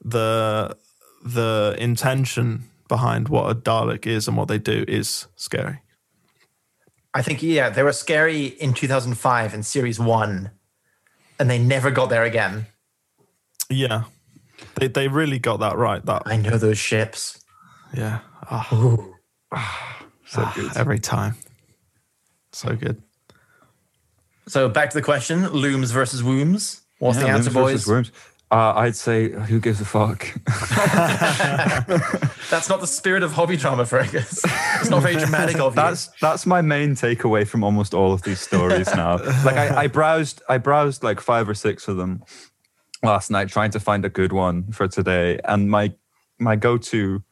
the 0.05 0.77
the 1.25 1.75
intention 1.81 2.69
behind 2.89 3.29
what 3.29 3.51
a 3.51 3.55
Dalek 3.55 4.07
is 4.07 4.29
and 4.29 4.37
what 4.37 4.49
they 4.49 4.59
do 4.59 4.85
is 4.87 5.27
scary. 5.37 5.81
I 7.15 7.23
think, 7.23 7.43
yeah, 7.43 7.71
they 7.71 7.83
were 7.83 7.93
scary 7.93 8.47
in 8.47 8.75
2005 8.75 9.55
in 9.55 9.63
series 9.63 9.99
one, 9.99 10.51
and 11.39 11.49
they 11.49 11.59
never 11.59 11.91
got 11.91 12.11
there 12.11 12.25
again. 12.25 12.67
Yeah, 13.71 14.05
they 14.75 14.89
they 14.89 15.09
really 15.09 15.39
got 15.39 15.61
that 15.61 15.77
right. 15.77 16.05
That 16.05 16.23
I 16.27 16.37
know 16.37 16.59
those 16.59 16.79
ships. 16.79 17.43
yeah, 17.97 18.21
Ah, 18.51 18.69
Ooh. 18.75 19.15
so 20.27 20.49
good. 20.55 20.77
every 20.77 20.99
time, 20.99 21.35
so 22.53 22.77
good. 22.77 23.03
So 24.47 24.69
back 24.69 24.91
to 24.91 24.95
the 24.97 25.03
question 25.03 25.49
looms 25.49 25.91
versus 25.91 26.23
wombs. 26.23 26.83
What's 26.99 27.19
the 27.19 27.27
answer, 27.29 27.51
Looms 27.51 27.83
versus 27.83 27.87
boys? 27.87 28.13
Worms. 28.51 28.77
Uh, 28.77 28.79
I'd 28.79 28.97
say 28.97 29.31
who 29.31 29.59
gives 29.59 29.81
a 29.81 29.85
fuck 29.85 30.21
That's 32.49 32.69
not 32.69 32.81
the 32.81 32.87
spirit 32.87 33.23
of 33.25 33.33
hobby 33.33 33.57
drama, 33.57 33.85
Fergus. 33.87 34.45
It's 34.81 34.89
not 34.89 35.03
very 35.03 35.17
dramatic 35.17 35.59
of 35.59 35.73
you. 35.73 35.77
that's 35.77 36.09
that's 36.21 36.47
my 36.47 36.63
main 36.63 36.91
takeaway 36.95 37.47
from 37.47 37.65
almost 37.65 37.93
all 37.93 38.13
of 38.13 38.23
these 38.23 38.41
stories 38.41 38.87
now. 38.95 39.17
like 39.45 39.57
I, 39.57 39.83
I 39.83 39.87
browsed 39.89 40.43
I 40.49 40.59
browsed 40.59 41.03
like 41.03 41.21
five 41.21 41.49
or 41.49 41.55
six 41.55 41.89
of 41.89 41.97
them 41.97 42.23
last 43.03 43.31
night 43.31 43.49
trying 43.49 43.71
to 43.73 43.81
find 43.81 44.05
a 44.05 44.09
good 44.09 44.33
one 44.33 44.71
for 44.71 44.87
today. 44.87 45.41
And 45.45 45.71
my 45.71 45.93
my 46.39 46.55
go-to 46.57 47.23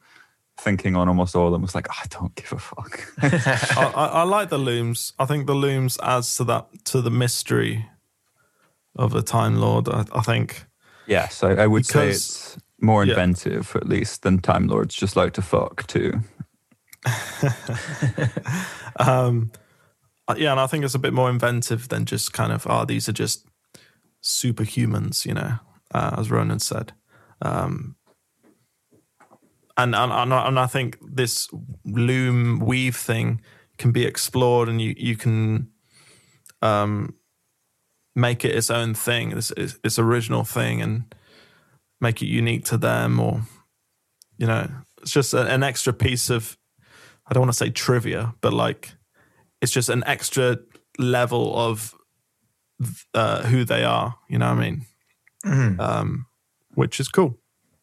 thinking 0.57 0.95
on 0.95 1.07
almost 1.07 1.35
all 1.35 1.47
of 1.47 1.51
them 1.53 1.61
was 1.61 1.75
like, 1.75 1.87
I 1.89 2.05
don't 2.09 2.33
give 2.35 2.51
a 2.53 2.57
fuck. 2.57 2.99
I, 3.77 3.91
I, 3.95 4.05
I 4.05 4.23
like 4.23 4.49
the 4.49 4.57
looms. 4.57 5.13
I 5.19 5.25
think 5.25 5.47
the 5.47 5.53
looms 5.53 5.97
adds 6.01 6.35
to 6.37 6.43
that 6.45 6.67
to 6.85 7.01
the 7.01 7.11
mystery 7.11 7.85
of 8.95 9.13
a 9.13 9.21
Time 9.21 9.57
Lord. 9.57 9.87
I, 9.89 10.05
I 10.13 10.21
think. 10.21 10.65
Yes, 11.07 11.43
I, 11.43 11.51
I 11.51 11.67
would 11.67 11.85
say 11.85 12.09
it's 12.09 12.57
more 12.81 13.03
yeah. 13.05 13.13
inventive 13.13 13.75
at 13.75 13.87
least 13.87 14.23
than 14.23 14.39
Time 14.39 14.67
Lords 14.67 14.95
just 14.95 15.15
like 15.15 15.33
to 15.33 15.41
fuck 15.41 15.85
too. 15.87 16.21
Um, 18.97 19.51
uh, 20.27 20.35
yeah, 20.37 20.51
and 20.51 20.59
I 20.59 20.67
think 20.67 20.85
it's 20.85 20.95
a 20.95 20.99
bit 20.99 21.13
more 21.13 21.29
inventive 21.29 21.89
than 21.89 22.05
just 22.05 22.33
kind 22.33 22.51
of, 22.51 22.65
oh, 22.69 22.85
these 22.85 23.09
are 23.09 23.13
just 23.13 23.45
superhumans, 24.23 25.25
you 25.25 25.33
know, 25.33 25.59
uh, 25.93 26.15
as 26.17 26.31
Ronan 26.31 26.59
said. 26.59 26.93
Um, 27.41 27.95
and, 29.77 29.93
and 29.93 30.11
and 30.13 30.33
I- 30.33 30.47
and 30.47 30.57
I 30.57 30.67
think 30.67 30.97
this 31.01 31.49
loom 31.83 32.59
weave 32.59 32.95
thing 32.95 33.41
can 33.77 33.91
be 33.91 34.05
explored, 34.05 34.69
and 34.69 34.81
you 34.81 34.95
you 34.97 35.17
can 35.17 35.69
um, 36.61 37.15
make 38.15 38.45
it 38.45 38.55
its 38.55 38.69
own 38.69 38.93
thing, 38.93 39.31
its, 39.31 39.51
its, 39.51 39.77
its 39.83 39.99
original 39.99 40.43
thing, 40.43 40.81
and 40.81 41.13
make 41.99 42.21
it 42.21 42.27
unique 42.27 42.65
to 42.65 42.77
them, 42.77 43.19
or 43.19 43.41
you 44.37 44.47
know, 44.47 44.69
it's 45.01 45.11
just 45.11 45.33
a, 45.33 45.45
an 45.53 45.63
extra 45.63 45.93
piece 45.93 46.29
of 46.29 46.57
I 47.27 47.33
don't 47.33 47.41
want 47.41 47.51
to 47.51 47.57
say 47.57 47.69
trivia, 47.69 48.35
but 48.41 48.53
like 48.53 48.93
it's 49.61 49.71
just 49.71 49.89
an 49.89 50.03
extra 50.05 50.59
level 50.97 51.57
of 51.57 51.95
uh, 53.13 53.43
who 53.43 53.63
they 53.63 53.83
are. 53.83 54.15
You 54.29 54.37
know 54.37 54.49
what 54.49 54.59
I 54.59 54.69
mean? 54.69 54.85
um, 55.79 56.25
which 56.73 56.99
is 56.99 57.07
cool. 57.07 57.39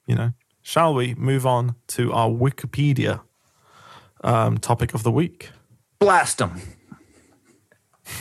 You 0.06 0.16
know, 0.16 0.32
shall 0.62 0.94
we 0.94 1.14
move 1.14 1.46
on 1.46 1.76
to 1.88 2.12
our 2.12 2.28
Wikipedia 2.28 3.22
um, 4.22 4.58
topic 4.58 4.94
of 4.94 5.02
the 5.02 5.10
week? 5.10 5.50
Blast 5.98 6.38
them. 6.38 6.60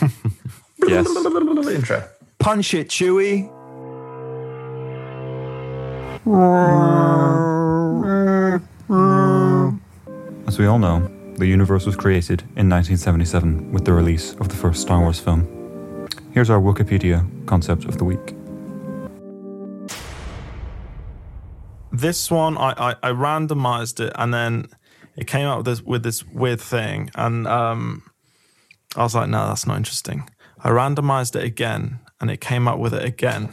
yes. 0.88 1.08
Intro. 1.66 2.08
Punch 2.38 2.74
it, 2.74 2.88
Chewie. 2.88 3.50
As 10.46 10.58
we 10.58 10.66
all 10.66 10.78
know, 10.78 11.10
the 11.36 11.46
universe 11.46 11.86
was 11.86 11.96
created 11.96 12.42
in 12.56 12.68
1977 12.68 13.72
with 13.72 13.84
the 13.84 13.92
release 13.92 14.34
of 14.34 14.48
the 14.48 14.54
first 14.54 14.82
Star 14.82 15.00
Wars 15.00 15.18
film. 15.18 16.06
Here's 16.32 16.50
our 16.50 16.60
Wikipedia 16.60 17.26
concept 17.46 17.86
of 17.86 17.98
the 17.98 18.04
week. 18.04 18.34
This 21.90 22.30
one, 22.30 22.56
I, 22.58 22.74
I, 22.76 22.94
I 23.02 23.12
randomized 23.12 24.00
it 24.00 24.12
and 24.16 24.32
then 24.32 24.68
it 25.16 25.26
came 25.26 25.46
up 25.46 25.58
with 25.58 25.66
this, 25.66 25.82
with 25.82 26.02
this 26.02 26.24
weird 26.26 26.60
thing. 26.60 27.10
And 27.14 27.46
um, 27.46 28.02
I 28.96 29.02
was 29.02 29.14
like, 29.14 29.28
no, 29.28 29.48
that's 29.48 29.66
not 29.66 29.76
interesting. 29.76 30.28
I 30.62 30.70
randomized 30.70 31.36
it 31.36 31.44
again 31.44 32.00
and 32.20 32.30
it 32.30 32.40
came 32.40 32.68
up 32.68 32.78
with 32.78 32.94
it 32.94 33.04
again. 33.04 33.52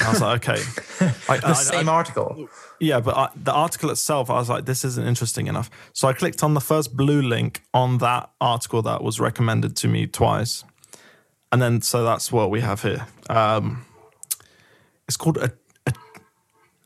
I 0.00 0.10
was 0.10 0.20
like, 0.20 0.48
okay. 0.48 0.62
I, 1.28 1.38
The 1.38 1.54
same 1.54 1.88
article. 1.88 2.48
Yeah, 2.80 3.00
but 3.00 3.16
I, 3.16 3.30
the 3.36 3.52
article 3.52 3.90
itself, 3.90 4.28
I 4.30 4.34
was 4.34 4.48
like, 4.48 4.66
this 4.66 4.84
isn't 4.84 5.06
interesting 5.06 5.46
enough. 5.46 5.70
So 5.92 6.08
I 6.08 6.12
clicked 6.12 6.42
on 6.42 6.54
the 6.54 6.60
first 6.60 6.96
blue 6.96 7.22
link 7.22 7.62
on 7.72 7.98
that 7.98 8.30
article 8.40 8.82
that 8.82 9.02
was 9.02 9.18
recommended 9.20 9.76
to 9.76 9.88
me 9.88 10.06
twice. 10.06 10.64
And 11.52 11.62
then, 11.62 11.80
so 11.80 12.04
that's 12.04 12.32
what 12.32 12.50
we 12.50 12.60
have 12.60 12.82
here. 12.82 13.06
Um, 13.30 13.86
it's 15.06 15.16
called 15.16 15.38
a, 15.38 15.52
a, 15.86 15.94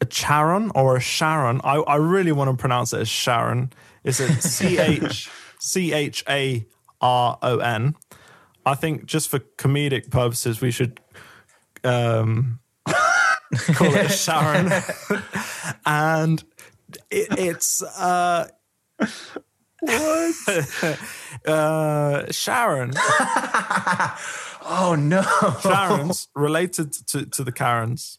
a 0.03 0.05
Charon 0.05 0.71
or 0.75 0.97
a 0.97 1.01
Sharon. 1.01 1.61
I, 1.65 1.77
I 1.77 1.97
really 1.97 2.33
want 2.33 2.51
to 2.51 2.57
pronounce 2.57 2.93
it 2.93 3.01
as 3.01 3.09
Sharon. 3.09 3.73
It's 4.05 4.21
a 4.21 4.41
C 4.41 4.79
H 4.79 5.31
C 5.59 5.93
H 5.93 6.23
A 6.29 6.65
R 7.01 7.39
O 7.43 7.59
N. 7.59 7.97
I 8.67 8.75
think 8.75 9.07
just 9.07 9.29
for 9.29 9.39
comedic 9.39 10.11
purposes, 10.11 10.61
we 10.61 10.71
should 10.71 11.01
um, 11.85 12.61
call 12.87 13.95
it 13.95 14.07
a 14.07 14.09
Sharon. 14.09 14.71
and 15.87 16.45
it, 17.11 17.29
it's 17.39 17.83
uh, 17.83 18.49
uh, 21.47 22.33
Sharon. 22.33 22.93
Oh 24.63 24.95
no. 24.95 25.23
Charons 25.23 26.29
related 26.35 26.93
to, 27.09 27.27
to 27.27 27.45
the 27.45 27.53
Karens 27.53 28.19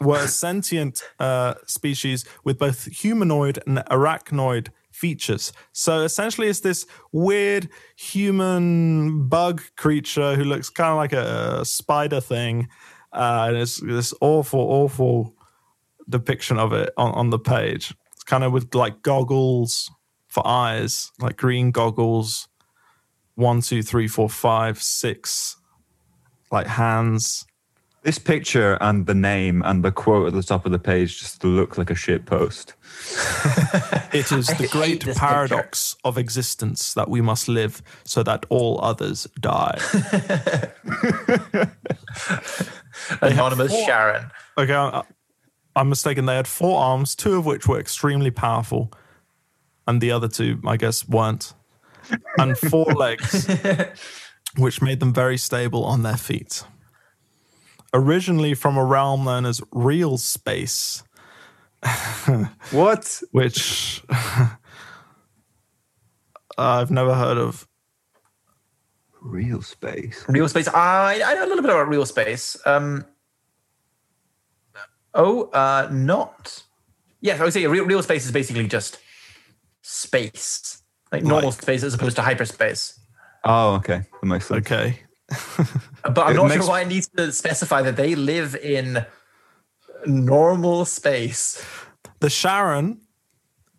were 0.00 0.24
a 0.24 0.28
sentient 0.28 1.02
uh, 1.18 1.54
species 1.66 2.24
with 2.44 2.58
both 2.58 2.84
humanoid 2.86 3.58
and 3.66 3.78
arachnoid 3.90 4.68
features. 5.00 5.52
So 5.72 6.02
essentially, 6.02 6.48
it's 6.48 6.60
this 6.60 6.86
weird 7.10 7.68
human 7.96 9.28
bug 9.28 9.62
creature 9.76 10.36
who 10.36 10.44
looks 10.44 10.68
kind 10.68 10.90
of 10.90 10.96
like 10.96 11.14
a 11.14 11.64
spider 11.64 12.20
thing. 12.20 12.68
Uh, 13.12 13.46
and 13.48 13.56
it's 13.56 13.80
this 13.80 14.12
awful, 14.20 14.60
awful 14.60 15.34
depiction 16.08 16.58
of 16.58 16.72
it 16.72 16.92
on, 16.96 17.12
on 17.12 17.30
the 17.30 17.38
page. 17.38 17.94
It's 18.12 18.24
kind 18.24 18.44
of 18.44 18.52
with 18.52 18.74
like 18.74 19.02
goggles 19.02 19.90
for 20.28 20.46
eyes, 20.46 21.10
like 21.18 21.36
green 21.36 21.70
goggles. 21.70 22.48
One, 23.36 23.62
two, 23.62 23.82
three, 23.82 24.06
four, 24.06 24.28
five, 24.28 24.82
six, 24.82 25.56
like 26.52 26.66
hands. 26.66 27.46
This 28.02 28.18
picture 28.18 28.78
and 28.80 29.06
the 29.06 29.14
name 29.14 29.62
and 29.62 29.84
the 29.84 29.92
quote 29.92 30.28
at 30.28 30.32
the 30.32 30.42
top 30.42 30.64
of 30.64 30.72
the 30.72 30.78
page 30.78 31.18
just 31.20 31.44
look 31.44 31.76
like 31.76 31.90
a 31.90 31.94
shit 31.94 32.24
post. 32.26 32.74
It 34.12 34.32
is 34.32 34.48
the 34.48 34.66
great 34.66 35.04
this 35.04 35.16
paradox 35.16 35.94
of 36.04 36.18
existence 36.18 36.94
that 36.94 37.08
we 37.08 37.20
must 37.20 37.46
live 37.46 37.80
so 38.02 38.24
that 38.24 38.44
all 38.48 38.80
others 38.82 39.28
die. 39.38 39.78
Anonymous 43.22 43.70
four- 43.70 43.84
Sharon. 43.86 44.30
okay, 44.58 44.74
I, 44.74 45.02
I'm 45.76 45.88
mistaken. 45.88 46.26
They 46.26 46.34
had 46.34 46.48
four 46.48 46.80
arms, 46.80 47.14
two 47.14 47.36
of 47.38 47.46
which 47.46 47.68
were 47.68 47.78
extremely 47.78 48.32
powerful, 48.32 48.92
and 49.86 50.00
the 50.00 50.10
other 50.10 50.26
two, 50.28 50.60
I 50.66 50.76
guess, 50.76 51.08
weren't. 51.08 51.54
And 52.38 52.58
four 52.58 52.86
legs, 52.94 53.46
which 54.56 54.82
made 54.82 54.98
them 54.98 55.14
very 55.14 55.36
stable 55.36 55.84
on 55.84 56.02
their 56.02 56.16
feet. 56.16 56.64
Originally 57.92 58.54
from 58.54 58.76
a 58.76 58.84
realm 58.84 59.24
known 59.24 59.46
as 59.46 59.60
real 59.72 60.16
space, 60.18 61.02
What? 62.70 63.20
which 63.32 64.02
I've 66.58 66.90
never 66.90 67.14
heard 67.14 67.38
of. 67.38 67.66
Real 69.22 69.62
space. 69.62 70.24
Real 70.28 70.48
space. 70.48 70.68
I 70.68 71.20
I 71.24 71.34
know 71.34 71.44
a 71.44 71.48
little 71.48 71.62
bit 71.62 71.70
about 71.70 71.88
real 71.88 72.06
space. 72.06 72.56
Um. 72.64 73.04
Oh, 75.12 75.44
uh, 75.50 75.88
not. 75.90 76.62
Yes, 77.20 77.40
I 77.40 77.44
would 77.44 77.52
say 77.52 77.66
real, 77.66 77.84
real 77.84 78.02
space 78.02 78.24
is 78.24 78.32
basically 78.32 78.66
just 78.68 78.98
space, 79.82 80.82
like 81.12 81.22
normal 81.24 81.50
Like- 81.50 81.60
space 81.62 81.82
as 81.82 81.94
opposed 81.94 82.16
to 82.16 82.22
hyperspace. 82.22 82.98
Oh, 83.44 83.74
okay. 83.74 84.02
That 84.20 84.26
makes 84.26 84.46
sense. 84.46 84.64
Okay. 84.64 85.00
But 86.02 86.18
I'm 86.18 86.32
It 86.32 86.36
not 86.36 86.48
makes- 86.48 86.62
sure 86.62 86.70
why 86.70 86.80
I 86.80 86.84
need 86.84 87.04
to 87.16 87.30
specify 87.32 87.82
that 87.82 87.96
they 87.96 88.14
live 88.14 88.54
in 88.56 89.04
normal 90.06 90.84
space. 90.86 91.62
The 92.20 92.30
Sharon 92.30 93.00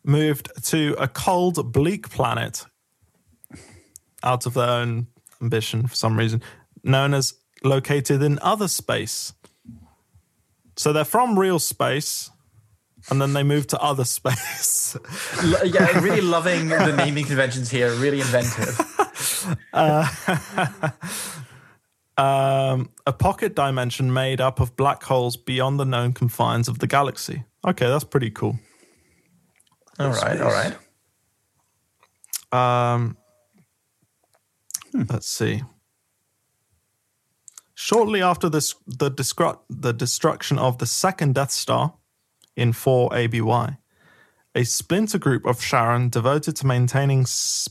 moved 0.03 0.49
to 0.65 0.95
a 0.99 1.07
cold, 1.07 1.71
bleak 1.73 2.09
planet 2.09 2.65
out 4.23 4.45
of 4.45 4.53
their 4.53 4.69
own 4.69 5.07
ambition 5.41 5.87
for 5.87 5.95
some 5.95 6.17
reason, 6.17 6.41
known 6.83 7.13
as 7.13 7.33
located 7.63 8.21
in 8.21 8.37
other 8.41 8.67
space. 8.67 9.33
So 10.77 10.93
they're 10.93 11.03
from 11.05 11.37
real 11.37 11.59
space, 11.59 12.29
and 13.09 13.19
then 13.21 13.33
they 13.33 13.43
moved 13.43 13.69
to 13.71 13.79
other 13.81 14.05
space. 14.05 14.95
Yeah, 15.63 15.87
I'm 15.91 16.03
really 16.03 16.21
loving 16.37 16.69
the 16.69 16.93
naming 16.95 17.25
conventions 17.25 17.69
here. 17.71 17.91
Really 17.95 18.21
inventive. 18.21 18.79
Uh, 19.73 20.07
um, 22.17 22.89
a 23.05 23.13
pocket 23.13 23.55
dimension 23.55 24.13
made 24.13 24.41
up 24.41 24.59
of 24.59 24.75
black 24.75 25.03
holes 25.03 25.37
beyond 25.37 25.79
the 25.79 25.85
known 25.85 26.13
confines 26.13 26.67
of 26.67 26.79
the 26.79 26.87
galaxy. 26.87 27.43
Okay, 27.65 27.87
that's 27.87 28.03
pretty 28.03 28.31
cool. 28.31 28.59
All 29.99 30.09
right, 30.09 30.41
all 30.41 30.51
right. 30.51 30.75
Um, 32.51 33.17
Let's 34.93 35.27
see. 35.27 35.63
Shortly 37.73 38.21
after 38.21 38.49
this, 38.49 38.75
the, 38.85 39.09
discru- 39.09 39.59
the 39.69 39.93
destruction 39.93 40.59
of 40.59 40.77
the 40.77 40.85
second 40.85 41.35
Death 41.35 41.51
Star 41.51 41.95
in 42.55 42.73
4 42.73 43.15
ABY, 43.15 43.77
a 44.53 44.63
splinter 44.63 45.17
group 45.17 45.45
of 45.45 45.63
Sharon 45.63 46.09
devoted 46.09 46.57
to 46.57 46.67
maintaining 46.67 47.25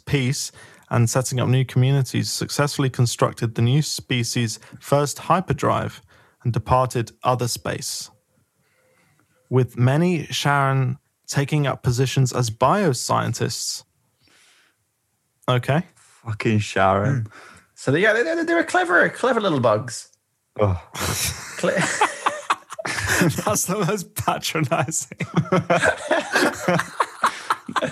peace 0.06 0.50
and 0.90 1.08
setting 1.08 1.38
up 1.40 1.48
new 1.48 1.64
communities 1.64 2.30
successfully 2.30 2.90
constructed 2.90 3.54
the 3.54 3.62
new 3.62 3.80
species' 3.82 4.58
first 4.80 5.20
hyperdrive 5.20 6.02
and 6.42 6.52
departed 6.52 7.12
other 7.22 7.48
space. 7.48 8.10
With 9.48 9.78
many 9.78 10.26
Sharon 10.26 10.98
taking 11.26 11.66
up 11.66 11.82
positions 11.82 12.32
as 12.32 12.50
bioscientists. 12.50 13.84
Okay. 15.48 15.84
Fucking 15.94 16.58
Sharon. 16.58 17.22
Hmm. 17.22 17.26
So 17.74 17.90
they, 17.92 18.00
yeah, 18.02 18.12
they, 18.12 18.22
they, 18.22 18.42
they 18.44 18.54
were 18.54 18.64
clever, 18.64 19.08
clever 19.08 19.40
little 19.40 19.60
bugs. 19.60 20.08
Oh. 20.60 20.80
Cle- 21.56 21.70
That's 23.44 23.66
the 23.66 23.84
most 23.86 24.14
patronizing. 24.14 25.18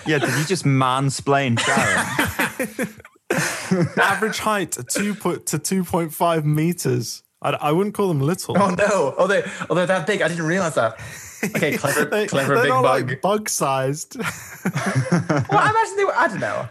Yeah, 0.07 0.19
did 0.19 0.31
you 0.39 0.45
just 0.45 0.65
mansplain 0.65 1.59
Sharon? 1.59 2.07
Average 4.01 4.39
height 4.39 4.77
two 4.91 5.15
po- 5.15 5.37
to 5.37 5.59
two 5.59 5.85
point 5.85 6.13
five 6.15 6.45
meters. 6.47 7.23
I, 7.43 7.51
I 7.51 7.73
wouldn't 7.73 7.95
call 7.95 8.09
them 8.09 8.21
little. 8.21 8.57
oh 8.61 8.71
no! 8.71 9.15
Oh, 9.17 9.27
they 9.27 9.43
oh 9.71 9.75
they're 9.75 9.87
that 9.87 10.07
big. 10.07 10.23
I 10.23 10.29
didn't 10.29 10.47
realize 10.47 10.75
that. 10.75 10.99
Okay, 11.45 11.77
clever, 11.79 12.05
They- 12.07 12.27
clever 12.27 12.55
they're 12.55 12.65
big 12.65 12.71
not 12.71 12.83
bug. 12.83 13.09
like 13.11 13.23
bug 13.23 13.49
sized. 13.49 14.17
well, 14.19 14.27
I 15.53 15.71
imagine 15.71 15.97
they 15.97 16.05
were. 16.05 16.17
I 16.17 16.29
don't 16.29 16.41
know. 16.41 16.69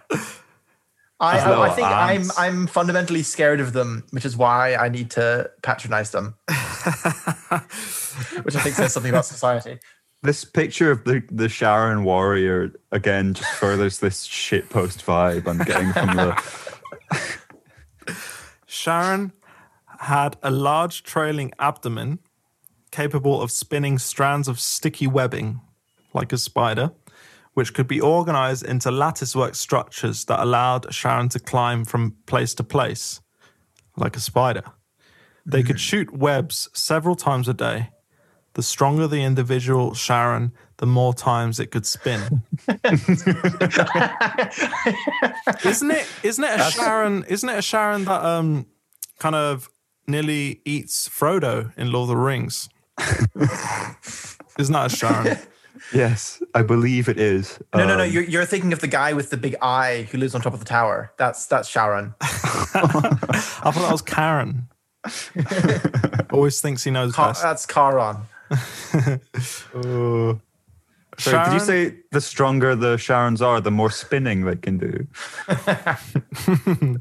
I, 1.20 1.40
I, 1.40 1.62
I 1.64 1.70
think 1.72 1.88
I'm. 1.88 2.24
I'm 2.38 2.68
fundamentally 2.68 3.24
scared 3.24 3.60
of 3.60 3.74
them, 3.74 4.04
which 4.12 4.24
is 4.26 4.38
why 4.38 4.76
I 4.76 4.90
need 4.90 5.10
to 5.12 5.50
patronize 5.64 6.12
them. 6.12 6.36
which 6.48 6.56
I 8.56 8.60
think 8.62 8.76
says 8.76 8.94
something 8.94 9.10
about 9.10 9.26
society. 9.26 9.80
This 10.24 10.44
picture 10.44 10.92
of 10.92 11.04
the, 11.04 11.24
the 11.32 11.50
Sharon 11.50 12.04
warrior 12.04 12.74
again 12.92 13.34
just 13.34 13.50
furthers 13.52 14.00
this 14.00 14.28
shitpost 14.28 15.04
vibe 15.04 15.48
I'm 15.48 15.60
getting 15.60 15.94
from 15.94 16.16
the. 16.16 16.44
Sharon 18.66 19.34
had 20.00 20.38
a 20.44 20.52
large 20.52 21.04
trailing 21.04 21.52
abdomen 21.60 22.20
capable 22.92 23.42
of 23.42 23.52
spinning 23.52 23.98
strands 23.98 24.48
of 24.48 24.60
sticky 24.60 25.08
webbing, 25.08 25.62
like 26.14 26.34
a 26.34 26.38
spider, 26.38 26.92
which 27.54 27.74
could 27.74 27.88
be 27.88 28.00
organized 28.00 28.66
into 28.66 28.92
latticework 28.92 29.56
structures 29.56 30.26
that 30.26 30.40
allowed 30.40 30.94
Sharon 30.94 31.30
to 31.30 31.40
climb 31.40 31.86
from 31.86 32.16
place 32.26 32.54
to 32.56 32.64
place, 32.64 33.22
like 33.96 34.16
a 34.16 34.20
spider. 34.20 34.64
They 35.46 35.64
could 35.64 35.78
hmm. 35.78 35.88
shoot 35.90 36.14
webs 36.14 36.70
several 36.74 37.16
times 37.16 37.48
a 37.48 37.54
day. 37.54 37.90
The 38.58 38.64
stronger 38.64 39.08
the 39.08 39.22
individual 39.22 39.94
Sharon, 39.94 40.52
the 40.78 40.88
more 40.88 41.14
times 41.14 41.60
it 41.60 41.68
could 41.68 41.86
spin. 41.86 42.42
isn't 45.64 45.92
it? 45.92 46.08
Isn't 46.24 46.44
it 46.44 46.60
a 46.60 46.72
Sharon? 46.72 47.24
Isn't 47.30 47.50
it 47.50 47.60
a 47.60 47.62
Sharon 47.62 48.06
that 48.06 48.26
um 48.26 48.66
kind 49.20 49.36
of 49.36 49.70
nearly 50.08 50.62
eats 50.66 51.08
Frodo 51.08 51.72
in 51.78 51.92
Lord 51.92 52.06
of 52.06 52.08
the 52.10 52.18
Rings? 52.18 52.68
isn't 54.58 54.74
that 54.74 54.92
a 54.92 54.96
Sharon? 54.96 55.38
Yes, 55.94 56.42
I 56.56 56.64
believe 56.64 57.10
it 57.10 57.20
is. 57.20 57.60
No, 57.76 57.86
no, 57.86 57.96
no. 57.96 58.06
Um, 58.06 58.10
You're, 58.10 58.24
you're 58.24 58.46
thinking 58.46 58.74
of 58.74 58.80
the 58.80 58.88
guy 58.88 59.14
with 59.14 59.30
the 59.30 59.38
big 59.38 59.56
eye 59.62 60.08
who 60.12 60.18
lives 60.18 60.34
on 60.34 60.42
top 60.42 60.54
of 60.54 60.60
the 60.60 60.66
tower. 60.66 61.14
That's 61.20 61.46
that's 61.46 61.70
Sharon. 61.70 62.16
I 62.22 62.26
thought 63.40 63.76
that 63.76 63.92
was 63.92 64.02
Karen. 64.02 64.68
Always 66.32 66.60
thinks 66.60 66.84
he 66.84 66.90
knows 66.90 67.14
Ka- 67.14 67.28
best. 67.28 67.44
that's 67.44 67.68
Charon. 67.68 68.18
sorry, 71.18 71.46
did 71.46 71.54
you 71.54 71.60
say 71.60 71.96
the 72.12 72.22
stronger 72.22 72.76
the 72.76 72.96
Sharons 72.96 73.42
are, 73.42 73.60
the 73.62 73.72
more 73.72 73.92
spinning 73.92 74.46
they 74.46 74.56
can 74.56 74.78
do? 74.78 75.08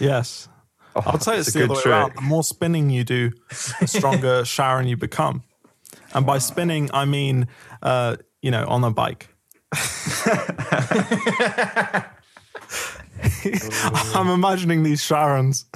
Yes. 0.00 0.48
Oh, 0.96 1.02
I'd 1.06 1.22
say 1.22 1.38
it's, 1.38 1.52
the 1.52 1.64
other 1.64 1.74
good 1.74 1.84
way 1.84 1.92
around. 1.92 2.14
The 2.16 2.22
more 2.22 2.42
spinning 2.42 2.90
you 2.90 3.04
do, 3.04 3.30
the 3.80 3.86
stronger 3.86 4.44
Sharon 4.44 4.88
you 4.88 4.96
become. 4.96 5.44
And 6.14 6.26
by 6.26 6.38
spinning, 6.38 6.90
I 6.92 7.04
mean, 7.04 7.46
uh, 7.82 8.16
you 8.42 8.50
know, 8.50 8.66
on 8.66 8.82
a 8.82 8.90
bike. 8.90 9.28
I'm 14.14 14.28
imagining 14.28 14.82
these 14.82 15.00
Sharons 15.00 15.66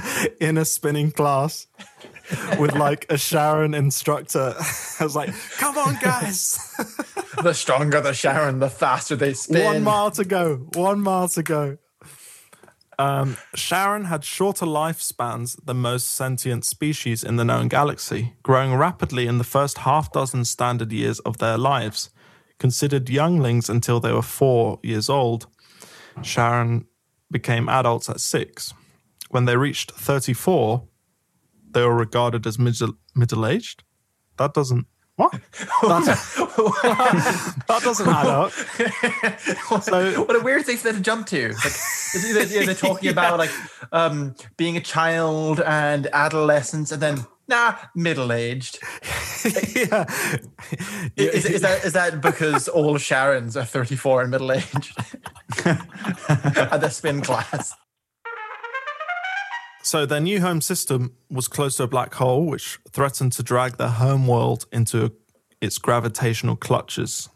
in 0.40 0.58
a 0.58 0.64
spinning 0.64 1.12
class 1.12 1.68
with 2.58 2.74
like 2.74 3.06
a 3.10 3.18
Sharon 3.18 3.74
instructor. 3.74 4.54
I 5.00 5.04
was 5.04 5.16
like, 5.16 5.34
come 5.58 5.76
on, 5.78 5.98
guys. 6.00 6.58
The 7.42 7.52
stronger 7.52 8.00
the 8.00 8.14
Sharon, 8.14 8.60
the 8.60 8.70
faster 8.70 9.16
they 9.16 9.34
spin. 9.34 9.64
One 9.64 9.82
mile 9.82 10.12
to 10.12 10.24
go. 10.24 10.68
One 10.74 11.00
mile 11.00 11.26
to 11.30 11.42
go. 11.42 11.78
Um, 12.96 13.36
Sharon 13.56 14.04
had 14.04 14.24
shorter 14.24 14.66
lifespans 14.66 15.58
than 15.64 15.78
most 15.78 16.10
sentient 16.10 16.64
species 16.64 17.24
in 17.24 17.34
the 17.34 17.44
known 17.44 17.66
galaxy, 17.66 18.34
growing 18.44 18.74
rapidly 18.74 19.26
in 19.26 19.38
the 19.38 19.44
first 19.44 19.78
half 19.78 20.12
dozen 20.12 20.44
standard 20.44 20.92
years 20.92 21.18
of 21.20 21.38
their 21.38 21.58
lives. 21.58 22.10
Considered 22.60 23.10
younglings 23.10 23.68
until 23.68 23.98
they 23.98 24.12
were 24.12 24.22
four 24.22 24.78
years 24.84 25.10
old, 25.10 25.48
Sharon 26.22 26.86
became 27.30 27.68
adults 27.68 28.08
at 28.08 28.20
six. 28.20 28.72
When 29.30 29.44
they 29.44 29.56
reached 29.56 29.90
34, 29.90 30.84
they 31.74 31.82
were 31.82 31.94
regarded 31.94 32.46
as 32.46 32.58
middle 32.58 32.94
middle 33.14 33.46
aged. 33.46 33.82
That 34.38 34.54
doesn't. 34.54 34.86
What? 35.16 35.32
That 37.66 37.80
doesn't 37.82 38.08
add 38.08 38.26
up. 38.26 38.50
So- 39.82 40.24
what 40.24 40.36
a 40.36 40.40
weird 40.40 40.66
thing 40.66 40.76
for 40.76 40.88
them 40.88 40.96
to 40.96 41.02
jump 41.02 41.26
to. 41.28 41.48
Like, 41.52 42.48
they're, 42.48 42.74
talking 42.74 43.10
about 43.10 43.38
like 43.38 43.50
um, 43.92 44.34
being 44.56 44.76
a 44.76 44.80
child 44.80 45.60
and 45.60 46.08
adolescence, 46.12 46.92
and 46.92 47.00
then 47.02 47.26
nah, 47.48 47.76
middle 47.94 48.32
aged. 48.32 48.78
yeah. 49.74 50.04
Is, 51.16 51.46
is 51.46 51.60
that 51.62 51.84
is 51.84 51.92
that 51.94 52.20
because 52.20 52.68
all 52.68 52.96
Sharons 52.96 53.60
are 53.60 53.64
thirty 53.64 53.96
four 53.96 54.22
and 54.22 54.30
middle 54.30 54.52
aged 54.52 54.96
at 55.66 56.80
the 56.80 56.88
spin 56.90 57.20
class? 57.20 57.74
So 59.84 60.06
their 60.06 60.20
new 60.20 60.40
home 60.40 60.62
system 60.62 61.14
was 61.30 61.46
close 61.46 61.76
to 61.76 61.82
a 61.82 61.86
black 61.86 62.14
hole, 62.14 62.46
which 62.46 62.78
threatened 62.90 63.32
to 63.32 63.42
drag 63.42 63.76
their 63.76 63.90
home 63.90 64.26
world 64.26 64.64
into 64.72 65.12
its 65.60 65.76
gravitational 65.76 66.56
clutches. 66.56 67.28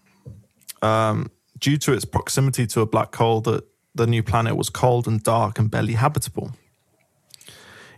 Um, 0.80 1.30
due 1.58 1.76
to 1.76 1.92
its 1.92 2.06
proximity 2.06 2.66
to 2.68 2.80
a 2.80 2.86
black 2.86 3.14
hole, 3.14 3.42
the, 3.42 3.64
the 3.94 4.06
new 4.06 4.22
planet 4.22 4.56
was 4.56 4.70
cold 4.70 5.06
and 5.06 5.22
dark 5.22 5.58
and 5.58 5.70
barely 5.70 5.92
habitable. 5.92 6.52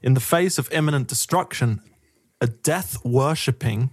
In 0.02 0.14
the 0.14 0.20
face 0.20 0.58
of 0.58 0.68
imminent 0.72 1.06
destruction, 1.06 1.80
a 2.40 2.48
death 2.48 3.04
worshipping 3.04 3.90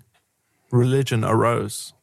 religion 0.72 1.24
arose. 1.24 1.94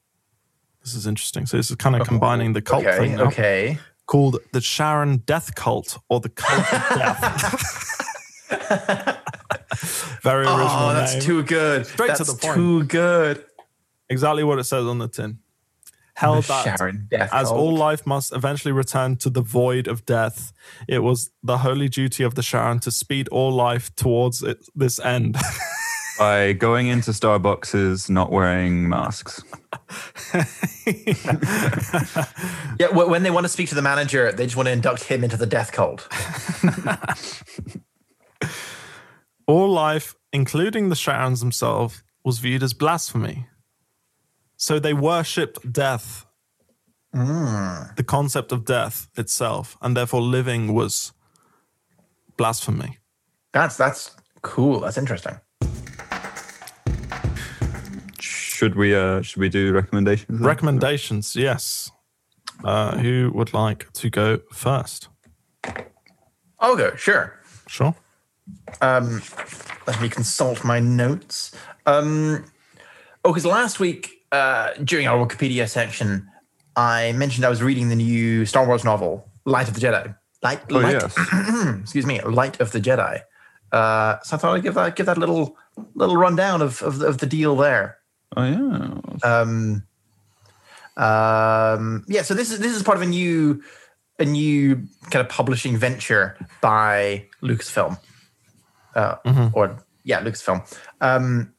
This 0.85 0.95
is 0.95 1.09
interesting. 1.09 1.47
So 1.47 1.57
this 1.57 1.71
is 1.71 1.77
kind 1.77 1.97
of 1.97 2.07
combining 2.07 2.53
the 2.53 2.63
cult 2.63 2.87
Okay, 2.87 2.99
thing 2.99 3.17
now, 3.17 3.25
okay. 3.25 3.79
called 4.07 4.39
the 4.53 4.61
Sharon 4.61 5.19
Death 5.27 5.57
Cult 5.57 5.99
or 6.09 6.21
the 6.21 6.29
Cult 6.29 6.73
of 6.73 6.99
Death. 6.99 7.91
Very 10.23 10.47
oh, 10.47 10.57
original 10.57 10.89
Oh, 10.89 10.95
that's 10.95 11.15
name. 11.15 11.23
too 11.23 11.43
good. 11.43 11.87
Straight 11.87 12.15
to 12.17 12.25
the 12.25 12.35
point. 12.35 12.55
too 12.55 12.85
good. 12.85 13.45
exactly 14.09 14.45
what 14.45 14.59
it 14.59 14.65
says 14.65 14.85
on 14.87 14.99
the 14.99 15.09
tin. 15.09 15.39
Held 16.17 16.45
that 16.45 16.79
Sharon 16.79 17.09
Death 17.11 17.31
as 17.33 17.49
Cult. 17.49 17.59
all 17.59 17.77
life 17.77 18.07
must 18.07 18.33
eventually 18.33 18.71
return 18.71 19.17
to 19.17 19.29
the 19.31 19.41
void 19.43 19.89
of 19.89 20.07
death, 20.07 20.53
it 20.87 21.01
was 21.01 21.31
the 21.43 21.59
holy 21.59 21.89
duty 21.89 22.23
of 22.23 22.37
the 22.37 22.43
Sharon 22.43 22.79
to 22.81 22.93
speed 22.93 23.27
all 23.29 23.51
life 23.51 23.93
towards 23.97 24.41
it, 24.43 24.65
this 24.77 25.01
end. 25.01 25.37
By 26.19 26.53
going 26.53 26.87
into 26.87 27.11
Starbucks, 27.11 28.09
not 28.09 28.31
wearing 28.31 28.89
masks. 28.89 29.43
Yeah, 32.79 32.89
when 32.91 33.23
they 33.25 33.31
want 33.31 33.45
to 33.45 33.49
speak 33.49 33.69
to 33.71 33.75
the 33.75 33.83
manager, 33.83 34.31
they 34.33 34.45
just 34.45 34.57
want 34.57 34.67
to 34.69 34.73
induct 34.73 35.05
him 35.05 35.25
into 35.25 35.37
the 35.37 35.47
death 35.47 35.73
cult. 35.73 36.07
all 39.47 39.69
life, 39.69 40.15
including 40.33 40.89
the 40.89 40.95
Sharons 40.95 41.41
themselves, 41.41 42.03
was 42.25 42.39
viewed 42.39 42.63
as 42.63 42.73
blasphemy. 42.73 43.47
So 44.57 44.79
they 44.79 44.95
worshipped 44.95 45.73
death, 45.73 46.27
the 47.13 48.05
concept 48.07 48.53
of 48.53 48.65
death 48.65 49.09
itself, 49.17 49.77
and 49.83 49.97
therefore 49.97 50.23
living 50.23 50.73
was 50.73 51.13
blasphemy. 52.37 52.99
That's 53.53 53.77
that's 53.77 54.17
cool. 54.43 54.81
That's 54.81 54.99
interesting. 54.99 55.39
Should 58.21 58.77
we? 58.77 58.95
Uh, 58.95 59.21
should 59.23 59.41
we 59.41 59.49
do 59.49 59.73
recommendations? 59.73 60.39
then? 60.39 60.47
Recommendations, 60.47 61.37
yes. 61.37 61.91
Uh, 62.63 62.97
who 62.99 63.31
would 63.35 63.53
like 63.53 63.93
to 63.93 64.09
go 64.09 64.41
first? 64.53 65.09
I'll 66.59 66.77
go. 66.77 66.95
Sure. 66.97 67.39
Sure. 67.67 67.95
Um, 68.81 69.23
let 69.87 70.01
me 70.01 70.09
consult 70.09 70.65
my 70.65 70.81
notes. 70.81 71.55
Um, 71.87 72.45
oh, 73.25 73.33
because 73.33 73.47
last 73.47 73.81
week 73.81 74.25
uh, 74.33 74.73
during 74.83 75.07
our 75.07 75.25
Wikipedia 75.25 75.69
section, 75.69 76.29
I 76.77 77.13
mentioned 77.13 77.45
I 77.45 77.51
was 77.51 77.63
reading 77.63 77.89
the 77.89 77.97
new 77.97 78.45
Star 78.47 78.67
Wars 78.67 78.85
novel, 78.85 79.29
Light 79.45 79.69
of 79.69 79.75
the 79.75 79.81
Jedi. 79.81 80.15
Light, 80.43 80.61
Oh 80.71 80.79
Light 80.79 80.93
yes. 80.93 81.81
excuse 81.81 82.07
me, 82.07 82.21
Light 82.21 82.61
of 82.61 82.73
the 82.73 82.81
Jedi. 82.81 83.23
Uh, 83.73 84.21
so 84.21 84.37
I 84.37 84.39
thought 84.39 84.55
I'd 84.55 84.63
give 84.63 84.75
that 84.75 84.95
give 84.95 85.07
that 85.07 85.19
little 85.19 85.57
little 85.95 86.17
rundown 86.17 86.63
of 86.63 86.83
of, 86.83 87.01
of 87.01 87.19
the 87.19 87.27
deal 87.27 87.57
there. 87.57 87.99
Oh 88.37 88.45
yeah. 88.45 88.99
Um, 89.29 89.85
um, 90.97 92.05
yeah, 92.07 92.23
so 92.23 92.35
this 92.35 92.53
is 92.53 92.61
this 92.61 92.75
is 92.75 92.83
part 92.83 92.97
of 92.97 93.03
a 93.03 93.07
new 93.07 93.63
a 94.19 94.25
new 94.25 94.77
kind 95.11 95.25
of 95.25 95.29
publishing 95.29 95.77
venture 95.77 96.37
by 96.61 97.27
Lucasfilm, 97.43 97.99
uh, 98.95 99.17
or 99.53 99.77
yeah, 100.05 100.23
Lucasfilm. 100.23 100.63
Um, 101.01 101.53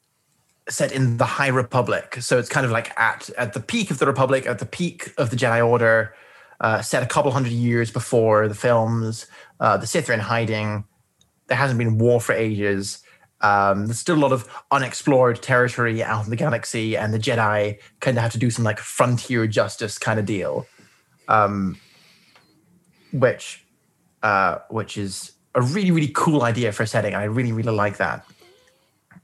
set 0.67 0.91
in 0.91 1.17
the 1.17 1.25
High 1.25 1.49
Republic, 1.49 2.17
so 2.21 2.39
it's 2.39 2.49
kind 2.49 2.65
of 2.65 2.71
like 2.71 2.97
at 2.99 3.29
at 3.37 3.53
the 3.53 3.59
peak 3.59 3.91
of 3.91 3.99
the 3.99 4.05
Republic, 4.05 4.45
at 4.45 4.59
the 4.59 4.65
peak 4.65 5.13
of 5.17 5.29
the 5.29 5.35
Jedi 5.35 5.65
Order. 5.65 6.15
Uh, 6.61 6.81
set 6.81 7.03
a 7.03 7.05
couple 7.05 7.31
hundred 7.31 7.51
years 7.51 7.91
before 7.91 8.47
the 8.47 8.55
films. 8.55 9.27
Uh, 9.59 9.77
the 9.77 9.85
Sith 9.85 10.09
are 10.09 10.13
in 10.13 10.21
hiding. 10.21 10.85
There 11.47 11.57
hasn't 11.57 11.77
been 11.77 11.97
war 11.97 12.21
for 12.21 12.33
ages. 12.33 13.03
Um, 13.41 13.87
there's 13.87 13.99
still 13.99 14.15
a 14.15 14.17
lot 14.17 14.31
of 14.31 14.49
unexplored 14.71 15.41
territory 15.41 16.01
out 16.01 16.23
in 16.23 16.29
the 16.29 16.35
galaxy, 16.35 16.95
and 16.95 17.13
the 17.13 17.19
Jedi 17.19 17.79
kind 17.99 18.17
of 18.17 18.23
have 18.23 18.31
to 18.31 18.39
do 18.39 18.49
some 18.49 18.63
like 18.63 18.79
frontier 18.79 19.45
justice 19.45 19.97
kind 19.97 20.19
of 20.19 20.25
deal, 20.25 20.65
um, 21.27 21.77
which, 23.11 23.65
uh, 24.23 24.59
which 24.69 24.97
is 24.97 25.34
a 25.55 25.61
really 25.61 25.91
really 25.91 26.11
cool 26.13 26.43
idea 26.43 26.71
for 26.71 26.83
a 26.83 26.87
setting. 26.87 27.15
I 27.15 27.23
really 27.23 27.51
really 27.51 27.73
like 27.73 27.97
that. 27.97 28.25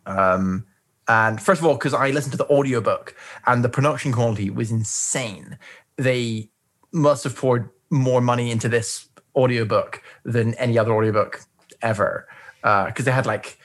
Um, 0.05 0.65
and 1.07 1.41
first 1.41 1.61
of 1.61 1.67
all, 1.67 1.73
because 1.73 1.93
I 1.93 2.11
listened 2.11 2.31
to 2.31 2.37
the 2.37 2.49
audiobook 2.49 3.15
and 3.45 3.63
the 3.63 3.69
production 3.69 4.11
quality 4.11 4.49
was 4.49 4.71
insane. 4.71 5.57
They 5.97 6.49
must 6.91 7.23
have 7.23 7.35
poured 7.35 7.69
more 7.89 8.21
money 8.21 8.49
into 8.51 8.69
this 8.69 9.09
audiobook 9.35 10.01
than 10.23 10.53
any 10.55 10.77
other 10.77 10.93
audiobook 10.93 11.41
ever. 11.81 12.27
Because 12.61 13.05
they 13.05 13.11
had 13.11 13.25
like 13.25 13.57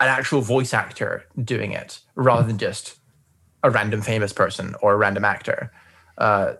an 0.00 0.08
actual 0.08 0.42
voice 0.42 0.74
actor 0.74 1.24
doing 1.42 1.72
it 1.72 2.00
rather 2.14 2.46
than 2.46 2.58
just 2.58 2.96
a 3.62 3.70
random 3.70 4.02
famous 4.02 4.32
person 4.32 4.74
or 4.82 4.92
a 4.92 4.96
random 4.96 5.24
actor. 5.24 5.72
Uh, 6.18 6.54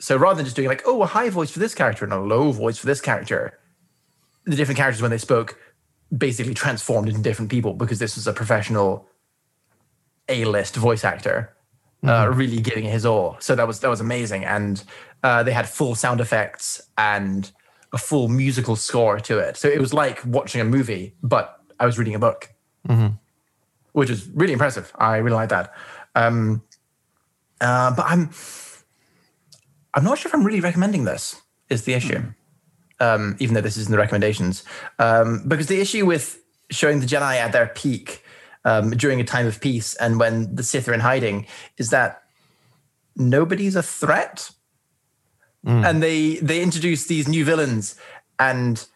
so 0.00 0.16
rather 0.16 0.36
than 0.36 0.44
just 0.44 0.56
doing 0.56 0.68
like, 0.68 0.82
oh, 0.84 1.02
a 1.02 1.06
high 1.06 1.30
voice 1.30 1.50
for 1.50 1.60
this 1.60 1.74
character 1.74 2.04
and 2.04 2.12
a 2.12 2.20
low 2.20 2.50
voice 2.50 2.76
for 2.76 2.86
this 2.86 3.00
character, 3.00 3.58
the 4.44 4.56
different 4.56 4.78
characters 4.78 5.02
when 5.02 5.10
they 5.10 5.18
spoke 5.18 5.58
basically 6.16 6.54
transformed 6.54 7.08
into 7.08 7.20
different 7.20 7.50
people 7.50 7.74
because 7.74 7.98
this 7.98 8.16
was 8.16 8.26
a 8.26 8.32
professional 8.32 9.08
A-list 10.28 10.76
voice 10.76 11.04
actor, 11.04 11.54
uh, 12.06 12.30
really 12.32 12.60
giving 12.60 12.84
his 12.84 13.06
all. 13.06 13.36
So 13.40 13.54
that 13.54 13.66
was 13.66 13.80
that 13.80 13.88
was 13.88 14.00
amazing, 14.00 14.44
and 14.44 14.82
uh, 15.22 15.42
they 15.42 15.52
had 15.52 15.68
full 15.68 15.94
sound 15.94 16.20
effects 16.20 16.82
and 16.98 17.50
a 17.92 17.98
full 17.98 18.28
musical 18.28 18.76
score 18.76 19.20
to 19.20 19.38
it. 19.38 19.56
So 19.56 19.68
it 19.68 19.80
was 19.80 19.92
like 19.94 20.24
watching 20.24 20.60
a 20.60 20.64
movie, 20.64 21.14
but 21.22 21.60
I 21.78 21.86
was 21.86 21.98
reading 21.98 22.14
a 22.14 22.18
book, 22.18 22.52
which 23.92 24.10
is 24.10 24.28
really 24.34 24.52
impressive. 24.52 24.92
I 24.96 25.16
really 25.18 25.36
like 25.36 25.50
that. 25.50 25.72
Um, 26.14 26.62
uh, 27.60 27.94
but 27.94 28.04
I'm 28.06 28.30
I'm 29.94 30.04
not 30.04 30.18
sure 30.18 30.28
if 30.28 30.34
I'm 30.34 30.44
really 30.44 30.60
recommending 30.60 31.04
this. 31.04 31.40
Is 31.68 31.84
the 31.84 31.94
issue? 31.94 32.22
Um, 33.02 33.36
even 33.40 33.54
though 33.54 33.60
this 33.66 33.76
is 33.76 33.86
in 33.86 33.92
the 33.92 33.98
recommendations, 33.98 34.62
um, 34.98 35.42
because 35.48 35.66
the 35.66 35.80
issue 35.80 36.06
with 36.06 36.38
showing 36.70 37.00
the 37.00 37.06
Jedi 37.06 37.34
at 37.44 37.50
their 37.50 37.66
peak 37.66 38.22
um, 38.64 38.90
during 38.90 39.20
a 39.20 39.24
time 39.24 39.46
of 39.46 39.60
peace 39.60 39.96
and 39.96 40.20
when 40.20 40.54
the 40.54 40.62
Sith 40.62 40.88
are 40.88 40.94
in 40.94 41.00
hiding 41.00 41.46
is 41.78 41.90
that 41.90 42.22
nobody's 43.16 43.76
a 43.76 43.82
threat, 43.82 44.50
and 45.84 46.02
they 46.02 46.36
they 46.36 46.62
introduce 46.62 47.06
these 47.06 47.26
new 47.26 47.44
villains, 47.44 47.96
and 48.38 48.86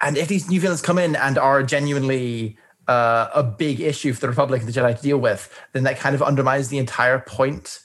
and 0.00 0.16
if 0.16 0.28
these 0.28 0.48
new 0.48 0.60
villains 0.60 0.82
come 0.82 0.98
in 0.98 1.14
and 1.14 1.36
are 1.38 1.62
genuinely 1.62 2.56
uh, 2.88 3.28
a 3.34 3.42
big 3.42 3.80
issue 3.80 4.12
for 4.12 4.20
the 4.20 4.28
Republic 4.28 4.62
and 4.62 4.72
the 4.72 4.80
Jedi 4.80 4.96
to 4.96 5.02
deal 5.02 5.18
with, 5.18 5.48
then 5.72 5.84
that 5.84 5.98
kind 5.98 6.14
of 6.14 6.22
undermines 6.22 6.68
the 6.68 6.78
entire 6.78 7.20
point 7.20 7.80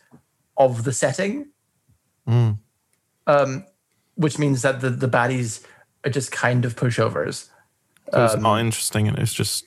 of 0.56 0.84
the 0.84 0.94
setting. 0.94 1.52
Um, 3.28 3.66
which 4.18 4.38
means 4.38 4.62
that 4.64 4.82
the, 4.82 4.90
the 4.90 5.08
baddies 5.08 5.64
are 6.06 6.12
just 6.12 6.32
kind 6.32 6.66
of 6.66 6.76
pushovers. 6.76 7.50
So 8.12 8.26
it's 8.26 8.36
not 8.38 8.60
interesting, 8.60 9.08
and 9.08 9.18
it's 9.18 9.34
just 9.34 9.66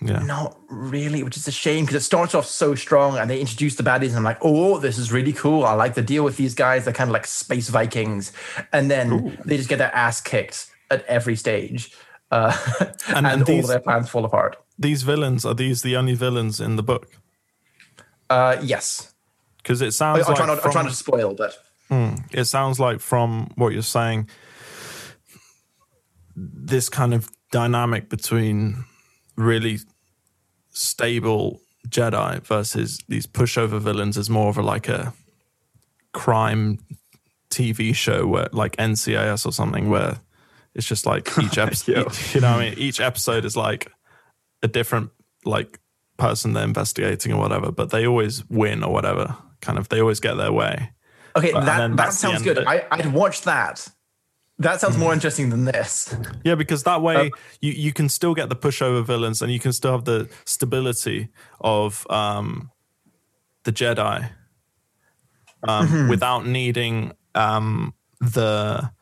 yeah. 0.00 0.18
Not 0.24 0.58
really, 0.68 1.22
which 1.22 1.36
is 1.36 1.46
a 1.46 1.52
shame 1.52 1.84
because 1.84 1.94
it 1.94 2.04
starts 2.04 2.34
off 2.34 2.44
so 2.46 2.74
strong 2.74 3.16
and 3.18 3.30
they 3.30 3.40
introduce 3.40 3.76
the 3.76 3.84
baddies, 3.84 4.08
and 4.08 4.16
I'm 4.16 4.24
like, 4.24 4.38
oh, 4.42 4.78
this 4.78 4.98
is 4.98 5.12
really 5.12 5.32
cool. 5.32 5.64
I 5.64 5.74
like 5.74 5.94
the 5.94 6.02
deal 6.02 6.24
with 6.24 6.36
these 6.36 6.54
guys. 6.54 6.84
They're 6.84 6.92
kind 6.92 7.08
of 7.08 7.12
like 7.12 7.24
space 7.26 7.68
Vikings. 7.68 8.32
And 8.72 8.90
then 8.90 9.38
they 9.44 9.56
just 9.56 9.68
get 9.68 9.78
their 9.78 9.94
ass 9.94 10.20
kicked 10.20 10.66
at 10.90 11.04
every 11.06 11.36
stage. 11.36 11.94
Uh, 12.32 12.52
and 13.08 13.18
And- 13.18 13.26
and 13.28 13.42
all 13.42 13.46
these- 13.46 13.64
of 13.64 13.70
their 13.70 13.80
plans 13.80 14.08
fall 14.08 14.24
apart. 14.24 14.56
These 14.76 15.04
villains 15.04 15.44
are 15.44 15.54
these 15.54 15.82
the 15.82 15.94
only 15.96 16.14
villains 16.14 16.58
in 16.60 16.74
the 16.74 16.82
book? 16.82 17.06
Uh, 18.28 18.56
yes. 18.60 19.12
Because 19.58 19.80
it 19.82 19.92
sounds 19.92 20.22
I'll, 20.22 20.28
like 20.28 20.36
try 20.36 20.46
not, 20.46 20.62
try 20.62 20.82
not 20.82 20.90
to 20.90 20.96
spoil, 20.96 21.34
but 21.34 21.54
Hmm. 21.92 22.14
it 22.32 22.44
sounds 22.44 22.80
like 22.80 23.00
from 23.00 23.52
what 23.56 23.74
you're 23.74 23.82
saying, 23.82 24.30
this 26.34 26.88
kind 26.88 27.12
of 27.12 27.28
dynamic 27.50 28.08
between 28.08 28.86
really 29.36 29.78
stable 30.70 31.60
Jedi 31.86 32.42
versus 32.46 32.98
these 33.08 33.26
pushover 33.26 33.78
villains 33.78 34.16
is 34.16 34.30
more 34.30 34.48
of 34.48 34.56
a 34.56 34.62
like 34.62 34.88
a 34.88 35.12
crime 36.14 36.78
TV 37.50 37.94
show 37.94 38.26
where 38.26 38.48
like 38.52 38.74
NCIS 38.76 39.44
or 39.44 39.52
something 39.52 39.90
where 39.90 40.18
it's 40.74 40.86
just 40.86 41.04
like 41.04 41.28
each 41.42 41.58
episode, 41.58 41.94
Yo. 41.94 42.08
you 42.32 42.40
know, 42.40 42.52
what 42.52 42.62
I 42.62 42.70
mean, 42.70 42.78
each 42.78 43.02
episode 43.02 43.44
is 43.44 43.54
like 43.54 43.92
a 44.62 44.68
different 44.68 45.10
like 45.44 45.78
person 46.16 46.54
they're 46.54 46.64
investigating 46.64 47.34
or 47.34 47.38
whatever, 47.38 47.70
but 47.70 47.90
they 47.90 48.06
always 48.06 48.48
win 48.48 48.82
or 48.82 48.90
whatever. 48.90 49.36
Kind 49.60 49.76
of, 49.76 49.90
they 49.90 50.00
always 50.00 50.20
get 50.20 50.36
their 50.36 50.52
way. 50.54 50.92
Okay, 51.36 51.52
But- 51.52 51.64
that, 51.66 51.96
that 51.96 52.12
sounds 52.12 52.42
good. 52.42 52.64
I, 52.66 52.84
I'd 52.90 53.12
watch 53.12 53.42
that. 53.42 53.88
That 54.58 54.80
sounds 54.80 54.96
more 54.96 55.12
interesting 55.12 55.48
than 55.50 55.64
this. 55.64 56.14
Yeah, 56.44 56.54
because 56.54 56.84
that 56.84 57.02
way 57.02 57.32
you, 57.60 57.72
you 57.72 57.92
can 57.92 58.08
still 58.08 58.32
get 58.34 58.48
the 58.48 58.54
pushover 58.54 59.04
villains 59.04 59.42
and 59.42 59.50
you 59.52 59.58
can 59.58 59.72
still 59.72 59.90
have 59.92 60.04
the 60.04 60.28
stability 60.44 61.30
of 61.60 62.06
um, 62.10 62.70
the 63.64 63.72
Jedi 63.72 64.30
um, 65.66 66.08
without 66.08 66.46
needing 66.46 67.12
um, 67.34 67.94
the 68.20 68.92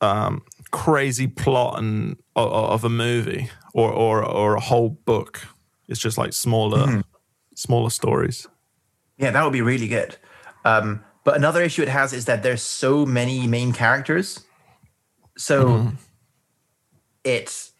um, 0.00 0.42
crazy 0.70 1.26
plot 1.26 1.78
and 1.78 2.16
of, 2.36 2.50
of 2.52 2.84
a 2.84 2.88
movie 2.88 3.50
or, 3.74 3.90
or 3.90 4.24
or 4.24 4.54
a 4.54 4.60
whole 4.60 4.90
book. 4.90 5.42
It's 5.88 6.00
just 6.00 6.16
like 6.16 6.32
smaller 6.32 7.02
smaller 7.56 7.90
stories. 7.90 8.46
Yeah, 9.18 9.32
that 9.32 9.42
would 9.44 9.52
be 9.52 9.60
really 9.62 9.88
good. 9.88 10.16
Um, 10.64 11.04
but 11.24 11.36
another 11.36 11.62
issue 11.62 11.82
it 11.82 11.88
has 11.88 12.12
is 12.12 12.24
that 12.26 12.42
there's 12.42 12.62
so 12.62 13.04
many 13.04 13.46
main 13.46 13.72
characters, 13.72 14.44
so 15.36 15.92
it 17.24 17.70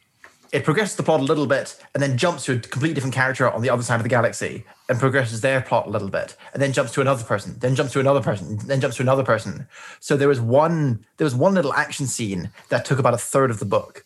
it 0.52 0.64
progresses 0.64 0.96
the 0.96 1.02
plot 1.02 1.20
a 1.20 1.22
little 1.22 1.46
bit 1.46 1.76
and 1.94 2.02
then 2.02 2.18
jumps 2.18 2.44
to 2.44 2.52
a 2.52 2.58
completely 2.58 2.94
different 2.94 3.14
character 3.14 3.48
on 3.48 3.62
the 3.62 3.70
other 3.70 3.82
side 3.82 3.96
of 3.96 4.02
the 4.02 4.08
galaxy 4.08 4.64
and 4.88 4.98
progresses 4.98 5.40
their 5.42 5.60
plot 5.60 5.86
a 5.86 5.90
little 5.90 6.08
bit 6.08 6.36
and 6.52 6.60
then 6.60 6.72
jumps 6.72 6.92
to 6.92 7.00
another 7.00 7.22
person, 7.22 7.56
then 7.60 7.74
jumps 7.76 7.92
to 7.92 8.00
another 8.00 8.20
person, 8.20 8.58
then 8.66 8.80
jumps 8.80 8.96
to 8.96 9.02
another 9.02 9.22
person. 9.22 9.68
So 10.00 10.16
there 10.16 10.28
was 10.28 10.40
one 10.40 11.04
there 11.16 11.24
was 11.24 11.34
one 11.34 11.54
little 11.54 11.72
action 11.72 12.06
scene 12.06 12.50
that 12.68 12.84
took 12.84 12.98
about 12.98 13.14
a 13.14 13.18
third 13.18 13.50
of 13.50 13.58
the 13.58 13.64
book 13.64 14.04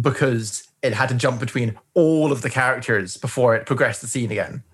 because 0.00 0.66
it 0.82 0.92
had 0.92 1.08
to 1.10 1.14
jump 1.14 1.40
between 1.40 1.78
all 1.94 2.32
of 2.32 2.42
the 2.42 2.50
characters 2.50 3.16
before 3.16 3.54
it 3.54 3.66
progressed 3.66 4.00
the 4.00 4.06
scene 4.06 4.30
again 4.30 4.64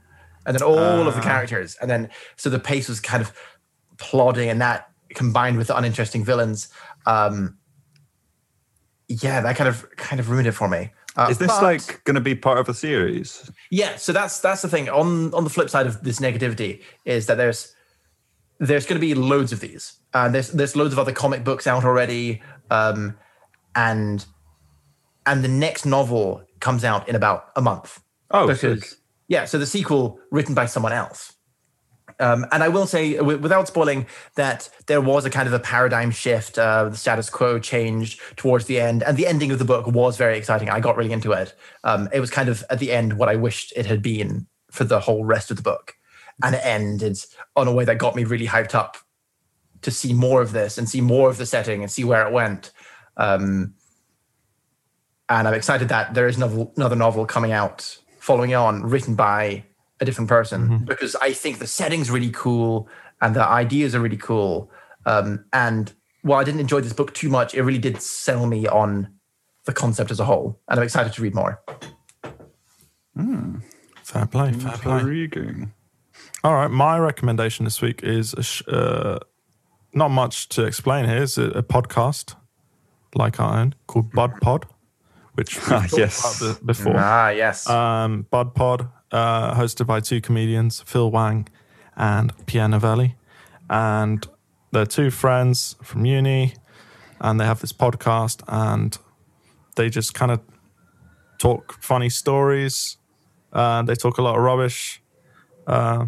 and 0.47 0.55
then 0.55 0.63
all 0.63 1.07
of 1.07 1.15
the 1.15 1.21
characters. 1.21 1.77
And 1.81 1.91
then 1.91 2.09
so 2.37 2.49
the 2.51 2.59
pace 2.59 2.89
was 2.89 3.01
kind 3.01 3.21
of 3.23 3.33
plodding 3.99 4.49
and 4.49 4.61
that 4.61 4.91
combined 5.15 5.59
with 5.59 5.67
the 5.67 5.77
uninteresting 5.77 6.25
villains 6.25 6.69
um 7.05 7.59
yeah 9.09 9.41
that 9.41 9.57
kind 9.57 9.69
of 9.69 9.85
kind 9.97 10.21
of 10.21 10.31
ruined 10.31 10.47
it 10.47 10.53
for 10.53 10.69
me. 10.69 10.91
Uh, 11.17 11.27
Is 11.31 11.39
this 11.39 11.49
but- 11.49 11.63
like 11.63 12.03
going 12.05 12.15
to 12.15 12.21
be 12.21 12.35
part 12.35 12.59
of 12.59 12.69
a 12.69 12.75
series? 12.75 13.51
yeah 13.71 13.97
so 13.97 14.13
that's 14.13 14.41
that's 14.41 14.63
the 14.63 14.69
thing. 14.69 14.89
On 14.89 15.35
on 15.35 15.45
the 15.45 15.51
flip 15.51 15.69
side 15.69 15.87
of 15.87 16.03
this 16.05 16.21
negativity 16.21 16.83
is 17.05 17.27
that 17.27 17.37
there's 17.37 17.75
there's 18.59 18.87
going 18.87 19.01
to 19.01 19.07
be 19.07 19.15
loads 19.15 19.53
of 19.53 19.61
these. 19.61 19.95
And 20.15 20.35
there's 20.35 20.51
there's 20.53 20.77
loads 20.77 20.93
of 20.93 20.99
other 20.99 21.13
comic 21.13 21.45
books 21.45 21.67
out 21.67 21.85
already 21.85 22.43
um 22.71 23.17
and 23.75 24.25
and 25.27 25.45
the 25.45 25.49
next 25.49 25.85
novel 25.85 26.43
comes 26.61 26.85
out 26.85 27.09
in 27.09 27.15
about 27.17 27.51
a 27.57 27.61
month. 27.61 28.01
Oh, 28.31 28.47
because. 28.47 28.97
Yeah 29.31 29.47
so 29.47 29.57
the 29.57 29.67
sequel 29.67 30.21
written 30.31 30.55
by 30.55 30.67
someone 30.67 30.93
else 30.93 31.33
um, 32.21 32.47
and 32.53 32.63
I 32.63 32.69
will 32.69 32.87
say, 32.87 33.15
w- 33.15 33.39
without 33.39 33.67
spoiling, 33.67 34.07
that 34.35 34.69
there 34.87 35.01
was 35.01 35.25
a 35.25 35.31
kind 35.31 35.47
of 35.47 35.55
a 35.55 35.59
paradigm 35.59 36.11
shift. 36.11 36.59
Uh, 36.59 36.91
the 36.91 36.97
status 36.97 37.31
quo 37.31 37.59
changed 37.59 38.21
towards 38.37 38.67
the 38.67 38.79
end, 38.79 39.03
and 39.03 39.17
the 39.17 39.27
ending 39.27 39.51
of 39.51 39.59
the 39.59 39.65
book 39.65 39.87
was 39.87 40.17
very 40.17 40.37
exciting. 40.37 40.69
I 40.69 40.81
got 40.81 40.97
really 40.97 41.13
into 41.13 41.33
it. 41.33 41.55
Um, 41.83 42.09
it 42.13 42.21
was 42.21 42.31
kind 42.31 42.49
of 42.49 42.63
at 42.69 42.79
the 42.79 42.93
end 42.93 43.15
what 43.15 43.29
I 43.29 43.37
wished 43.37 43.73
it 43.75 43.87
had 43.87 44.03
been 44.03 44.47
for 44.71 44.85
the 44.85 45.01
whole 45.01 45.25
rest 45.25 45.51
of 45.51 45.57
the 45.57 45.63
book, 45.63 45.95
and 46.43 46.55
it 46.55 46.65
ended 46.65 47.19
on 47.57 47.69
a 47.69 47.73
way 47.73 47.85
that 47.87 47.99
got 47.99 48.15
me 48.15 48.25
really 48.25 48.47
hyped 48.47 48.75
up 48.75 48.99
to 49.83 49.91
see 49.91 50.13
more 50.13 50.43
of 50.43 50.53
this 50.53 50.77
and 50.77 50.89
see 50.89 51.01
more 51.01 51.31
of 51.31 51.39
the 51.39 51.47
setting 51.47 51.83
and 51.83 51.91
see 51.91 52.05
where 52.05 52.27
it 52.27 52.33
went. 52.33 52.71
Um, 53.17 53.75
and 55.31 55.49
I'm 55.49 55.55
excited 55.55 55.89
that 55.89 56.13
there 56.13 56.27
is 56.27 56.37
another 56.37 56.97
novel 56.97 57.25
coming 57.25 57.53
out 57.53 57.97
following 58.21 58.55
on, 58.55 58.83
written 58.85 59.17
by 59.17 59.65
a 60.01 60.05
different 60.05 60.29
person, 60.29 60.85
because 60.85 61.17
I 61.17 61.33
think 61.33 61.59
the 61.59 61.67
setting's 61.67 62.11
really 62.11 62.31
cool 62.31 62.89
and 63.21 63.35
the 63.35 63.45
ideas 63.45 63.95
are 63.95 64.01
really 64.01 64.17
cool. 64.17 64.71
Um, 65.05 65.45
and 65.53 65.93
while 66.23 66.39
I 66.39 66.45
didn't 66.45 66.61
enjoy 66.61 66.81
this 66.81 66.93
book 66.93 67.13
too 67.13 67.29
much, 67.29 67.55
it 67.55 67.63
really 67.63 67.79
did 67.79 68.01
sell 68.01 68.47
me 68.47 68.69
on 68.69 69.09
the 69.65 69.73
concept 69.73 70.11
as 70.11 70.21
a 70.21 70.25
whole, 70.25 70.59
and 70.69 70.79
I'm 70.79 70.85
excited 70.85 71.13
to 71.13 71.23
read 71.23 71.35
more. 71.35 71.61
Fair 74.03 74.27
play, 74.27 74.53
fair 74.53 74.73
play. 74.79 74.99
Intriguing. 75.01 75.73
All 76.43 76.55
right, 76.55 76.71
my 76.71 76.99
recommendation 76.99 77.65
this 77.65 77.83
week 77.83 78.03
is 78.03 78.33
a 78.35 78.43
sh- 78.43 78.63
uh, 78.67 79.19
not 79.93 80.11
much 80.11 80.49
to 80.51 80.65
explain 80.65 81.05
here. 81.05 81.23
It's 81.23 81.37
a, 81.37 81.51
a 81.51 81.63
podcast 81.63 82.35
like 83.15 83.39
our 83.39 83.59
own 83.59 83.75
called 83.87 84.13
Bud 84.13 84.41
Pod, 84.41 84.67
which 85.35 85.57
we've 85.61 85.73
Ah, 85.73 85.81
talked 85.83 85.99
yes. 85.99 86.21
about 86.43 86.59
the- 86.59 86.65
before. 86.65 86.95
Ah, 86.97 87.29
yes. 87.31 87.69
Um, 87.69 88.27
Bud 88.31 88.55
Pod, 88.55 88.89
uh, 89.13 89.55
hosted 89.55 89.87
by 89.87 90.01
two 90.01 90.21
comedians, 90.21 90.81
Phil 90.83 91.11
Wang 91.11 91.49
and 91.97 92.33
Pierre 92.47 92.69
Novellie. 92.69 93.17
And 93.69 94.27
they're 94.73 94.87
two 94.87 95.11
friends 95.11 95.77
from 95.83 96.05
uni, 96.05 96.55
and 97.21 97.39
they 97.41 97.45
have 97.45 97.61
this 97.61 97.73
podcast, 97.73 98.43
and 98.49 98.97
they 99.77 99.89
just 99.91 100.15
kind 100.15 100.33
of 100.33 100.41
talk 101.39 101.81
funny 101.83 102.09
stories. 102.09 102.97
Uh, 103.53 103.83
they 103.83 103.95
talk 103.95 104.19
a 104.19 104.23
lot 104.23 104.37
of 104.37 104.43
rubbish, 104.43 105.03
uh, 105.67 106.07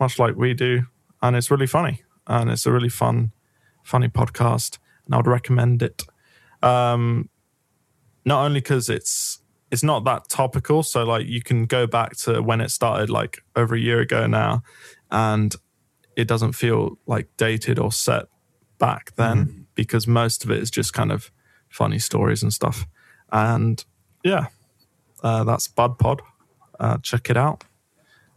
much 0.00 0.18
like 0.18 0.36
we 0.36 0.54
do, 0.54 0.82
and 1.22 1.36
it's 1.36 1.50
really 1.50 1.66
funny. 1.66 2.02
And 2.26 2.50
it's 2.50 2.66
a 2.66 2.72
really 2.72 2.88
fun, 2.88 3.32
funny 3.84 4.08
podcast, 4.08 4.78
and 5.06 5.14
I 5.14 5.18
would 5.18 5.26
recommend 5.26 5.82
it. 5.82 6.02
Um, 6.62 7.28
not 8.28 8.44
only 8.44 8.60
because 8.60 8.88
it's 8.88 9.40
it's 9.70 9.82
not 9.82 10.04
that 10.04 10.28
topical. 10.28 10.82
So 10.82 11.04
like 11.04 11.26
you 11.26 11.42
can 11.42 11.66
go 11.66 11.86
back 11.86 12.16
to 12.18 12.40
when 12.42 12.60
it 12.60 12.70
started, 12.70 13.10
like 13.10 13.42
over 13.56 13.74
a 13.74 13.80
year 13.80 14.00
ago 14.00 14.26
now, 14.26 14.62
and 15.10 15.54
it 16.16 16.26
doesn't 16.28 16.52
feel 16.52 16.98
like 17.06 17.28
dated 17.36 17.78
or 17.78 17.92
set 17.92 18.24
back 18.78 19.14
then 19.16 19.66
because 19.74 20.06
most 20.06 20.44
of 20.44 20.50
it 20.50 20.58
is 20.62 20.70
just 20.70 20.92
kind 20.92 21.12
of 21.12 21.30
funny 21.68 21.98
stories 21.98 22.42
and 22.42 22.52
stuff. 22.52 22.86
And 23.30 23.84
yeah, 24.24 24.46
uh, 25.22 25.44
that's 25.44 25.68
Bud 25.68 25.98
Pod. 25.98 26.22
Uh, 26.80 26.98
check 27.02 27.28
it 27.30 27.36
out. 27.36 27.64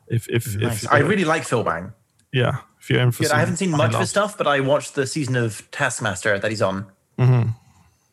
If 0.07 0.27
if 0.29 0.55
Nice. 0.57 0.83
if 0.83 0.91
I 0.91 0.99
really 0.99 1.23
like 1.25 1.43
Phil 1.45 1.63
Wang. 1.63 1.93
yeah, 2.33 2.57
if 2.81 2.89
you're 2.89 2.99
in 2.99 3.11
for 3.11 3.23
Good. 3.23 3.31
I 3.31 3.39
haven't 3.39 3.57
seen 3.57 3.71
much 3.71 3.93
of 3.93 3.99
his 4.01 4.09
stuff, 4.09 4.37
but 4.37 4.47
I 4.47 4.59
watched 4.59 4.95
the 4.95 5.07
season 5.07 5.35
of 5.37 5.69
Taskmaster 5.71 6.37
that 6.39 6.49
he's 6.51 6.61
on, 6.61 6.87
Mm-hmm. 7.17 7.49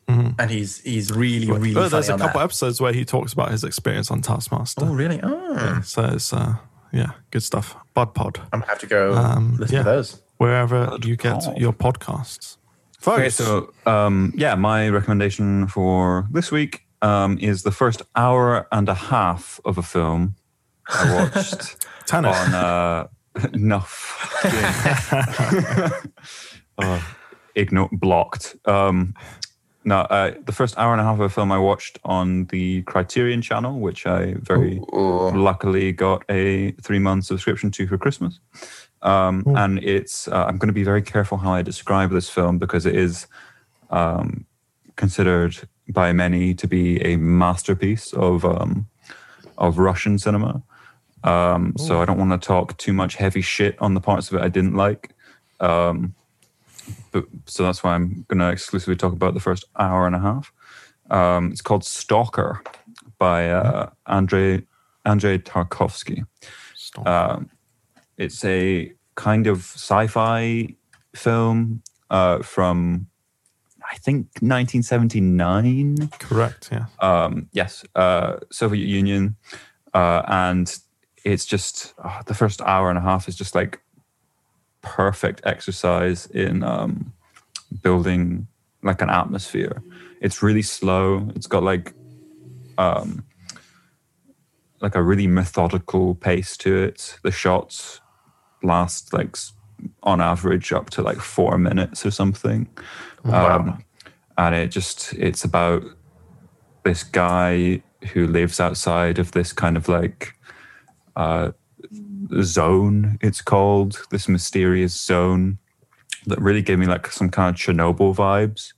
And 0.09 0.49
he's 0.49 0.79
he's 0.81 1.11
really 1.11 1.45
really 1.47 1.71
Oh, 1.71 1.81
funny 1.81 1.89
there's 1.89 2.09
a 2.09 2.13
on 2.13 2.19
couple 2.19 2.39
that. 2.39 2.45
episodes 2.45 2.81
where 2.81 2.91
he 2.93 3.05
talks 3.05 3.31
about 3.33 3.51
his 3.51 3.63
experience 3.63 4.09
on 4.11 4.21
Taskmaster. 4.21 4.83
Oh 4.85 4.93
really? 4.93 5.19
Oh, 5.21 5.53
Yeah, 5.55 5.81
So 5.81 6.03
it's 6.05 6.33
uh, 6.33 6.55
yeah, 6.91 7.11
good 7.31 7.43
stuff. 7.43 7.75
Bud 7.93 8.13
Pod, 8.15 8.39
I'm 8.51 8.59
gonna 8.61 8.69
have 8.71 8.79
to 8.79 8.87
go 8.87 9.13
Um, 9.13 9.57
listen 9.59 9.75
yeah. 9.77 9.83
to 9.83 9.89
those. 9.89 10.21
wherever 10.37 10.97
you 11.03 11.15
get 11.15 11.41
Pod. 11.43 11.57
your 11.57 11.73
podcasts. 11.73 12.57
Okay, 13.07 13.29
so 13.29 13.71
um, 13.85 14.33
yeah, 14.35 14.55
my 14.55 14.89
recommendation 14.89 15.67
for 15.67 16.27
this 16.31 16.51
week 16.51 16.81
um, 17.01 17.37
is 17.39 17.63
the 17.63 17.71
first 17.71 18.01
hour 18.15 18.67
and 18.71 18.89
a 18.89 18.93
half 18.93 19.59
of 19.63 19.77
a 19.77 19.83
film 19.83 20.35
I 20.89 21.29
watched 21.33 21.85
Tenet. 22.07 22.35
on 22.35 22.53
uh, 22.55 23.07
enough. 23.53 24.35
uh, 26.77 26.99
igno- 27.55 27.89
blocked. 27.91 28.55
Um, 28.65 29.13
no, 29.85 29.99
uh, 30.01 30.33
the 30.45 30.51
first 30.51 30.77
hour 30.77 30.91
and 30.91 30.99
a 30.99 31.03
half 31.03 31.15
of 31.15 31.21
a 31.21 31.29
film 31.29 31.51
I 31.51 31.57
watched 31.57 31.99
on 32.03 32.45
the 32.45 32.81
Criterion 32.83 33.41
channel, 33.41 33.79
which 33.79 34.05
I 34.05 34.35
very 34.37 34.81
luckily 34.91 35.91
got 35.93 36.23
a 36.29 36.71
three 36.81 36.99
month 36.99 37.25
subscription 37.25 37.71
to 37.71 37.87
for 37.87 37.97
Christmas. 37.97 38.39
Um, 39.01 39.43
and 39.55 39.81
it's, 39.81 40.27
uh, 40.27 40.45
I'm 40.45 40.57
going 40.57 40.67
to 40.67 40.73
be 40.73 40.83
very 40.83 41.01
careful 41.01 41.37
how 41.37 41.53
I 41.53 41.61
describe 41.61 42.11
this 42.11 42.29
film 42.29 42.57
because 42.57 42.85
it 42.85 42.95
is 42.95 43.27
um, 43.89 44.45
considered 44.97 45.55
by 45.87 46.11
many 46.11 46.53
to 46.55 46.67
be 46.67 47.01
a 47.01 47.15
masterpiece 47.15 48.13
of 48.13 48.43
um, 48.43 48.87
of 49.57 49.77
Russian 49.77 50.19
cinema. 50.19 50.61
Um, 51.23 51.73
so 51.77 52.01
I 52.01 52.05
don't 52.05 52.17
want 52.17 52.31
to 52.31 52.47
talk 52.47 52.77
too 52.77 52.93
much 52.93 53.15
heavy 53.15 53.41
shit 53.41 53.77
on 53.81 53.93
the 53.93 54.01
parts 54.01 54.29
of 54.29 54.37
it 54.37 54.41
I 54.41 54.49
didn't 54.49 54.75
like. 54.75 55.11
Um, 55.59 56.15
but, 57.11 57.25
so 57.45 57.63
that's 57.63 57.83
why 57.83 57.95
I'm 57.95 58.25
going 58.27 58.39
to 58.39 58.49
exclusively 58.49 58.95
talk 58.95 59.13
about 59.13 59.33
the 59.33 59.39
first 59.39 59.65
hour 59.77 60.05
and 60.05 60.15
a 60.15 60.19
half. 60.19 60.51
Um, 61.09 61.51
it's 61.51 61.61
called 61.61 61.83
Stalker 61.83 62.61
by 63.17 63.49
uh, 63.49 63.89
Andrei 64.07 64.63
Andrei 65.05 65.37
Tarkovsky. 65.39 66.25
Um, 67.05 67.49
it's 68.17 68.43
a 68.45 68.93
kind 69.15 69.47
of 69.47 69.59
sci-fi 69.59 70.75
film 71.15 71.81
uh, 72.09 72.39
from 72.39 73.07
I 73.91 73.95
think 73.95 74.27
1979 74.41 76.09
Correct. 76.19 76.69
Yeah. 76.71 76.85
um, 76.99 77.49
yes, 77.53 77.83
uh, 77.95 78.37
Soviet 78.51 78.85
Union, 78.85 79.35
uh, 79.93 80.21
and 80.27 80.77
it's 81.25 81.45
just 81.45 81.93
uh, 82.03 82.21
the 82.27 82.35
first 82.35 82.61
hour 82.61 82.89
and 82.89 82.97
a 82.97 83.01
half 83.01 83.27
is 83.27 83.35
just 83.35 83.55
like 83.55 83.81
perfect 84.81 85.41
exercise 85.45 86.25
in 86.27 86.63
um, 86.63 87.13
building 87.81 88.47
like 88.83 89.01
an 89.01 89.09
atmosphere. 89.09 89.81
It's 90.21 90.41
really 90.41 90.61
slow. 90.61 91.27
It's 91.35 91.47
got 91.47 91.63
like 91.63 91.93
um, 92.77 93.25
like 94.81 94.95
a 94.95 95.03
really 95.03 95.27
methodical 95.27 96.15
pace 96.15 96.55
to 96.57 96.77
it. 96.77 97.19
The 97.23 97.31
shots 97.31 98.01
last 98.63 99.13
like 99.13 99.35
on 100.03 100.21
average 100.21 100.71
up 100.73 100.89
to 100.91 101.01
like 101.01 101.19
four 101.19 101.57
minutes 101.57 102.05
or 102.05 102.11
something. 102.11 102.67
Um, 103.25 103.83
and 104.37 104.55
it 104.55 104.67
just 104.67 105.13
it's 105.13 105.43
about 105.43 105.83
this 106.83 107.03
guy 107.03 107.81
who 108.13 108.27
lives 108.27 108.59
outside 108.59 109.19
of 109.19 109.31
this 109.31 109.51
kind 109.51 109.75
of 109.75 109.87
like 109.89 110.33
uh, 111.15 111.51
zone. 112.41 113.17
It's 113.21 113.41
called 113.41 114.05
this 114.11 114.27
mysterious 114.27 114.99
zone 114.99 115.57
that 116.27 116.39
really 116.41 116.61
gave 116.61 116.79
me 116.79 116.85
like 116.85 117.07
some 117.07 117.29
kind 117.29 117.55
of 117.55 117.59
Chernobyl 117.59 118.15
vibes. 118.15 118.73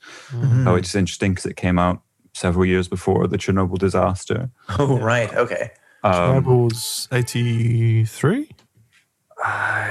Oh, 0.67 0.75
it's 0.75 0.95
interesting 0.95 1.31
because 1.31 1.45
it 1.45 1.55
came 1.55 1.79
out 1.79 2.01
several 2.33 2.65
years 2.65 2.87
before 2.87 3.27
the 3.27 3.37
Chernobyl 3.37 3.77
disaster. 3.77 4.49
Oh 4.79 4.97
right, 4.97 5.33
okay. 5.35 5.71
Um, 6.03 6.35
Rebels 6.35 7.07
83? 7.11 8.49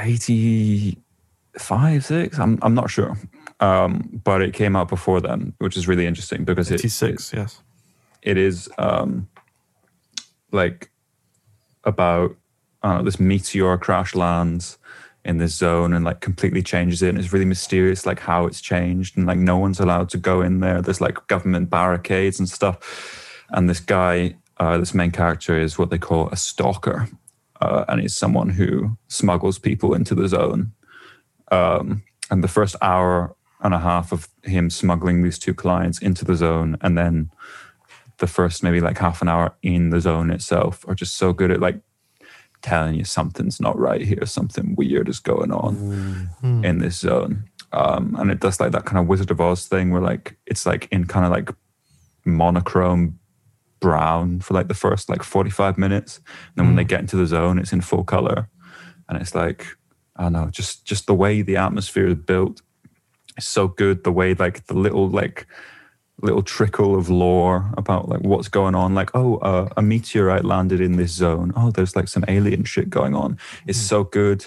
85, 0.02 2.04
6? 2.04 2.38
I'm, 2.38 2.58
I'm 2.62 2.74
not 2.74 2.90
sure. 2.90 3.16
Um, 3.60 4.20
but 4.24 4.42
it 4.42 4.54
came 4.54 4.74
out 4.74 4.88
before 4.88 5.20
then, 5.20 5.52
which 5.58 5.76
is 5.76 5.86
really 5.86 6.06
interesting 6.06 6.44
because 6.44 6.70
it, 6.70 6.80
86, 6.80 7.32
yes. 7.34 7.62
it 8.22 8.38
is 8.38 8.70
um, 8.78 9.28
like 10.50 10.90
about 11.84 12.36
I 12.82 13.02
this 13.02 13.20
meteor 13.20 13.76
crash 13.78 14.14
lands 14.14 14.78
in 15.24 15.38
this 15.38 15.54
zone 15.54 15.92
and 15.92 16.04
like 16.04 16.20
completely 16.20 16.62
changes 16.62 17.02
it. 17.02 17.10
And 17.10 17.18
it's 17.18 17.32
really 17.32 17.44
mysterious, 17.44 18.06
like 18.06 18.20
how 18.20 18.46
it's 18.46 18.60
changed, 18.60 19.16
and 19.16 19.26
like 19.26 19.38
no 19.38 19.58
one's 19.58 19.80
allowed 19.80 20.08
to 20.10 20.18
go 20.18 20.40
in 20.40 20.60
there. 20.60 20.80
There's 20.80 21.00
like 21.00 21.26
government 21.26 21.70
barricades 21.70 22.38
and 22.38 22.48
stuff. 22.48 23.44
And 23.50 23.68
this 23.68 23.80
guy, 23.80 24.36
uh, 24.58 24.78
this 24.78 24.94
main 24.94 25.10
character, 25.10 25.58
is 25.58 25.78
what 25.78 25.90
they 25.90 25.98
call 25.98 26.28
a 26.28 26.36
stalker, 26.36 27.08
uh, 27.60 27.84
and 27.88 28.00
he's 28.00 28.16
someone 28.16 28.50
who 28.50 28.96
smuggles 29.08 29.58
people 29.58 29.94
into 29.94 30.14
the 30.14 30.28
zone. 30.28 30.72
Um, 31.50 32.04
and 32.30 32.44
the 32.44 32.48
first 32.48 32.76
hour 32.80 33.34
and 33.62 33.74
a 33.74 33.78
half 33.80 34.12
of 34.12 34.28
him 34.44 34.70
smuggling 34.70 35.22
these 35.22 35.38
two 35.38 35.52
clients 35.52 35.98
into 35.98 36.24
the 36.24 36.36
zone, 36.36 36.78
and 36.80 36.96
then 36.96 37.30
the 38.18 38.26
first 38.26 38.62
maybe 38.62 38.80
like 38.80 38.98
half 38.98 39.20
an 39.20 39.28
hour 39.28 39.54
in 39.62 39.90
the 39.90 40.00
zone 40.00 40.30
itself 40.30 40.84
are 40.86 40.94
just 40.94 41.16
so 41.16 41.32
good 41.32 41.50
at 41.50 41.60
like 41.60 41.80
telling 42.62 42.94
you 42.94 43.04
something's 43.04 43.60
not 43.60 43.78
right 43.78 44.00
here, 44.00 44.24
something 44.26 44.74
weird 44.76 45.08
is 45.08 45.18
going 45.18 45.52
on 45.52 46.30
in 46.64 46.78
this 46.78 46.98
zone. 46.98 47.44
Um, 47.72 48.16
and 48.18 48.30
it 48.30 48.40
does 48.40 48.58
like 48.60 48.72
that 48.72 48.84
kind 48.84 48.98
of 48.98 49.06
Wizard 49.06 49.30
of 49.30 49.40
Oz 49.40 49.66
thing 49.66 49.90
where 49.90 50.02
like 50.02 50.36
it's 50.46 50.66
like 50.66 50.88
in 50.90 51.06
kind 51.06 51.24
of 51.24 51.30
like 51.30 51.54
monochrome 52.24 53.18
brown 53.80 54.40
for 54.40 54.54
like 54.54 54.68
the 54.68 54.74
first 54.74 55.08
like 55.08 55.22
45 55.22 55.78
minutes. 55.78 56.16
And 56.16 56.56
then 56.56 56.66
when 56.66 56.76
they 56.76 56.84
get 56.84 57.00
into 57.00 57.16
the 57.16 57.26
zone, 57.26 57.58
it's 57.58 57.72
in 57.72 57.80
full 57.80 58.04
color. 58.04 58.48
And 59.08 59.20
it's 59.20 59.34
like, 59.34 59.66
I 60.16 60.24
don't 60.24 60.32
know, 60.32 60.50
just 60.50 60.84
just 60.84 61.06
the 61.06 61.14
way 61.14 61.42
the 61.42 61.56
atmosphere 61.56 62.08
is 62.08 62.14
built 62.14 62.60
is 63.36 63.46
so 63.46 63.68
good. 63.68 64.04
The 64.04 64.12
way 64.12 64.34
like 64.34 64.66
the 64.66 64.74
little 64.74 65.08
like 65.08 65.46
little 66.22 66.42
trickle 66.42 66.96
of 66.96 67.08
lore 67.08 67.70
about 67.76 68.08
like 68.08 68.20
what's 68.20 68.48
going 68.48 68.74
on. 68.74 68.94
Like 68.94 69.10
oh 69.14 69.36
uh, 69.38 69.68
a 69.76 69.82
meteorite 69.82 70.44
landed 70.44 70.80
in 70.80 70.96
this 70.96 71.12
zone. 71.12 71.52
Oh 71.56 71.70
there's 71.70 71.96
like 71.96 72.08
some 72.08 72.24
alien 72.28 72.64
shit 72.64 72.90
going 72.90 73.14
on. 73.14 73.38
It's 73.66 73.78
so 73.78 74.04
good. 74.04 74.46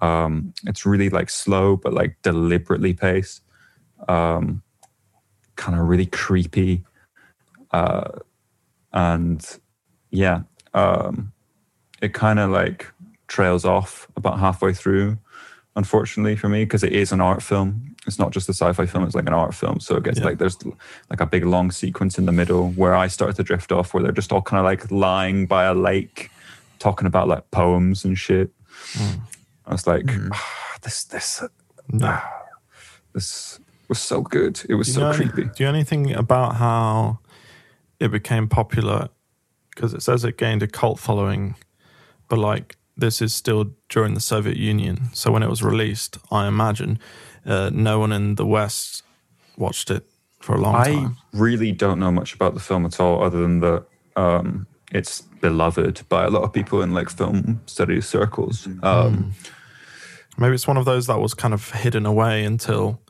Um 0.00 0.52
it's 0.66 0.86
really 0.86 1.10
like 1.10 1.30
slow 1.30 1.76
but 1.76 1.92
like 1.92 2.16
deliberately 2.22 2.94
paced. 2.94 3.42
Um 4.08 4.62
kind 5.56 5.78
of 5.78 5.88
really 5.88 6.06
creepy. 6.06 6.84
Uh 7.70 8.18
and 8.92 9.58
yeah 10.10 10.42
um 10.74 11.32
it 12.02 12.14
kind 12.14 12.38
of 12.38 12.50
like 12.50 12.86
trails 13.28 13.64
off 13.64 14.08
about 14.16 14.40
halfway 14.40 14.72
through 14.72 15.16
unfortunately 15.76 16.36
for 16.36 16.48
me 16.48 16.64
because 16.64 16.82
it 16.82 16.92
is 16.92 17.12
an 17.12 17.20
art 17.20 17.42
film. 17.42 17.94
It's 18.06 18.18
not 18.18 18.30
just 18.32 18.48
a 18.48 18.52
sci-fi 18.52 18.86
film 18.86 19.04
it's 19.04 19.14
like 19.14 19.26
an 19.26 19.34
art 19.34 19.54
film. 19.54 19.78
So 19.80 19.96
it 19.96 20.02
gets 20.04 20.18
Yeah. 20.18 20.24
like 20.26 20.38
there's 20.38 20.56
like 21.10 21.20
a 21.20 21.26
big 21.26 21.44
long 21.44 21.70
sequence 21.70 22.18
in 22.18 22.26
the 22.26 22.32
middle 22.32 22.70
where 22.72 22.94
i 22.94 23.06
start 23.08 23.36
to 23.36 23.42
drift 23.42 23.70
off 23.72 23.92
where 23.94 24.02
they're 24.02 24.12
just 24.12 24.32
all 24.32 24.42
kind 24.42 24.58
of 24.58 24.64
like 24.64 24.90
lying 24.90 25.46
by 25.46 25.64
a 25.64 25.74
lake 25.74 26.30
talking 26.78 27.06
about 27.06 27.28
like 27.28 27.50
poems 27.50 28.04
and 28.04 28.18
shit. 28.18 28.50
Mm. 28.94 29.20
I 29.66 29.72
was 29.72 29.86
like 29.86 30.04
mm. 30.06 30.28
"Ah, 30.32 30.76
this 30.82 31.04
this 31.04 31.42
Yeah. 31.92 32.20
this 33.12 33.60
was 33.88 33.98
so 33.98 34.22
good. 34.22 34.62
It 34.68 34.74
was 34.74 34.86
Do 34.88 34.94
so 34.94 35.00
know, 35.00 35.12
creepy. 35.14 35.44
do 35.44 35.50
you 35.58 35.66
know 35.66 35.74
anything 35.74 36.12
about 36.14 36.56
how 36.56 37.18
it 37.98 38.08
became 38.10 38.48
popular? 38.48 39.08
Because 39.74 39.94
it 39.94 40.02
says 40.02 40.24
it 40.24 40.36
gained 40.38 40.62
a 40.62 40.66
cult 40.66 40.98
following, 40.98 41.54
but 42.28 42.38
like 42.38 42.76
this 43.00 43.20
is 43.20 43.34
still 43.34 43.72
during 43.88 44.14
the 44.14 44.20
Soviet 44.20 44.56
Union. 44.56 45.08
So 45.12 45.32
when 45.32 45.42
it 45.42 45.50
was 45.50 45.62
released, 45.62 46.18
I 46.30 46.46
imagine 46.46 46.98
uh, 47.44 47.70
no 47.72 47.98
one 47.98 48.12
in 48.12 48.36
the 48.36 48.46
West 48.46 49.02
watched 49.56 49.90
it 49.90 50.04
for 50.40 50.54
a 50.54 50.60
long 50.60 50.74
I 50.74 50.84
time. 50.84 51.16
I 51.34 51.38
really 51.38 51.72
don't 51.72 51.98
know 51.98 52.12
much 52.12 52.34
about 52.34 52.54
the 52.54 52.60
film 52.60 52.86
at 52.86 53.00
all, 53.00 53.22
other 53.22 53.40
than 53.40 53.60
that 53.60 53.84
um, 54.16 54.66
it's 54.92 55.20
beloved 55.20 56.02
by 56.08 56.24
a 56.24 56.30
lot 56.30 56.42
of 56.42 56.52
people 56.52 56.82
in 56.82 56.92
like 56.92 57.10
film 57.10 57.60
studies 57.66 58.06
circles. 58.06 58.68
Um, 58.82 59.32
Maybe 60.38 60.54
it's 60.54 60.66
one 60.66 60.78
of 60.78 60.84
those 60.84 61.06
that 61.06 61.20
was 61.20 61.34
kind 61.34 61.52
of 61.52 61.70
hidden 61.72 62.06
away 62.06 62.44
until 62.44 63.00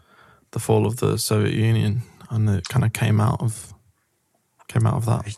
the 0.51 0.59
fall 0.59 0.86
of 0.86 0.97
the 0.97 1.16
Soviet 1.16 1.55
Union, 1.55 2.03
and 2.28 2.49
it 2.49 2.68
kind 2.68 2.84
of 2.84 2.93
came 2.93 3.20
out 3.20 3.41
of 3.41 3.72
came 4.68 4.86
out 4.86 4.95
of 4.95 5.05
that. 5.07 5.36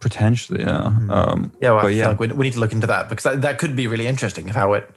Potentially, 0.00 0.60
yeah. 0.62 0.92
Um, 1.10 1.52
Yeah, 1.60 1.70
well, 1.70 1.78
I 1.78 1.82
feel 1.82 1.90
yeah, 1.92 2.08
like 2.08 2.20
we, 2.20 2.28
we 2.28 2.44
need 2.46 2.54
to 2.54 2.60
look 2.60 2.72
into 2.72 2.86
that 2.86 3.08
because 3.08 3.24
that, 3.24 3.42
that 3.42 3.58
could 3.58 3.74
be 3.76 3.86
really 3.86 4.06
interesting 4.06 4.48
how 4.48 4.72
it 4.74 4.88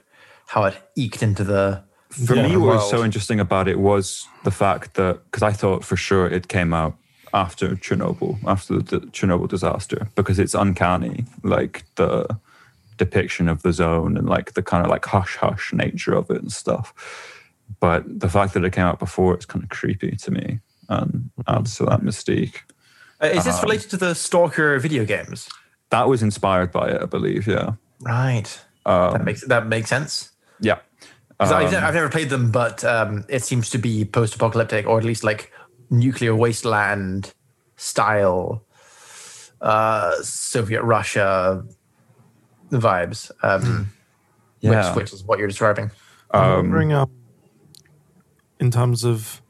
how 0.46 0.64
it 0.64 0.76
eked 0.96 1.22
into 1.22 1.44
the. 1.44 1.82
for 2.10 2.34
Yeah. 2.36 2.42
me, 2.48 2.56
what 2.56 2.76
was 2.76 2.90
so 2.90 3.04
interesting 3.04 3.40
about 3.40 3.68
it 3.68 3.78
was 3.78 4.26
the 4.44 4.50
fact 4.50 4.94
that 4.94 5.24
because 5.24 5.42
I 5.42 5.52
thought 5.52 5.84
for 5.84 5.96
sure 5.96 6.26
it 6.26 6.48
came 6.48 6.72
out 6.74 6.94
after 7.34 7.68
Chernobyl, 7.76 8.38
after 8.46 8.78
the 8.80 9.00
Chernobyl 9.12 9.48
disaster, 9.48 10.08
because 10.14 10.38
it's 10.38 10.54
uncanny, 10.54 11.24
like 11.42 11.84
the 11.94 12.26
depiction 12.98 13.48
of 13.48 13.62
the 13.62 13.72
zone 13.72 14.16
and 14.18 14.28
like 14.28 14.52
the 14.52 14.62
kind 14.62 14.84
of 14.84 14.90
like 14.90 15.06
hush 15.06 15.36
hush 15.36 15.72
nature 15.72 16.14
of 16.14 16.30
it 16.30 16.42
and 16.42 16.52
stuff. 16.52 16.92
But 17.80 18.04
the 18.20 18.28
fact 18.28 18.52
that 18.54 18.64
it 18.64 18.72
came 18.72 18.84
out 18.84 18.98
before 18.98 19.34
it's 19.34 19.46
kind 19.46 19.64
of 19.64 19.70
creepy 19.70 20.14
to 20.16 20.30
me 20.30 20.60
and 20.88 21.30
adds 21.48 21.76
to 21.76 21.86
that 21.86 22.00
mystique. 22.02 22.56
Uh, 23.22 23.26
is 23.26 23.44
this 23.44 23.56
Um, 23.58 23.62
related 23.62 23.90
to 23.90 23.96
the 23.96 24.14
Stalker 24.14 24.78
video 24.78 25.04
games? 25.04 25.48
That 25.90 26.08
was 26.08 26.22
inspired 26.22 26.72
by 26.72 26.88
it, 26.88 27.02
I 27.02 27.06
believe. 27.06 27.46
Yeah, 27.46 27.72
Right. 28.00 28.60
Um, 28.84 29.12
that 29.12 29.24
makes 29.24 29.44
that 29.46 29.66
makes 29.66 29.88
sense. 29.88 30.30
yeah. 30.60 30.78
'Cause 31.38 31.52
I've, 31.52 31.74
Um, 31.74 31.84
I've 31.84 31.94
never 31.94 32.08
played 32.08 32.30
them, 32.30 32.50
but 32.50 32.84
um, 32.84 33.24
it 33.28 33.42
seems 33.44 33.68
to 33.70 33.78
be 33.78 34.04
post-apocalyptic, 34.04 34.86
or 34.86 34.98
at 34.98 35.04
least 35.04 35.24
like 35.24 35.50
nuclear 35.90 36.34
wasteland 36.36 37.32
style, 37.76 38.62
uh, 39.60 40.14
Soviet 40.22 40.82
Russia 40.82 41.64
vibes. 42.70 43.30
Um, 43.42 43.90
yeah. 44.60 44.88
which, 44.94 44.96
which 44.96 45.12
is 45.12 45.24
what 45.24 45.38
you're 45.40 45.48
describing. 45.48 45.90
I'm 46.30 46.52
wondering, 46.70 46.92
um, 46.92 47.10
in 48.60 48.70
terms 48.70 49.04
of 49.04 49.42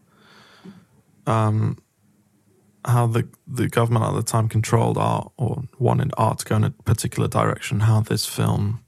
um, 1.26 1.76
how 2.84 3.06
the 3.06 3.28
the 3.46 3.68
government 3.68 4.04
at 4.04 4.14
the 4.14 4.22
time 4.22 4.48
controlled 4.48 4.98
art 4.98 5.30
or 5.36 5.62
wanted 5.78 6.12
art 6.16 6.40
to 6.40 6.44
go 6.44 6.56
in 6.56 6.64
a 6.64 6.70
particular 6.70 7.28
direction, 7.28 7.80
how 7.80 8.00
this 8.00 8.26
film 8.26 8.80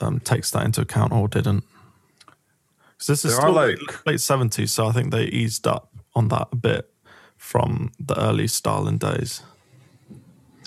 um, 0.00 0.20
takes 0.20 0.50
that 0.52 0.64
into 0.64 0.80
account 0.80 1.12
or 1.12 1.28
didn't. 1.28 1.64
Because 2.92 3.06
this 3.06 3.24
is 3.24 3.32
There 3.32 3.40
still 3.40 3.52
late, 3.52 3.78
like- 3.86 4.06
late 4.06 4.16
70s, 4.20 4.68
so 4.70 4.86
I 4.86 4.92
think 4.92 5.10
they 5.12 5.24
eased 5.24 5.66
up 5.66 5.92
on 6.14 6.28
that 6.28 6.48
a 6.52 6.56
bit 6.56 6.90
from 7.36 7.92
the 7.98 8.18
early 8.18 8.46
Stalin 8.46 8.96
days. 8.98 9.42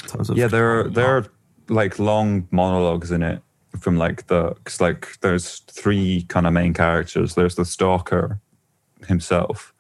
terms 0.08 0.30
of 0.30 0.38
yeah 0.38 0.48
there 0.48 0.80
are 0.80 0.84
there 0.90 1.08
are 1.18 1.26
like 1.70 1.98
long 2.00 2.48
monologues 2.52 3.12
in 3.12 3.24
it 3.24 3.42
from 3.80 3.98
like 3.98 4.28
the 4.28 4.54
cause 4.64 4.80
like 4.80 5.20
there's 5.22 5.60
three 5.62 6.24
kind 6.30 6.46
of 6.48 6.54
main 6.54 6.74
characters 6.74 7.36
there's 7.36 7.56
the 7.56 7.66
stalker 7.66 8.40
himself 9.08 9.74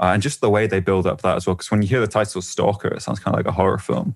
uh, 0.00 0.10
and 0.12 0.22
just 0.22 0.40
the 0.40 0.50
way 0.50 0.66
they 0.66 0.80
build 0.80 1.06
up 1.06 1.22
that 1.22 1.36
as 1.36 1.46
well 1.46 1.54
because 1.54 1.70
when 1.70 1.82
you 1.82 1.88
hear 1.88 2.00
the 2.00 2.06
title 2.06 2.42
stalker 2.42 2.88
it 2.88 3.02
sounds 3.02 3.18
kind 3.18 3.34
of 3.34 3.38
like 3.38 3.46
a 3.48 3.52
horror 3.52 3.78
film 3.78 4.14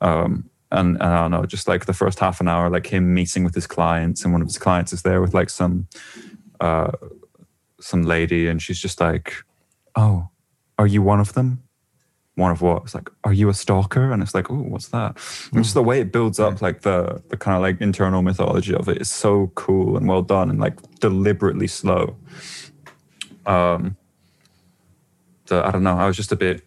um 0.00 0.48
and, 0.72 0.96
and 0.96 1.02
i 1.02 1.22
don't 1.22 1.30
know 1.30 1.46
just 1.46 1.68
like 1.68 1.86
the 1.86 1.92
first 1.92 2.18
half 2.18 2.40
an 2.40 2.48
hour 2.48 2.68
like 2.68 2.86
him 2.86 3.14
meeting 3.14 3.44
with 3.44 3.54
his 3.54 3.66
clients 3.66 4.24
and 4.24 4.32
one 4.32 4.42
of 4.42 4.48
his 4.48 4.58
clients 4.58 4.92
is 4.92 5.02
there 5.02 5.20
with 5.20 5.34
like 5.34 5.50
some 5.50 5.86
uh 6.60 6.90
some 7.80 8.02
lady 8.02 8.48
and 8.48 8.62
she's 8.62 8.78
just 8.78 9.00
like 9.00 9.34
oh 9.94 10.28
are 10.78 10.86
you 10.86 11.02
one 11.02 11.20
of 11.20 11.34
them 11.34 11.62
one 12.36 12.50
of 12.50 12.60
what? 12.60 12.82
It's 12.84 12.94
like, 12.94 13.10
are 13.24 13.32
you 13.32 13.48
a 13.48 13.54
stalker? 13.54 14.12
And 14.12 14.22
it's 14.22 14.34
like, 14.34 14.50
oh, 14.50 14.54
what's 14.54 14.88
that? 14.88 15.16
And 15.52 15.64
just 15.64 15.74
the 15.74 15.82
way 15.82 16.00
it 16.00 16.12
builds 16.12 16.38
up, 16.38 16.60
like 16.62 16.82
the 16.82 17.22
the 17.28 17.36
kind 17.36 17.56
of 17.56 17.62
like 17.62 17.80
internal 17.80 18.22
mythology 18.22 18.74
of 18.74 18.88
it 18.88 19.00
is 19.00 19.10
so 19.10 19.50
cool 19.54 19.96
and 19.96 20.06
well 20.06 20.22
done 20.22 20.50
and 20.50 20.60
like 20.60 20.78
deliberately 21.00 21.66
slow. 21.66 22.16
Um, 23.46 23.96
so 25.46 25.62
I 25.62 25.70
don't 25.70 25.82
know. 25.82 25.96
I 25.96 26.06
was 26.06 26.16
just 26.16 26.32
a 26.32 26.36
bit 26.36 26.62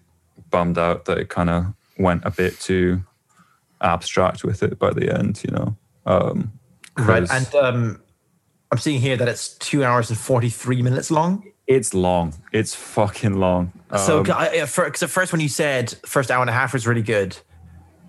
bummed 0.49 0.77
out 0.77 1.05
that 1.05 1.17
it 1.17 1.29
kind 1.29 1.49
of 1.49 1.65
went 1.97 2.23
a 2.25 2.31
bit 2.31 2.59
too 2.59 3.03
abstract 3.81 4.43
with 4.43 4.63
it 4.63 4.77
by 4.79 4.91
the 4.91 5.13
end, 5.17 5.41
you 5.43 5.51
know. 5.51 5.75
Um, 6.05 6.53
Right. 6.97 7.25
And 7.31 7.55
um, 7.55 8.01
I'm 8.71 8.77
seeing 8.77 8.99
here 8.99 9.15
that 9.15 9.27
it's 9.29 9.53
two 9.57 9.85
hours 9.85 10.09
and 10.09 10.19
43 10.19 10.81
minutes 10.81 11.09
long. 11.09 11.49
it's 11.65 11.93
long. 11.93 12.33
It's 12.51 12.75
fucking 12.75 13.35
long. 13.39 13.71
So, 13.95 14.17
Um, 14.19 14.23
because 14.23 15.03
at 15.03 15.09
first 15.09 15.31
when 15.31 15.39
you 15.39 15.47
said 15.47 15.95
first 16.05 16.29
hour 16.31 16.41
and 16.41 16.49
a 16.49 16.53
half 16.53 16.73
was 16.73 16.85
really 16.85 17.01
good, 17.03 17.37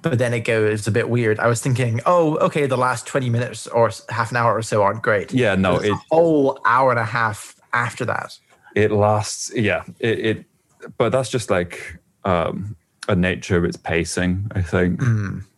but 0.03 0.19
then 0.19 0.33
it 0.35 0.41
goes 0.41 0.89
a 0.89 0.91
bit 0.91 1.09
weird. 1.09 1.39
I 1.39 1.47
was 1.47 1.61
thinking, 1.61 2.01
oh, 2.07 2.37
okay, 2.39 2.67
the 2.67 2.79
last 2.79 3.07
20 3.07 3.31
minutes 3.31 3.67
or 3.69 3.91
half 4.09 4.31
an 4.31 4.39
hour 4.39 4.57
or 4.57 4.63
so 4.63 4.83
aren't 4.83 5.03
great. 5.03 5.33
yeah, 5.33 5.55
no, 5.55 5.77
it's 5.77 5.85
it 5.85 5.93
a 5.93 6.01
whole 6.11 6.59
hour 6.65 6.91
and 6.91 6.99
a 6.99 7.05
half 7.05 7.55
after 7.73 8.05
that. 8.07 8.37
it 8.75 8.91
lasts 8.91 9.53
yeah 9.55 9.85
it, 10.01 10.19
it 10.19 10.45
but 10.99 11.11
that's 11.11 11.29
just 11.29 11.51
like 11.51 11.99
um 12.25 12.77
a 13.09 13.15
nature 13.17 13.57
of 13.57 13.65
its 13.65 13.77
pacing 13.77 14.51
i 14.55 14.63
think. 14.63 15.01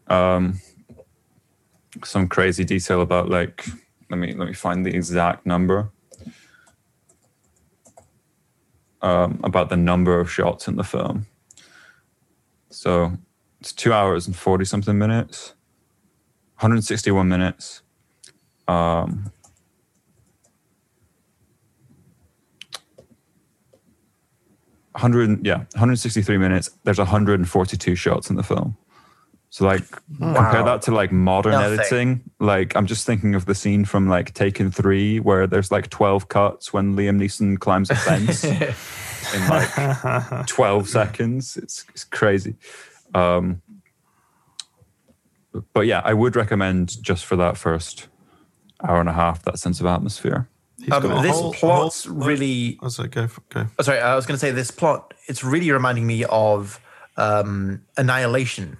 Um 0.08 0.60
some 2.04 2.26
crazy 2.28 2.64
detail 2.64 3.00
about 3.02 3.28
like 3.28 3.66
let 4.10 4.18
me 4.18 4.32
let 4.32 4.48
me 4.48 4.54
find 4.54 4.84
the 4.84 4.94
exact 4.94 5.46
number. 5.46 5.90
Um 9.00 9.40
about 9.44 9.68
the 9.68 9.76
number 9.76 10.18
of 10.20 10.30
shots 10.30 10.68
in 10.68 10.76
the 10.76 10.84
film. 10.84 11.26
So 12.70 13.12
it's 13.60 13.72
two 13.72 13.92
hours 13.92 14.26
and 14.26 14.34
40 14.36 14.64
something 14.64 14.98
minutes. 14.98 15.54
161 16.60 17.28
minutes. 17.28 17.82
Um 18.68 19.32
hundred 24.96 25.44
yeah 25.44 25.58
163 25.74 26.38
minutes. 26.38 26.70
There's 26.84 26.98
142 26.98 27.94
shots 27.94 28.30
in 28.30 28.36
the 28.36 28.42
film. 28.42 28.76
So 29.50 29.66
like 29.66 29.84
compare 30.18 30.62
that 30.62 30.80
to 30.82 30.92
like 30.92 31.12
modern 31.12 31.52
Nothing. 31.52 31.78
editing. 31.78 32.30
Like 32.40 32.74
i'm 32.74 32.86
just 32.86 33.04
thinking 33.06 33.34
of 33.34 33.44
the 33.44 33.54
scene 33.54 33.84
from 33.84 34.08
like 34.08 34.32
taken 34.34 34.70
3 34.70 35.20
where 35.20 35.46
there's 35.46 35.70
like 35.70 35.90
12 35.90 36.28
cuts 36.28 36.72
when 36.72 36.96
liam 36.96 37.20
neeson 37.20 37.58
climbs 37.58 37.90
a 37.90 37.94
fence 37.94 38.44
in 39.34 39.48
like 39.48 40.46
12 40.46 40.88
seconds. 40.88 41.56
It's, 41.58 41.84
it's 41.90 42.04
crazy. 42.04 42.54
Um 43.14 43.60
but 45.74 45.86
yeah 45.86 46.00
i 46.04 46.14
would 46.14 46.34
recommend 46.34 47.02
just 47.02 47.26
for 47.26 47.36
that 47.36 47.58
first 47.58 48.08
hour 48.82 49.00
and 49.00 49.08
a 49.08 49.12
half 49.12 49.42
that 49.42 49.58
sense 49.58 49.80
of 49.80 49.86
atmosphere 49.86 50.48
Um, 50.90 51.04
a 51.10 51.22
this 51.22 51.32
whole- 51.38 51.52
plot's 51.52 52.04
whole- 52.06 52.14
really 52.16 52.78
Oh, 52.82 52.88
sorry, 52.88 53.08
go, 53.08 53.28
for, 53.28 53.42
go. 53.50 53.66
Oh, 53.78 53.82
sorry, 53.82 54.00
I 54.00 54.14
was 54.16 54.26
going 54.26 54.34
to 54.34 54.38
say 54.40 54.50
this 54.50 54.70
plot. 54.70 55.14
It's 55.28 55.44
really 55.44 55.70
reminding 55.70 56.06
me 56.06 56.24
of 56.24 56.80
um, 57.16 57.82
Annihilation, 57.96 58.76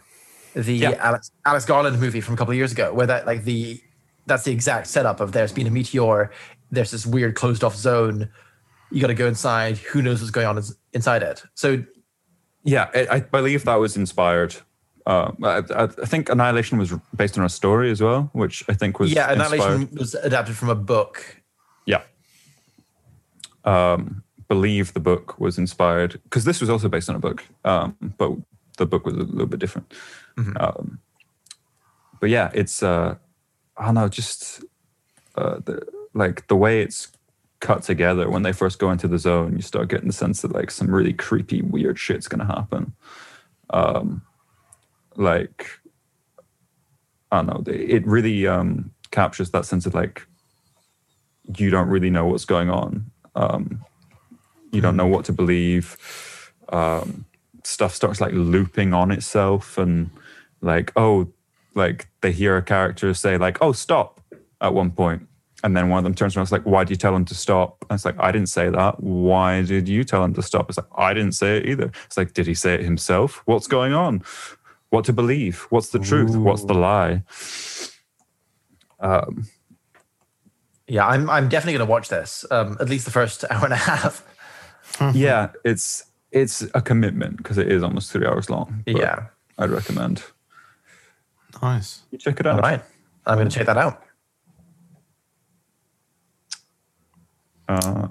the 0.54 0.74
Yeah. 0.74 0.90
Alex, 1.00 1.30
Alex 1.46 1.64
Garland 1.64 2.00
movie 2.00 2.20
from 2.20 2.34
a 2.34 2.36
couple 2.36 2.52
of 2.52 2.56
years 2.56 2.72
ago, 2.72 2.92
where 2.92 3.06
that 3.06 3.26
like 3.26 3.44
the 3.44 3.80
that's 4.26 4.44
the 4.44 4.52
exact 4.52 4.86
setup 4.86 5.20
of 5.20 5.32
there's 5.32 5.52
been 5.52 5.66
a 5.66 5.70
meteor, 5.70 6.30
there's 6.70 6.90
this 6.90 7.04
weird 7.06 7.34
closed 7.34 7.62
off 7.64 7.74
zone, 7.76 8.28
you 8.90 9.00
got 9.00 9.08
to 9.08 9.14
go 9.14 9.26
inside. 9.26 9.78
Who 9.78 10.00
knows 10.02 10.20
what's 10.20 10.30
going 10.30 10.46
on 10.46 10.62
inside 10.92 11.22
it? 11.22 11.42
So 11.54 11.84
Yeah, 12.64 12.88
I, 12.94 13.06
I 13.16 13.20
believe 13.20 13.64
that 13.64 13.74
was 13.76 13.96
inspired. 13.96 14.54
Uh, 15.04 15.32
I, 15.42 15.48
I 15.74 15.82
I 15.84 15.86
think 16.06 16.28
Annihilation 16.28 16.78
was 16.78 16.94
based 17.16 17.36
on 17.36 17.44
a 17.44 17.48
story 17.48 17.90
as 17.90 18.00
well, 18.00 18.30
which 18.32 18.62
I 18.68 18.74
think 18.74 19.00
was 19.00 19.12
yeah, 19.12 19.32
Annihilation 19.32 19.72
inspired. 19.82 19.98
was 19.98 20.14
adapted 20.14 20.56
from 20.56 20.68
a 20.68 20.76
book. 20.76 21.41
Yeah, 21.86 22.02
um, 23.64 24.22
believe 24.48 24.92
the 24.92 25.00
book 25.00 25.38
was 25.38 25.58
inspired 25.58 26.20
because 26.24 26.44
this 26.44 26.60
was 26.60 26.68
also 26.70 26.88
based 26.88 27.08
on 27.08 27.16
a 27.16 27.18
book, 27.18 27.44
um, 27.64 27.96
but 28.18 28.32
the 28.78 28.86
book 28.86 29.06
was 29.06 29.14
a 29.14 29.18
little 29.18 29.46
bit 29.46 29.60
different. 29.60 29.92
Um, 30.56 30.98
but 32.20 32.30
yeah, 32.30 32.50
it's 32.54 32.82
uh, 32.82 33.16
I 33.76 33.84
don't 33.86 33.94
know, 33.94 34.08
just 34.08 34.62
uh, 35.36 35.58
the, 35.64 35.86
like 36.14 36.46
the 36.48 36.56
way 36.56 36.82
it's 36.82 37.08
cut 37.60 37.82
together 37.82 38.28
when 38.28 38.42
they 38.42 38.52
first 38.52 38.78
go 38.78 38.90
into 38.90 39.08
the 39.08 39.18
zone, 39.18 39.56
you 39.56 39.62
start 39.62 39.88
getting 39.88 40.08
the 40.08 40.12
sense 40.12 40.42
that 40.42 40.52
like 40.52 40.70
some 40.70 40.94
really 40.94 41.12
creepy, 41.12 41.62
weird 41.62 41.98
shit's 41.98 42.28
gonna 42.28 42.46
happen. 42.46 42.92
Um, 43.70 44.22
like 45.16 45.66
I 47.30 47.42
don't 47.42 47.46
know, 47.46 47.72
it 47.72 48.06
really 48.06 48.46
um, 48.46 48.92
captures 49.10 49.50
that 49.50 49.64
sense 49.64 49.86
of 49.86 49.94
like 49.94 50.26
you 51.56 51.70
don't 51.70 51.88
really 51.88 52.10
know 52.10 52.26
what's 52.26 52.44
going 52.44 52.70
on. 52.70 53.10
Um, 53.34 53.84
you 54.72 54.80
don't 54.80 54.96
know 54.96 55.06
what 55.06 55.24
to 55.26 55.32
believe. 55.32 56.52
Um, 56.70 57.24
stuff 57.64 57.94
starts 57.94 58.20
like 58.20 58.32
looping 58.32 58.94
on 58.94 59.10
itself, 59.10 59.78
and 59.78 60.10
like 60.60 60.92
oh, 60.96 61.28
like 61.74 62.08
they 62.20 62.32
hear 62.32 62.56
a 62.56 62.62
character 62.62 63.12
say 63.14 63.36
like 63.36 63.58
oh 63.60 63.72
stop 63.72 64.20
at 64.60 64.74
one 64.74 64.90
point, 64.90 65.26
and 65.62 65.76
then 65.76 65.88
one 65.88 65.98
of 65.98 66.04
them 66.04 66.14
turns 66.14 66.36
around 66.36 66.42
and 66.42 66.48
is 66.48 66.52
like 66.52 66.62
why 66.62 66.84
did 66.84 66.90
you 66.90 66.96
tell 66.96 67.14
him 67.14 67.24
to 67.26 67.34
stop? 67.34 67.84
And 67.88 67.96
it's 67.96 68.04
like 68.04 68.18
I 68.18 68.32
didn't 68.32 68.48
say 68.48 68.70
that. 68.70 69.02
Why 69.02 69.62
did 69.62 69.88
you 69.88 70.04
tell 70.04 70.24
him 70.24 70.34
to 70.34 70.42
stop? 70.42 70.68
It's 70.68 70.78
like 70.78 70.86
I 70.96 71.14
didn't 71.14 71.32
say 71.32 71.58
it 71.58 71.66
either. 71.66 71.92
It's 72.06 72.16
like 72.16 72.32
did 72.32 72.46
he 72.46 72.54
say 72.54 72.74
it 72.74 72.80
himself? 72.80 73.42
What's 73.44 73.66
going 73.66 73.92
on? 73.92 74.22
What 74.90 75.04
to 75.06 75.12
believe? 75.12 75.66
What's 75.70 75.88
the 75.88 75.98
truth? 75.98 76.36
What's 76.36 76.64
the 76.64 76.74
lie? 76.74 77.22
Um, 79.00 79.46
Yeah, 80.92 81.06
I'm 81.06 81.30
I'm 81.30 81.48
definitely 81.48 81.78
going 81.78 81.86
to 81.86 81.90
watch 81.90 82.10
this. 82.10 82.44
Um, 82.50 82.76
at 82.78 82.90
least 82.90 83.06
the 83.06 83.10
first 83.10 83.46
hour 83.50 83.64
and 83.64 83.72
a 83.72 83.76
half. 83.76 84.22
yeah, 85.14 85.48
it's 85.64 86.04
it's 86.32 86.60
a 86.74 86.82
commitment 86.82 87.38
because 87.38 87.56
it 87.56 87.72
is 87.72 87.82
almost 87.82 88.12
three 88.12 88.26
hours 88.26 88.50
long. 88.50 88.82
but 88.84 88.96
Yeah. 88.96 89.26
I'd 89.58 89.70
recommend. 89.70 90.22
Nice. 91.62 92.02
You 92.10 92.18
check 92.18 92.40
it 92.40 92.46
out. 92.46 92.60
right. 92.60 92.82
I'm 93.26 93.38
going 93.38 93.48
to 93.48 93.54
check 93.56 93.66
that 93.66 93.78
out. 93.78 94.02
Uh, 97.68 98.08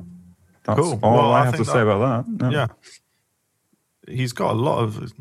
that's 0.63 0.79
Cool. 0.79 0.99
all 1.03 1.13
Well, 1.17 1.31
I 1.33 1.41
I 1.41 1.45
have 1.45 1.53
to 1.53 1.57
think 1.57 1.69
say 1.69 1.81
about 1.81 2.25
that. 2.39 2.51
Yeah. 2.51 2.67
He's 4.07 4.33
got 4.33 4.51
a 4.51 4.57
lot 4.59 4.79
of 4.79 5.13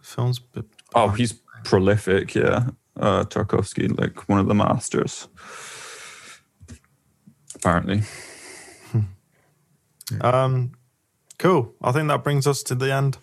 films. 0.00 0.38
But 0.38 0.66
Oh, 0.94 1.08
he's 1.08 1.32
prolific. 1.64 2.34
Yeah, 2.36 2.68
uh, 3.00 3.24
Tarkovsky, 3.24 3.98
like 3.98 4.28
one 4.28 4.38
of 4.38 4.46
the 4.46 4.54
masters. 4.54 5.26
Apparently, 7.62 8.02
Um, 10.20 10.72
cool. 11.38 11.74
I 11.80 11.92
think 11.92 12.08
that 12.08 12.22
brings 12.24 12.46
us 12.46 12.62
to 12.64 12.74
the 12.74 12.92
end 12.92 13.18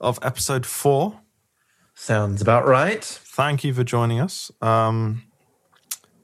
of 0.00 0.18
episode 0.22 0.66
four. 0.66 1.20
Sounds 1.94 2.42
about 2.42 2.66
right. 2.66 3.02
Thank 3.02 3.64
you 3.64 3.72
for 3.72 3.84
joining 3.84 4.20
us. 4.20 4.50
Um, 4.60 5.22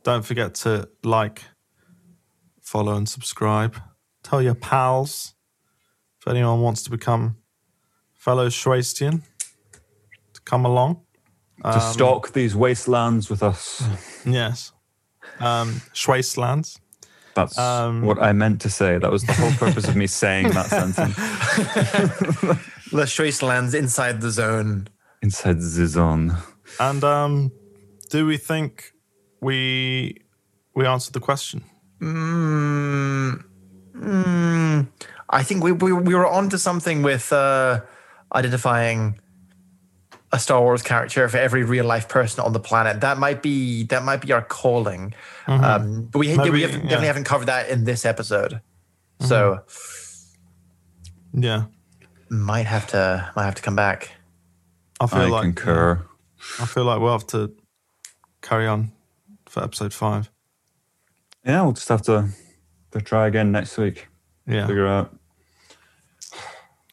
don't 0.03 0.25
forget 0.25 0.55
to 0.57 0.89
like, 1.03 1.43
follow, 2.61 2.95
and 2.95 3.09
subscribe. 3.09 3.81
Tell 4.23 4.43
your 4.43 4.55
pals 4.55 5.33
if 6.21 6.29
anyone 6.29 6.61
wants 6.61 6.83
to 6.83 6.91
become 6.91 7.37
fellow 8.13 8.49
Schweistian 8.49 9.23
to 10.35 10.41
come 10.45 10.67
along. 10.67 11.01
to 11.65 11.81
stalk 11.81 12.33
these 12.33 12.55
wastelands 12.55 13.31
with 13.31 13.43
us. 13.43 13.83
Yes. 14.27 14.73
Um, 15.41 15.81
Schweistlands. 15.95 16.79
That's 17.35 17.57
Um, 17.59 18.03
what 18.03 18.19
I 18.23 18.33
meant 18.33 18.61
to 18.63 18.69
say. 18.71 18.99
That 18.99 19.11
was 19.11 19.23
the 19.25 19.33
whole 19.33 19.53
purpose 19.53 19.89
of 19.89 19.97
me 19.97 20.07
saying 20.23 20.51
that 20.51 20.67
sentence. 20.69 21.17
The 22.93 23.07
choice 23.07 23.41
lands 23.43 23.73
inside 23.75 24.21
the 24.21 24.31
zone. 24.31 24.87
Inside 25.23 25.61
the 25.61 25.87
zone. 25.87 26.37
And 26.79 27.03
um, 27.03 27.51
do 28.11 28.27
we 28.27 28.37
think 28.37 28.93
we 29.41 30.19
we 30.75 30.85
answered 30.87 31.15
the 31.15 31.21
question? 31.21 31.65
Mm, 32.03 33.43
mm, 33.97 34.87
I 35.31 35.43
think 35.43 35.65
we, 35.65 35.73
we 35.73 35.93
we 35.93 36.15
were 36.15 36.27
onto 36.27 36.59
something 36.59 37.03
with 37.03 37.33
uh, 37.33 37.81
identifying 38.35 39.19
a 40.33 40.39
Star 40.39 40.61
Wars 40.63 40.83
character 40.83 41.29
for 41.29 41.37
every 41.37 41.63
real 41.63 41.85
life 41.85 42.09
person 42.09 42.43
on 42.45 42.53
the 42.53 42.61
planet. 42.61 43.01
That 43.03 43.19
might 43.19 43.43
be 43.43 43.85
that 43.85 44.03
might 44.03 44.21
be 44.23 44.33
our 44.33 44.43
calling. 44.43 45.15
Um, 45.47 46.05
but 46.11 46.19
we, 46.21 46.29
Mm-hmm. 46.29 46.37
Maybe, 46.39 46.51
we 46.51 46.63
haven't, 46.63 46.75
yeah. 46.75 46.79
Mm-hmm. 46.79 46.89
definitely 46.89 47.07
haven't 47.09 47.25
covered 47.25 47.47
that 47.47 47.69
in 47.69 47.85
this 47.85 48.05
episode. 48.07 48.61
So 49.21 49.61
Yeah, 51.33 51.65
might 52.31 52.67
have 52.67 52.87
to 52.89 53.31
might 53.37 53.45
have 53.45 53.55
to 53.57 53.63
come 53.63 53.77
back. 53.77 54.11
I 55.01 55.07
feel 55.07 55.21
I 55.21 55.27
like 55.29 55.43
concur. 55.43 56.05
I 56.61 56.67
feel 56.67 56.85
like 56.85 57.01
we'll 57.01 57.13
have 57.13 57.27
to 57.29 57.53
carry 58.41 58.67
on 58.67 58.93
for 59.47 59.63
episode 59.63 59.93
five. 59.93 60.31
Yeah, 61.45 61.63
we'll 61.63 61.73
just 61.73 61.89
have 61.89 62.03
to, 62.03 62.29
to 62.93 63.01
try 63.01 63.27
again 63.27 63.51
next 63.53 63.77
week. 63.79 64.09
Yeah, 64.47 64.67
Figure 64.67 64.87
out 64.87 65.17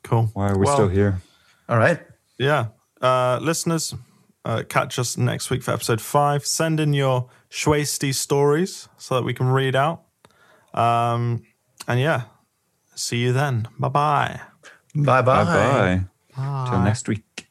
cool. 0.04 0.30
why 0.34 0.50
are 0.50 0.58
we 0.58 0.66
Well, 0.66 0.76
still 0.76 0.88
here. 0.88 1.22
All 1.68 1.78
right. 1.78 2.00
Yeah, 2.38 2.68
uh, 3.02 3.40
listeners, 3.42 3.94
uh, 4.46 4.64
catch 4.68 4.98
us 5.00 5.18
next 5.18 5.50
week 5.50 5.64
for 5.64 5.72
episode 5.72 6.02
five. 6.02 6.46
Send 6.46 6.80
in 6.80 6.94
your 6.94 7.30
Schwasty 7.50 8.14
stories 8.14 8.90
so 8.98 9.16
that 9.16 9.24
we 9.24 9.34
can 9.34 9.48
read 9.48 9.76
out. 9.76 10.04
Um, 10.74 11.44
and 11.88 12.00
yeah, 12.00 12.24
see 12.96 13.18
you 13.18 13.34
then. 13.34 13.68
Bye 13.78 13.90
bye. 13.90 14.42
Bye 14.96 15.22
Bye 15.22 15.44
bye. 15.44 16.02
Till 16.70 16.82
next 16.82 17.08
week. 17.08 17.49